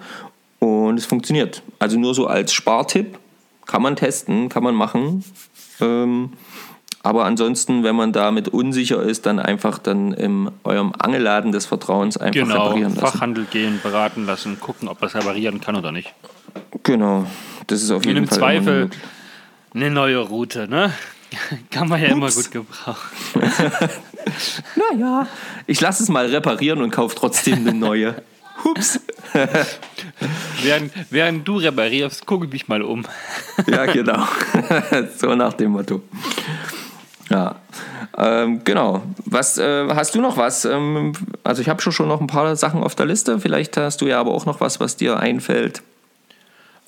Und 0.58 0.98
es 0.98 1.06
funktioniert. 1.06 1.62
Also 1.78 1.98
nur 1.98 2.14
so 2.14 2.26
als 2.26 2.52
Spartipp. 2.52 3.18
Kann 3.66 3.82
man 3.82 3.94
testen, 3.94 4.48
kann 4.48 4.64
man 4.64 4.74
machen. 4.74 5.24
Ähm, 5.80 6.32
aber 7.02 7.24
ansonsten, 7.24 7.82
wenn 7.82 7.96
man 7.96 8.12
damit 8.12 8.48
unsicher 8.48 9.02
ist, 9.02 9.26
dann 9.26 9.38
einfach 9.38 9.78
dann 9.78 10.12
in 10.12 10.50
eurem 10.64 10.92
Angelladen 10.98 11.52
des 11.52 11.66
Vertrauens 11.66 12.16
einfach 12.16 12.40
Genau, 12.42 12.66
reparieren 12.66 12.94
lassen. 12.94 13.06
Fachhandel 13.06 13.44
gehen, 13.50 13.80
beraten 13.82 14.26
lassen, 14.26 14.60
gucken, 14.60 14.88
ob 14.88 15.00
das 15.00 15.14
reparieren 15.14 15.60
kann 15.60 15.76
oder 15.76 15.92
nicht. 15.92 16.12
Genau, 16.82 17.26
das 17.68 17.82
ist 17.82 17.90
auf 17.90 17.98
Und 18.02 18.04
jeden 18.08 18.18
im 18.24 18.28
Fall. 18.28 18.38
immer 18.38 18.46
eine 18.46 18.64
Zweifel 18.64 18.90
eine 19.72 19.90
neue 19.90 20.18
Route, 20.18 20.66
ne? 20.68 20.92
Kann 21.70 21.88
man 21.88 22.02
ja 22.02 22.08
immer 22.08 22.26
Ups. 22.26 22.36
gut 22.36 22.50
gebrauchen. 22.50 23.08
Naja, 24.76 25.26
ich 25.66 25.80
lasse 25.80 26.02
es 26.02 26.10
mal 26.10 26.26
reparieren 26.26 26.82
und 26.82 26.90
kaufe 26.90 27.14
trotzdem 27.16 27.66
eine 27.66 27.72
neue. 27.72 28.22
Hups. 28.64 29.00
Während, 30.62 30.92
während 31.10 31.48
du 31.48 31.56
reparierst, 31.56 32.26
gucke 32.26 32.44
ich 32.44 32.52
mich 32.52 32.68
mal 32.68 32.82
um. 32.82 33.06
Ja, 33.66 33.86
genau. 33.86 34.22
so 35.16 35.34
nach 35.34 35.54
dem 35.54 35.70
Motto. 35.70 36.02
Ja, 37.30 37.56
ähm, 38.18 38.62
genau. 38.64 39.02
Was 39.24 39.56
äh, 39.56 39.88
hast 39.94 40.14
du 40.16 40.20
noch 40.20 40.36
was? 40.36 40.64
Ähm, 40.64 41.12
also 41.44 41.62
ich 41.62 41.68
habe 41.68 41.80
schon 41.80 41.92
schon 41.92 42.08
noch 42.08 42.20
ein 42.20 42.26
paar 42.26 42.56
Sachen 42.56 42.82
auf 42.82 42.96
der 42.96 43.06
Liste. 43.06 43.38
Vielleicht 43.38 43.76
hast 43.76 44.00
du 44.00 44.06
ja 44.06 44.20
aber 44.20 44.32
auch 44.32 44.46
noch 44.46 44.60
was, 44.60 44.80
was 44.80 44.96
dir 44.96 45.18
einfällt. 45.18 45.82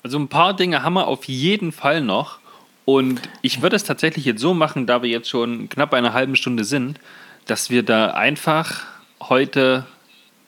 Also 0.03 0.19
ein 0.19 0.27
paar 0.27 0.53
Dinge 0.53 0.83
haben 0.83 0.95
wir 0.95 1.07
auf 1.07 1.23
jeden 1.25 1.71
Fall 1.71 2.01
noch. 2.01 2.39
Und 2.83 3.21
ich 3.41 3.61
würde 3.61 3.77
es 3.77 3.85
tatsächlich 3.85 4.25
jetzt 4.25 4.41
so 4.41 4.53
machen, 4.53 4.85
da 4.85 5.01
wir 5.01 5.09
jetzt 5.09 5.29
schon 5.29 5.69
knapp 5.69 5.91
bei 5.91 5.97
einer 5.97 6.11
halben 6.11 6.35
Stunde 6.35 6.65
sind, 6.65 6.99
dass 7.45 7.69
wir 7.69 7.83
da 7.83 8.07
einfach 8.07 8.81
heute 9.21 9.85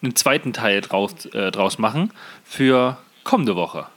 einen 0.04 0.18
zweiten 0.18 0.52
Teil 0.52 0.82
draus, 0.82 1.26
äh, 1.28 1.52
draus 1.52 1.78
machen 1.78 2.12
für 2.44 2.98
kommende 3.24 3.56
Woche. 3.56 3.88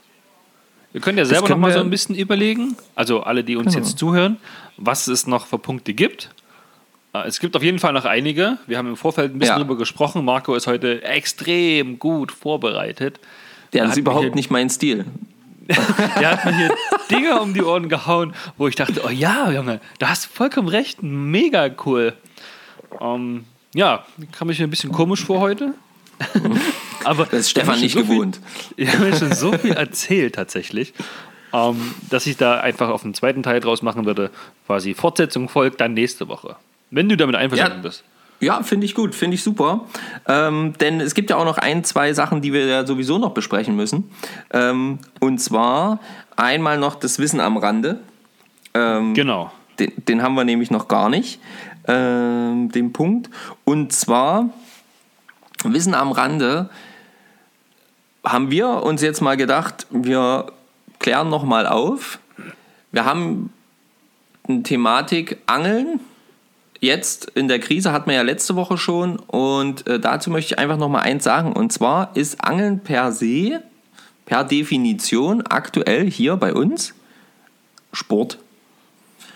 Ihr 0.93 1.01
könnt 1.01 1.17
ja 1.19 1.25
selber 1.25 1.41
noch 1.41 1.47
können 1.49 1.61
mal 1.61 1.71
so 1.71 1.77
wir- 1.79 1.83
ein 1.83 1.89
bisschen 1.89 2.15
überlegen, 2.15 2.75
also 2.95 3.21
alle, 3.21 3.43
die 3.43 3.55
uns 3.55 3.73
Genau. 3.73 3.85
jetzt 3.85 3.97
zuhören, 3.99 4.37
was 4.77 5.07
es 5.07 5.27
noch 5.27 5.45
für 5.45 5.59
Punkte 5.59 5.93
gibt. 5.93 6.29
Äh, 7.13 7.27
Es 7.27 7.39
gibt 7.39 7.55
auf 7.55 7.63
jeden 7.63 7.79
Fall 7.79 7.93
noch 7.93 8.05
einige. 8.05 8.57
Wir 8.67 8.77
haben 8.77 8.87
im 8.87 8.95
Vorfeld 8.97 9.33
ein 9.35 9.39
bisschen 9.39 9.55
Ja. 9.55 9.59
drüber 9.59 9.77
gesprochen. 9.77 10.25
Marco 10.25 10.55
ist 10.55 10.67
heute 10.67 11.03
extrem 11.03 11.99
gut 11.99 12.31
vorbereitet. 12.31 13.19
Der 13.73 13.83
hat 13.83 13.91
ist 13.91 13.97
überhaupt 13.97 14.33
nicht 14.35 14.49
mein 14.49 14.69
Stil. 14.69 15.05
Der 16.19 16.31
hat 16.31 16.45
mir 16.45 16.57
hier 16.57 16.71
Dinge 17.11 17.39
um 17.39 17.53
die 17.53 17.61
Ohren 17.61 17.89
gehauen, 17.89 18.33
wo 18.57 18.67
ich 18.67 18.73
dachte, 18.75 19.03
oh 19.05 19.09
ja, 19.09 19.51
Junge, 19.51 19.79
da 19.99 20.09
hast 20.09 20.25
du 20.25 20.29
vollkommen 20.31 20.67
recht, 20.67 21.03
mega 21.03 21.69
cool. 21.85 22.13
Ähm, 22.99 23.43
ja, 23.75 24.03
kam 24.31 24.47
mich 24.47 24.59
ein 24.63 24.69
bisschen 24.71 24.91
komisch 24.91 25.23
vor 25.23 25.39
heute. 25.39 25.75
Aber 27.05 27.25
Das 27.25 27.41
ist 27.41 27.49
Stefan 27.51 27.79
nicht 27.79 27.93
so 27.93 27.99
viel, 28.03 28.09
gewohnt. 28.15 28.39
Ich 28.77 28.91
habe 28.93 29.05
mir 29.05 29.15
schon 29.15 29.33
so 29.33 29.51
viel 29.53 29.73
erzählt 29.73 30.35
tatsächlich, 30.35 30.93
ähm, 31.53 31.93
dass 32.09 32.25
ich 32.27 32.37
da 32.37 32.59
einfach 32.59 32.89
auf 32.89 33.01
den 33.03 33.13
zweiten 33.13 33.43
Teil 33.43 33.59
draus 33.59 33.81
machen 33.81 34.05
würde. 34.05 34.29
Quasi 34.67 34.93
Fortsetzung 34.93 35.49
folgt 35.49 35.81
dann 35.81 35.93
nächste 35.93 36.27
Woche. 36.27 36.55
Wenn 36.91 37.07
du 37.09 37.17
damit 37.17 37.35
einverstanden 37.35 37.77
Ja. 37.77 37.81
bist. 37.83 38.03
Ja, 38.41 38.63
finde 38.63 38.85
ich 38.85 38.95
gut, 38.95 39.15
finde 39.15 39.35
ich 39.35 39.43
super. 39.43 39.85
Ähm, 40.27 40.73
denn 40.79 41.01
es 41.01 41.13
gibt 41.13 41.29
ja 41.29 41.35
auch 41.35 41.43
noch 41.45 41.57
ein, 41.57 41.83
zwei 41.83 42.13
Sachen, 42.13 42.41
die 42.41 42.53
wir 42.53 42.65
ja 42.67 42.85
sowieso 42.87 43.17
noch 43.17 43.31
besprechen 43.33 43.75
müssen. 43.75 44.09
Ähm, 44.51 44.99
und 45.19 45.39
zwar 45.39 45.99
einmal 46.37 46.77
noch 46.77 46.95
das 46.95 47.19
Wissen 47.19 47.41
am 47.41 47.57
Rande. 47.57 47.99
Ähm, 48.73 49.13
Genau. 49.13 49.51
den, 49.79 49.91
den 50.07 50.23
haben 50.23 50.35
wir 50.35 50.45
nämlich 50.45 50.71
noch 50.71 50.87
gar 50.87 51.09
nicht, 51.09 51.39
ähm, 51.87 52.71
den 52.71 52.93
Punkt. 52.93 53.29
Und 53.65 53.91
zwar, 53.91 54.49
Wissen 55.65 55.93
am 55.93 56.13
Rande, 56.13 56.69
haben 58.23 58.51
wir 58.51 58.83
uns 58.83 59.01
jetzt 59.01 59.21
mal 59.21 59.37
gedacht, 59.37 59.87
wir 59.89 60.51
klären 60.99 61.29
noch 61.29 61.43
mal 61.43 61.65
auf. 61.65 62.19
Wir 62.91 63.05
haben 63.05 63.51
eine 64.47 64.63
Thematik 64.63 65.37
Angeln. 65.45 65.99
Jetzt 66.81 67.25
in 67.35 67.47
der 67.47 67.59
Krise 67.59 67.91
hatten 67.91 68.09
wir 68.09 68.15
ja 68.15 68.21
letzte 68.21 68.55
Woche 68.55 68.77
schon 68.77 69.17
und 69.17 69.85
äh, 69.87 69.99
dazu 69.99 70.29
möchte 70.29 70.53
ich 70.53 70.59
einfach 70.59 70.77
noch 70.77 70.87
mal 70.87 71.01
eins 71.01 71.25
sagen 71.25 71.51
und 71.51 71.73
zwar 71.73 72.15
ist 72.15 72.41
Angeln 72.41 72.79
per 72.79 73.11
se, 73.11 73.61
per 74.25 74.45
Definition 74.45 75.41
aktuell 75.41 76.09
hier 76.09 76.37
bei 76.37 76.53
uns 76.53 76.93
Sport. 77.91 78.37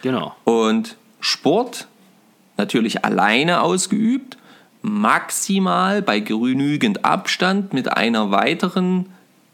Genau. 0.04 0.36
Und 0.46 0.96
Sport 1.20 1.88
natürlich 2.56 3.04
alleine 3.04 3.62
ausgeübt, 3.62 4.38
maximal 4.84 6.02
bei 6.02 6.20
genügend 6.20 7.04
Abstand 7.06 7.74
mit 7.74 7.92
einer 7.96 8.30
weiteren 8.32 9.08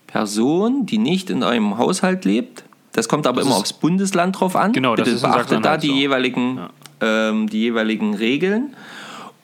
Person, 0.08 0.86
die 0.86 0.98
nicht 0.98 1.30
in 1.30 1.44
eurem 1.44 1.78
Haushalt 1.78 2.26
lebt. 2.26 2.64
Das 2.94 3.08
kommt 3.08 3.28
aber 3.28 3.38
Das 3.38 3.46
immer 3.46 3.56
ist- 3.56 3.62
aufs 3.62 3.74
Bundesland 3.74 4.40
drauf 4.40 4.56
an. 4.56 4.74
Genau, 4.74 4.96
das 4.96 5.06
Bitte 5.06 5.16
ist 5.18 5.24
in 5.24 5.30
beachtet 5.30 5.46
da 5.52 5.54
Sachsen-Anhalt 5.56 5.84
die 5.84 5.88
so. 5.88 5.94
jeweiligen, 5.94 6.60
ähm, 7.02 7.48
die 7.48 7.60
jeweiligen 7.60 8.16
Regeln. 8.16 8.76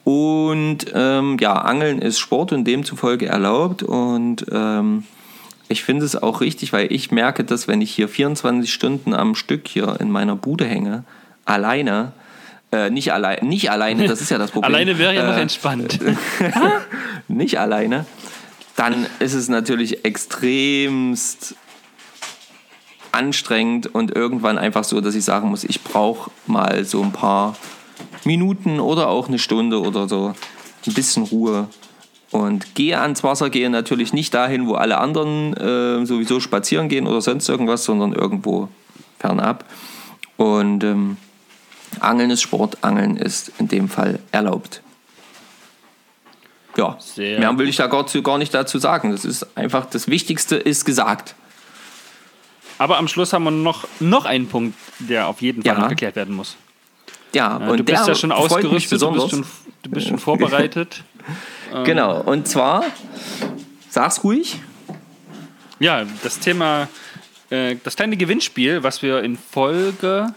Und 0.04 0.86
ähm, 0.94 1.36
ja, 1.40 1.54
Angeln 1.54 2.00
ist 2.00 2.18
Sport 2.18 2.52
und 2.52 2.64
demzufolge 2.64 3.26
erlaubt. 3.26 3.82
Und 3.82 4.44
ähm, 4.52 5.04
ich 5.68 5.82
finde 5.84 6.04
es 6.04 6.20
auch 6.20 6.40
richtig, 6.40 6.72
weil 6.72 6.92
ich 6.92 7.10
merke, 7.12 7.44
dass 7.44 7.66
wenn 7.68 7.80
ich 7.80 7.92
hier 7.92 8.08
24 8.08 8.72
Stunden 8.72 9.14
am 9.14 9.34
Stück 9.36 9.66
hier 9.68 9.96
in 10.00 10.10
meiner 10.10 10.36
Bude 10.36 10.64
hänge, 10.64 11.04
alleine, 11.44 12.12
äh, 12.72 12.90
nicht, 12.90 13.12
allein, 13.12 13.46
nicht 13.46 13.70
alleine, 13.70 14.08
das 14.08 14.20
ist 14.20 14.30
ja 14.30 14.38
das 14.38 14.50
Problem. 14.50 14.72
Alleine 14.74 14.98
wäre 14.98 15.14
ja 15.14 15.24
noch 15.24 15.36
Äh, 15.36 15.42
entspannt. 15.42 15.98
nicht 17.28 17.58
alleine, 17.58 18.06
dann 18.74 19.06
ist 19.20 19.34
es 19.34 19.48
natürlich 19.48 20.04
extremst 20.04 21.54
anstrengend 23.12 23.94
und 23.94 24.14
irgendwann 24.14 24.58
einfach 24.58 24.84
so, 24.84 25.00
dass 25.00 25.14
ich 25.14 25.24
sagen 25.24 25.48
muss, 25.48 25.64
ich 25.64 25.82
brauche 25.82 26.30
mal 26.46 26.84
so 26.84 27.02
ein 27.02 27.12
paar 27.12 27.56
Minuten 28.24 28.78
oder 28.80 29.08
auch 29.08 29.28
eine 29.28 29.38
Stunde 29.38 29.80
oder 29.80 30.08
so 30.08 30.34
ein 30.86 30.94
bisschen 30.94 31.22
Ruhe 31.22 31.68
und 32.30 32.74
gehe 32.74 33.00
ans 33.00 33.24
Wasser, 33.24 33.48
gehe 33.48 33.70
natürlich 33.70 34.12
nicht 34.12 34.34
dahin, 34.34 34.66
wo 34.66 34.74
alle 34.74 34.98
anderen 34.98 35.54
äh, 35.54 36.04
sowieso 36.04 36.40
spazieren 36.40 36.88
gehen 36.88 37.06
oder 37.06 37.22
sonst 37.22 37.48
irgendwas, 37.48 37.84
sondern 37.84 38.12
irgendwo 38.12 38.68
fernab. 39.18 39.64
Und 40.36 40.84
ähm, 40.84 41.16
Angeln 42.00 42.30
ist 42.30 42.42
Sport, 42.42 42.78
Angeln 42.82 43.16
ist 43.16 43.52
in 43.58 43.68
dem 43.68 43.88
Fall 43.88 44.18
erlaubt. 44.32 44.82
Ja, 46.76 46.96
Sehr 47.00 47.38
mehr 47.38 47.56
will 47.58 47.68
ich 47.68 47.76
da 47.76 47.86
gar, 47.86 48.04
gar 48.04 48.38
nicht 48.38 48.52
dazu 48.52 48.78
sagen. 48.78 49.10
Das 49.10 49.24
ist 49.24 49.56
einfach, 49.56 49.86
das 49.86 50.08
Wichtigste 50.08 50.56
ist 50.56 50.84
gesagt. 50.84 51.34
Aber 52.78 52.98
am 52.98 53.08
Schluss 53.08 53.32
haben 53.32 53.44
wir 53.44 53.50
noch, 53.50 53.86
noch 54.00 54.26
einen 54.26 54.48
Punkt, 54.48 54.76
der 54.98 55.28
auf 55.28 55.40
jeden 55.40 55.62
Fall 55.62 55.74
Ja. 55.74 55.80
noch 55.80 55.88
geklärt 55.88 56.16
werden 56.16 56.34
muss. 56.34 56.56
Ja, 57.34 57.58
Ja, 57.58 57.68
und 57.68 57.78
du 57.78 57.84
bist 57.84 58.06
ja 58.06 58.14
schon 58.14 58.30
ausgerüstet, 58.32 59.00
du 59.00 59.10
bist 59.12 59.30
schon, 59.30 59.46
du 59.82 59.90
bist 59.90 60.08
schon 60.08 60.18
vorbereitet. 60.18 61.02
Genau, 61.84 62.20
und 62.20 62.46
zwar, 62.46 62.84
sag's 63.90 64.22
ruhig. 64.22 64.60
Ja, 65.80 66.04
das 66.22 66.38
Thema, 66.38 66.88
äh, 67.50 67.74
das 67.82 67.96
kleine 67.96 68.16
Gewinnspiel, 68.16 68.84
was 68.84 69.02
wir 69.02 69.24
in 69.24 69.36
Folge 69.36 70.32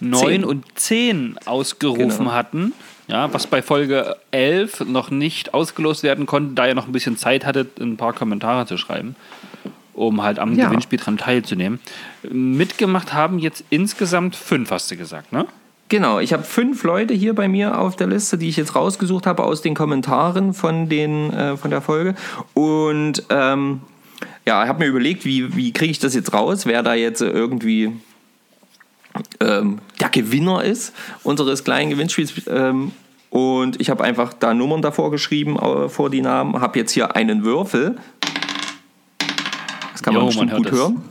9 0.00 0.20
Zehn. 0.26 0.44
und 0.44 0.64
10 0.74 1.38
ausgerufen 1.46 2.18
Genau. 2.18 2.32
hatten, 2.32 2.72
ja, 3.08 3.32
was 3.32 3.46
bei 3.46 3.62
Folge 3.62 4.16
11 4.30 4.80
noch 4.86 5.10
nicht 5.10 5.54
ausgelost 5.54 6.02
werden 6.02 6.26
konnte, 6.26 6.54
da 6.54 6.66
ihr 6.66 6.74
noch 6.74 6.86
ein 6.86 6.92
bisschen 6.92 7.16
Zeit 7.16 7.44
hattet, 7.46 7.80
ein 7.80 7.96
paar 7.96 8.12
Kommentare 8.12 8.66
zu 8.66 8.76
schreiben, 8.76 9.16
um 9.94 10.22
halt 10.22 10.38
am 10.38 10.54
Ja. 10.56 10.66
Gewinnspiel 10.66 10.98
dran 10.98 11.16
teilzunehmen. 11.16 11.80
Mitgemacht 12.30 13.12
haben 13.12 13.38
jetzt 13.38 13.64
insgesamt 13.70 14.36
fünf, 14.36 14.70
hast 14.70 14.90
du 14.90 14.96
gesagt, 14.96 15.32
ne? 15.32 15.46
Genau, 15.90 16.18
ich 16.18 16.34
habe 16.34 16.42
fünf 16.42 16.84
Leute 16.84 17.14
hier 17.14 17.34
bei 17.34 17.48
mir 17.48 17.78
auf 17.80 17.96
der 17.96 18.08
Liste, 18.08 18.36
die 18.36 18.50
ich 18.50 18.58
jetzt 18.58 18.74
rausgesucht 18.74 19.26
habe 19.26 19.42
aus 19.42 19.62
den 19.62 19.74
Kommentaren 19.74 20.52
von, 20.52 20.90
den, 20.90 21.32
äh, 21.32 21.56
von 21.56 21.70
der 21.70 21.80
Folge. 21.80 22.14
Und 22.52 23.22
ähm, 23.30 23.80
ja, 24.44 24.62
ich 24.62 24.68
habe 24.68 24.80
mir 24.80 24.86
überlegt, 24.90 25.24
wie, 25.24 25.56
wie 25.56 25.72
kriege 25.72 25.90
ich 25.90 25.98
das 25.98 26.14
jetzt 26.14 26.34
raus, 26.34 26.66
wer 26.66 26.82
da 26.82 26.92
jetzt 26.92 27.22
irgendwie 27.22 27.92
ähm, 29.40 29.78
der 30.00 30.08
Gewinner 30.08 30.64
ist 30.64 30.94
unseres 31.22 31.64
kleinen 31.64 31.90
Gewinnspiels. 31.90 32.32
Ähm, 32.48 32.92
und 33.30 33.80
ich 33.80 33.90
habe 33.90 34.04
einfach 34.04 34.32
da 34.32 34.54
Nummern 34.54 34.82
davor 34.82 35.10
geschrieben, 35.10 35.58
äh, 35.58 35.88
vor 35.88 36.10
die 36.10 36.22
Namen. 36.22 36.60
Habe 36.60 36.78
jetzt 36.78 36.92
hier 36.92 37.14
einen 37.14 37.44
Würfel. 37.44 37.96
Das 39.92 40.02
kann 40.02 40.14
man 40.14 40.22
Jo, 40.22 40.26
bestimmt 40.28 40.52
man 40.52 40.62
gut 40.62 40.72
hören. 40.72 41.02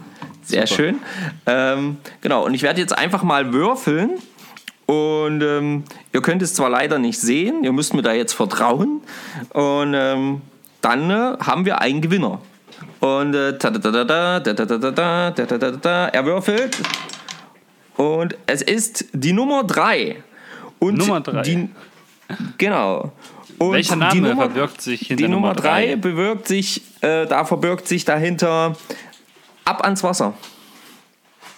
Sehr 0.43 0.65
Super. 0.65 0.83
schön. 0.83 0.99
Ähm, 1.45 1.97
genau, 2.21 2.45
und 2.45 2.53
ich 2.53 2.63
werde 2.63 2.79
jetzt 2.79 2.97
einfach 2.97 3.23
mal 3.23 3.53
würfeln. 3.53 4.11
Und 4.85 5.41
ähm, 5.41 5.83
ihr 6.13 6.21
könnt 6.21 6.41
es 6.41 6.53
zwar 6.53 6.69
leider 6.69 6.97
nicht 6.97 7.19
sehen, 7.19 7.65
ihr 7.65 7.73
müsst 7.73 7.93
mir 7.93 8.01
da 8.01 8.13
jetzt 8.13 8.31
vertrauen. 8.31 9.01
Und 9.51 9.93
ähm, 9.93 10.41
dann 10.81 11.11
äh, 11.11 11.37
haben 11.41 11.65
wir 11.65 11.81
einen 11.81 11.99
Gewinner. 11.99 12.39
Und 13.01 13.35
äh, 13.35 13.57
er 16.13 16.25
würfelt. 16.25 16.77
Und 17.97 18.37
es 18.45 18.61
ist 18.61 19.05
die 19.13 19.33
Nummer 19.33 19.63
3. 19.63 20.23
Und 20.79 20.97
Nummer 20.97 21.21
drei. 21.21 21.41
Die, 21.41 21.69
genau. 22.57 23.11
Und 23.57 23.73
Welcher 23.73 23.95
Name 23.95 24.21
Nummer- 24.21 24.43
verbirgt 24.43 24.81
sich 24.81 24.99
hinter 25.07 25.15
Die 25.23 25.27
Nummer 25.27 25.49
Nummer 25.49 25.59
3 25.59 25.85
drei? 25.87 25.95
bewirkt 25.95 26.47
sich, 26.47 26.81
äh, 27.01 27.25
da 27.25 27.43
verbirgt 27.45 27.87
sich 27.87 28.05
dahinter 28.05 28.75
ab 29.65 29.83
ans 29.83 30.03
Wasser. 30.03 30.33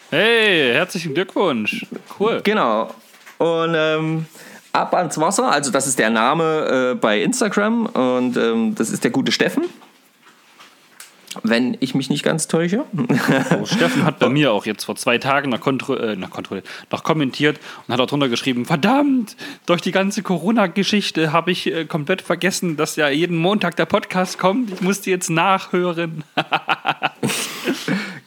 Hey, 0.09 0.73
herzlichen 0.73 1.13
Glückwunsch. 1.13 1.85
Cool. 2.19 2.41
Genau. 2.43 2.89
Und 3.37 3.73
ähm, 3.75 4.25
ab 4.71 4.93
ans 4.95 5.19
Wasser, 5.19 5.51
also 5.51 5.71
das 5.71 5.85
ist 5.87 5.99
der 5.99 6.09
Name 6.09 6.91
äh, 6.93 6.95
bei 6.95 7.21
Instagram 7.21 7.85
und 7.87 8.37
ähm, 8.37 8.75
das 8.75 8.89
ist 8.89 9.03
der 9.03 9.11
gute 9.11 9.31
Steffen. 9.31 9.65
Wenn 11.43 11.77
ich 11.79 11.93
mich 11.93 12.09
nicht 12.09 12.23
ganz 12.23 12.47
täusche. 12.47 12.85
Oh, 13.59 13.65
Steffen 13.65 14.03
hat 14.03 14.17
bei 14.17 14.29
mir 14.29 14.51
auch 14.51 14.65
jetzt 14.65 14.85
vor 14.85 14.95
zwei 14.95 15.19
Tagen 15.19 15.49
noch, 15.49 15.59
kontro 15.59 15.95
äh, 15.95 16.15
noch, 16.15 16.31
kontrolliert, 16.31 16.67
noch 16.91 17.03
kommentiert 17.03 17.59
und 17.87 17.93
hat 17.93 18.01
auch 18.01 18.07
drunter 18.07 18.29
geschrieben, 18.29 18.65
verdammt, 18.65 19.35
durch 19.67 19.81
die 19.81 19.91
ganze 19.91 20.23
Corona-Geschichte 20.23 21.31
habe 21.31 21.51
ich 21.51 21.67
äh, 21.67 21.85
komplett 21.85 22.23
vergessen, 22.23 22.77
dass 22.77 22.95
ja 22.95 23.09
jeden 23.09 23.37
Montag 23.37 23.75
der 23.75 23.85
Podcast 23.85 24.39
kommt. 24.39 24.71
Ich 24.71 24.81
musste 24.81 25.11
jetzt 25.11 25.29
nachhören. 25.29 26.23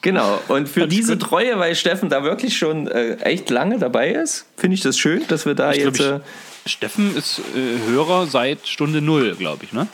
Genau. 0.02 0.40
Und 0.48 0.68
für 0.68 0.82
ich 0.82 0.88
diese 0.88 1.16
gut. 1.16 1.28
Treue, 1.28 1.58
weil 1.58 1.74
Steffen 1.76 2.10
da 2.10 2.24
wirklich 2.24 2.58
schon 2.58 2.88
äh, 2.88 3.14
echt 3.18 3.48
lange 3.50 3.78
dabei 3.78 4.10
ist, 4.10 4.46
finde 4.56 4.74
ich 4.74 4.80
das 4.80 4.98
schön, 4.98 5.22
dass 5.28 5.46
wir 5.46 5.54
da 5.54 5.72
Ich 5.72 5.80
glaub, 5.80 5.96
jetzt. 5.96 6.06
Äh, 6.06 6.20
Steffen 6.66 7.16
ist 7.16 7.40
äh, 7.56 7.90
Hörer 7.90 8.26
seit 8.26 8.66
Stunde 8.68 9.00
Null, 9.00 9.34
glaube 9.36 9.64
ich, 9.64 9.72
ne? 9.72 9.88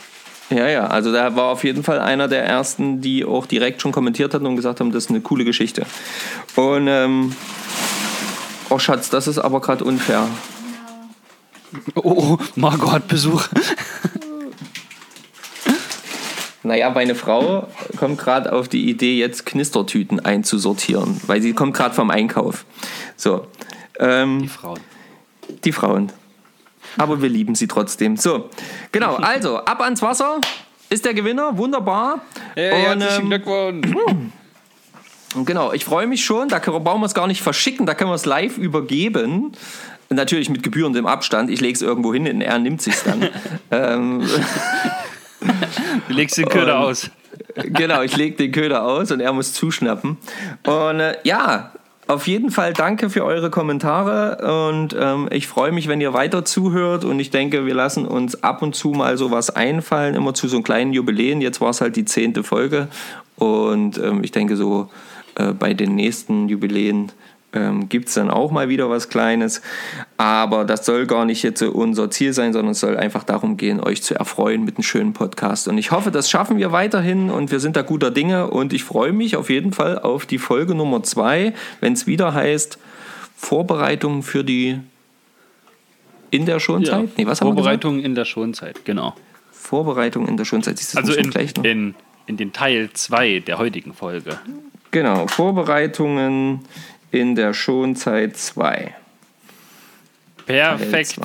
Ja, 0.49 0.67
ja, 0.67 0.87
also 0.87 1.11
da 1.11 1.35
war 1.35 1.45
auf 1.45 1.63
jeden 1.63 1.83
Fall 1.83 1.99
einer 1.99 2.27
der 2.27 2.43
ersten, 2.45 3.01
die 3.01 3.25
auch 3.25 3.45
direkt 3.45 3.81
schon 3.81 3.91
kommentiert 3.91 4.33
hatten 4.33 4.45
und 4.45 4.55
gesagt 4.55 4.79
haben, 4.79 4.91
das 4.91 5.05
ist 5.05 5.09
eine 5.09 5.21
coole 5.21 5.45
Geschichte. 5.45 5.85
Und 6.55 6.87
ähm, 6.87 7.35
oh 8.69 8.79
Schatz, 8.79 9.09
das 9.09 9.27
ist 9.27 9.37
aber 9.39 9.61
gerade 9.61 9.83
unfair. 9.83 10.27
Oh, 11.95 12.01
oh, 12.03 12.37
Margot 12.55 12.91
hat 12.91 13.07
Besuch. 13.07 13.47
Naja, 16.63 16.89
meine 16.89 17.15
Frau 17.15 17.67
kommt 17.97 18.17
gerade 18.19 18.51
auf 18.51 18.67
die 18.67 18.89
Idee, 18.89 19.17
jetzt 19.17 19.45
Knistertüten 19.45 20.19
einzusortieren, 20.19 21.19
weil 21.25 21.41
sie 21.41 21.53
kommt 21.53 21.73
gerade 21.73 21.95
vom 21.95 22.09
Einkauf. 22.11 22.65
So, 23.15 23.47
ähm, 23.97 24.41
Die 24.41 24.47
Frauen. 24.49 24.79
die 25.63 25.71
Frauen. 25.71 26.11
Aber 26.99 27.21
wir 27.21 27.29
lieben 27.29 27.55
sie 27.55 27.67
trotzdem. 27.67 28.17
So, 28.17 28.49
genau, 28.91 29.15
also 29.21 29.57
ab 29.57 29.81
ans 29.81 30.01
Wasser 30.01 30.39
ist 30.89 31.05
der 31.05 31.13
Gewinner, 31.13 31.57
wunderbar. 31.57 32.21
Und, 32.55 33.01
ähm, 33.01 33.29
Glückwunsch. 33.29 33.87
Genau, 35.45 35.71
ich 35.73 35.85
freue 35.85 36.07
mich 36.07 36.25
schon. 36.25 36.47
Da 36.49 36.57
brauchen 36.57 37.01
wir 37.01 37.05
es 37.05 37.13
gar 37.13 37.27
nicht 37.27 37.43
verschicken, 37.43 37.85
da 37.85 37.93
können 37.93 38.09
wir 38.09 38.15
es 38.15 38.25
live 38.25 38.57
übergeben. 38.57 39.51
Natürlich 40.09 40.49
mit 40.49 40.63
gebührendem 40.63 41.05
Abstand. 41.05 41.51
Ich 41.51 41.61
lege 41.61 41.75
es 41.75 41.83
irgendwo 41.83 42.11
hin 42.11 42.27
und 42.27 42.41
er 42.41 42.57
nimmt 42.57 42.81
sich 42.81 42.95
dann. 43.05 43.29
ähm, 43.69 44.27
Du 46.07 46.13
legst 46.15 46.35
den 46.37 46.49
Köder 46.49 46.77
Und- 46.79 46.83
aus. 46.85 47.11
genau, 47.55 48.01
ich 48.01 48.17
lege 48.17 48.37
den 48.37 48.51
Köder 48.51 48.83
aus 48.83 49.11
und 49.11 49.19
er 49.19 49.31
muss 49.31 49.53
zuschnappen. 49.53 50.17
Und 50.65 50.99
äh, 50.99 51.17
ja, 51.23 51.73
auf 52.09 52.27
jeden 52.27 52.49
Fall 52.49 52.73
danke 52.73 53.11
für 53.11 53.23
eure 53.23 53.51
Kommentare 53.51 54.67
und 54.67 54.95
ähm, 54.99 55.29
ich 55.31 55.47
freue 55.47 55.71
mich, 55.71 55.87
wenn 55.87 56.01
ihr 56.01 56.11
weiter 56.11 56.43
zuhört 56.43 57.05
und 57.05 57.19
ich 57.19 57.29
denke, 57.29 57.67
wir 57.67 57.75
lassen 57.75 58.07
uns 58.07 58.41
ab 58.41 58.63
und 58.63 58.73
zu 58.75 58.89
mal 58.89 59.15
sowas 59.15 59.51
einfallen, 59.51 60.15
immer 60.15 60.33
zu 60.33 60.47
so 60.47 60.63
kleinen 60.63 60.91
Jubiläen. 60.91 61.39
Jetzt 61.39 61.61
war 61.61 61.69
es 61.69 61.81
halt 61.81 61.95
die 61.95 62.05
zehnte 62.05 62.43
Folge 62.43 62.87
und 63.35 63.99
ähm, 63.99 64.23
ich 64.23 64.31
denke 64.31 64.55
so 64.55 64.89
äh, 65.35 65.53
bei 65.53 65.75
den 65.75 65.93
nächsten 65.93 66.49
Jubiläen 66.49 67.11
ähm, 67.53 67.89
gibt 67.89 68.09
es 68.09 68.13
dann 68.13 68.29
auch 68.29 68.51
mal 68.51 68.69
wieder 68.69 68.89
was 68.89 69.09
Kleines. 69.09 69.61
Aber 70.17 70.65
das 70.65 70.85
soll 70.85 71.07
gar 71.07 71.25
nicht 71.25 71.43
jetzt 71.43 71.59
so 71.59 71.71
unser 71.71 72.11
Ziel 72.11 72.33
sein, 72.33 72.53
sondern 72.53 72.71
es 72.71 72.79
soll 72.79 72.97
einfach 72.97 73.23
darum 73.23 73.57
gehen, 73.57 73.79
euch 73.79 74.03
zu 74.03 74.15
erfreuen 74.15 74.63
mit 74.63 74.77
einem 74.77 74.83
schönen 74.83 75.13
Podcast. 75.13 75.67
Und 75.67 75.77
ich 75.77 75.91
hoffe, 75.91 76.11
das 76.11 76.29
schaffen 76.29 76.57
wir 76.57 76.71
weiterhin 76.71 77.29
und 77.29 77.51
wir 77.51 77.59
sind 77.59 77.75
da 77.75 77.81
guter 77.81 78.11
Dinge. 78.11 78.49
Und 78.49 78.73
ich 78.73 78.83
freue 78.83 79.13
mich 79.13 79.35
auf 79.35 79.49
jeden 79.49 79.73
Fall 79.73 79.99
auf 79.99 80.25
die 80.25 80.37
Folge 80.37 80.75
Nummer 80.75 81.03
zwei, 81.03 81.53
wenn 81.81 81.93
es 81.93 82.07
wieder 82.07 82.33
heißt 82.33 82.77
Vorbereitungen 83.35 84.21
für 84.21 84.43
die 84.43 84.79
in 86.31 86.45
der 86.45 86.59
Schonzeit? 86.59 87.03
Ja, 87.03 87.09
nee, 87.17 87.25
was 87.25 87.39
Vorbereitung 87.39 87.99
in 88.01 88.15
der 88.15 88.25
Schonzeit, 88.25 88.85
genau. 88.85 89.15
Vorbereitung 89.51 90.27
in 90.27 90.37
der 90.37 90.45
Schonzeit. 90.45 90.79
also 90.95 91.13
in, 91.13 91.31
in, 91.63 91.95
in 92.27 92.37
den 92.37 92.53
Teil 92.53 92.89
2 92.93 93.39
der 93.39 93.57
heutigen 93.57 93.93
Folge. 93.93 94.39
Genau, 94.91 95.27
Vorbereitungen 95.27 96.61
in 97.11 97.35
der 97.35 97.53
Schonzeit 97.53 98.37
2. 98.37 98.95
Perfekt. 100.45 101.19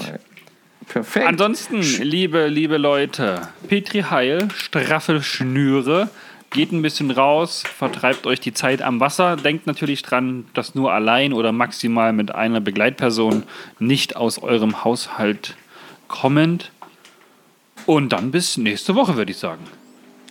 Perfekt. 0.89 1.26
Ansonsten, 1.26 1.80
liebe, 1.80 2.47
liebe 2.49 2.76
Leute, 2.76 3.49
Petri 3.68 4.03
Heil, 4.03 4.49
straffe 4.55 5.22
Schnüre, 5.22 6.11
geht 6.51 6.72
ein 6.72 6.82
bisschen 6.82 7.11
raus, 7.11 7.62
vertreibt 7.62 8.26
euch 8.26 8.41
die 8.41 8.55
Zeit 8.55 8.82
am 8.82 9.01
Wasser. 9.01 9.37
Denkt 9.37 9.66
natürlich 9.66 10.03
dran, 10.03 10.47
dass 10.55 10.74
nur 10.74 10.93
allein 10.93 11.32
oder 11.32 11.53
maximal 11.53 12.12
mit 12.12 12.35
einer 12.35 12.61
Begleitperson 12.61 13.43
nicht 13.78 14.16
aus 14.16 14.43
eurem 14.43 14.85
Haushalt 14.85 15.57
kommend. 16.07 16.70
Und 17.87 18.12
dann 18.12 18.30
bis 18.30 18.57
nächste 18.57 18.95
Woche, 18.95 19.16
würde 19.16 19.32
ich 19.32 19.39
sagen. 19.39 19.64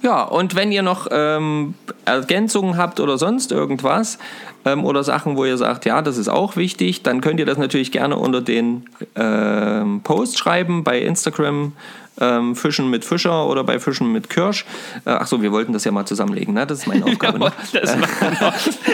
Ja, 0.02 0.24
und 0.24 0.56
wenn 0.56 0.72
ihr 0.72 0.82
noch 0.82 1.08
ähm, 1.12 1.76
Ergänzungen 2.06 2.78
habt 2.78 3.00
oder 3.00 3.18
sonst 3.18 3.52
irgendwas 3.52 4.20
ähm, 4.66 4.86
oder 4.86 5.04
Sachen, 5.04 5.38
wo 5.38 5.46
ihr 5.46 5.58
sagt, 5.58 5.86
ja, 5.86 6.02
das 6.02 6.18
ist 6.18 6.30
auch 6.30 6.56
wichtig, 6.56 7.04
dann 7.04 7.22
könnt 7.22 7.40
ihr 7.40 7.46
das 7.46 7.58
natürlich 7.58 7.92
gerne 7.92 8.18
unter 8.18 8.42
den 8.42 8.86
ähm, 9.16 10.02
Post 10.04 10.38
schreiben 10.38 10.84
bei 10.84 11.00
Instagram. 11.00 11.74
Ähm, 12.22 12.56
Fischen 12.56 12.92
mit 12.92 13.06
Fischer 13.06 13.48
oder 13.48 13.64
bei 13.64 13.80
Fischen 13.80 14.12
mit 14.12 14.30
Kirsch. 14.30 14.66
Äh, 15.04 15.10
Achso, 15.10 15.42
wir 15.42 15.52
wollten 15.52 15.74
das 15.74 15.84
ja 15.84 15.92
mal 15.92 16.06
zusammenlegen, 16.06 16.54
ne? 16.54 16.68
Das 16.68 16.78
ist 16.78 16.88
meine 16.88 17.04
Aufgabe. 17.12 17.40
Ne? 17.40 17.52
das, 17.72 17.98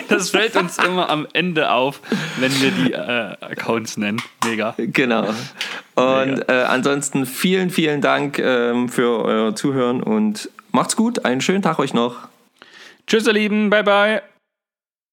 das, 0.08 0.30
fällt 0.30 0.56
uns 0.56 0.78
immer 0.78 1.10
am 1.10 1.28
Ende 1.34 1.70
auf, 1.70 2.00
wenn 2.40 2.62
wir 2.62 2.72
die 2.72 2.94
äh, 2.94 3.36
Accounts 3.42 3.98
nennen. 3.98 4.22
Mega. 4.46 4.74
Genau. 4.78 5.34
Und 5.96 6.48
Äh, 6.48 6.64
ansonsten 6.70 7.26
vielen, 7.26 7.72
vielen 7.72 8.00
Dank 8.00 8.40
ähm, 8.40 8.88
für 8.88 9.26
euer 9.26 9.54
Zuhören 9.54 10.02
und 10.02 10.50
Macht's 10.72 10.96
gut, 10.96 11.26
einen 11.26 11.42
schönen 11.42 11.62
Tag 11.62 11.80
euch 11.80 11.94
noch. 11.94 12.28
Tschüss, 13.08 13.26
ihr 13.26 13.34
Lieben, 13.34 13.70
bye 13.70 13.84
bye. 13.84 14.22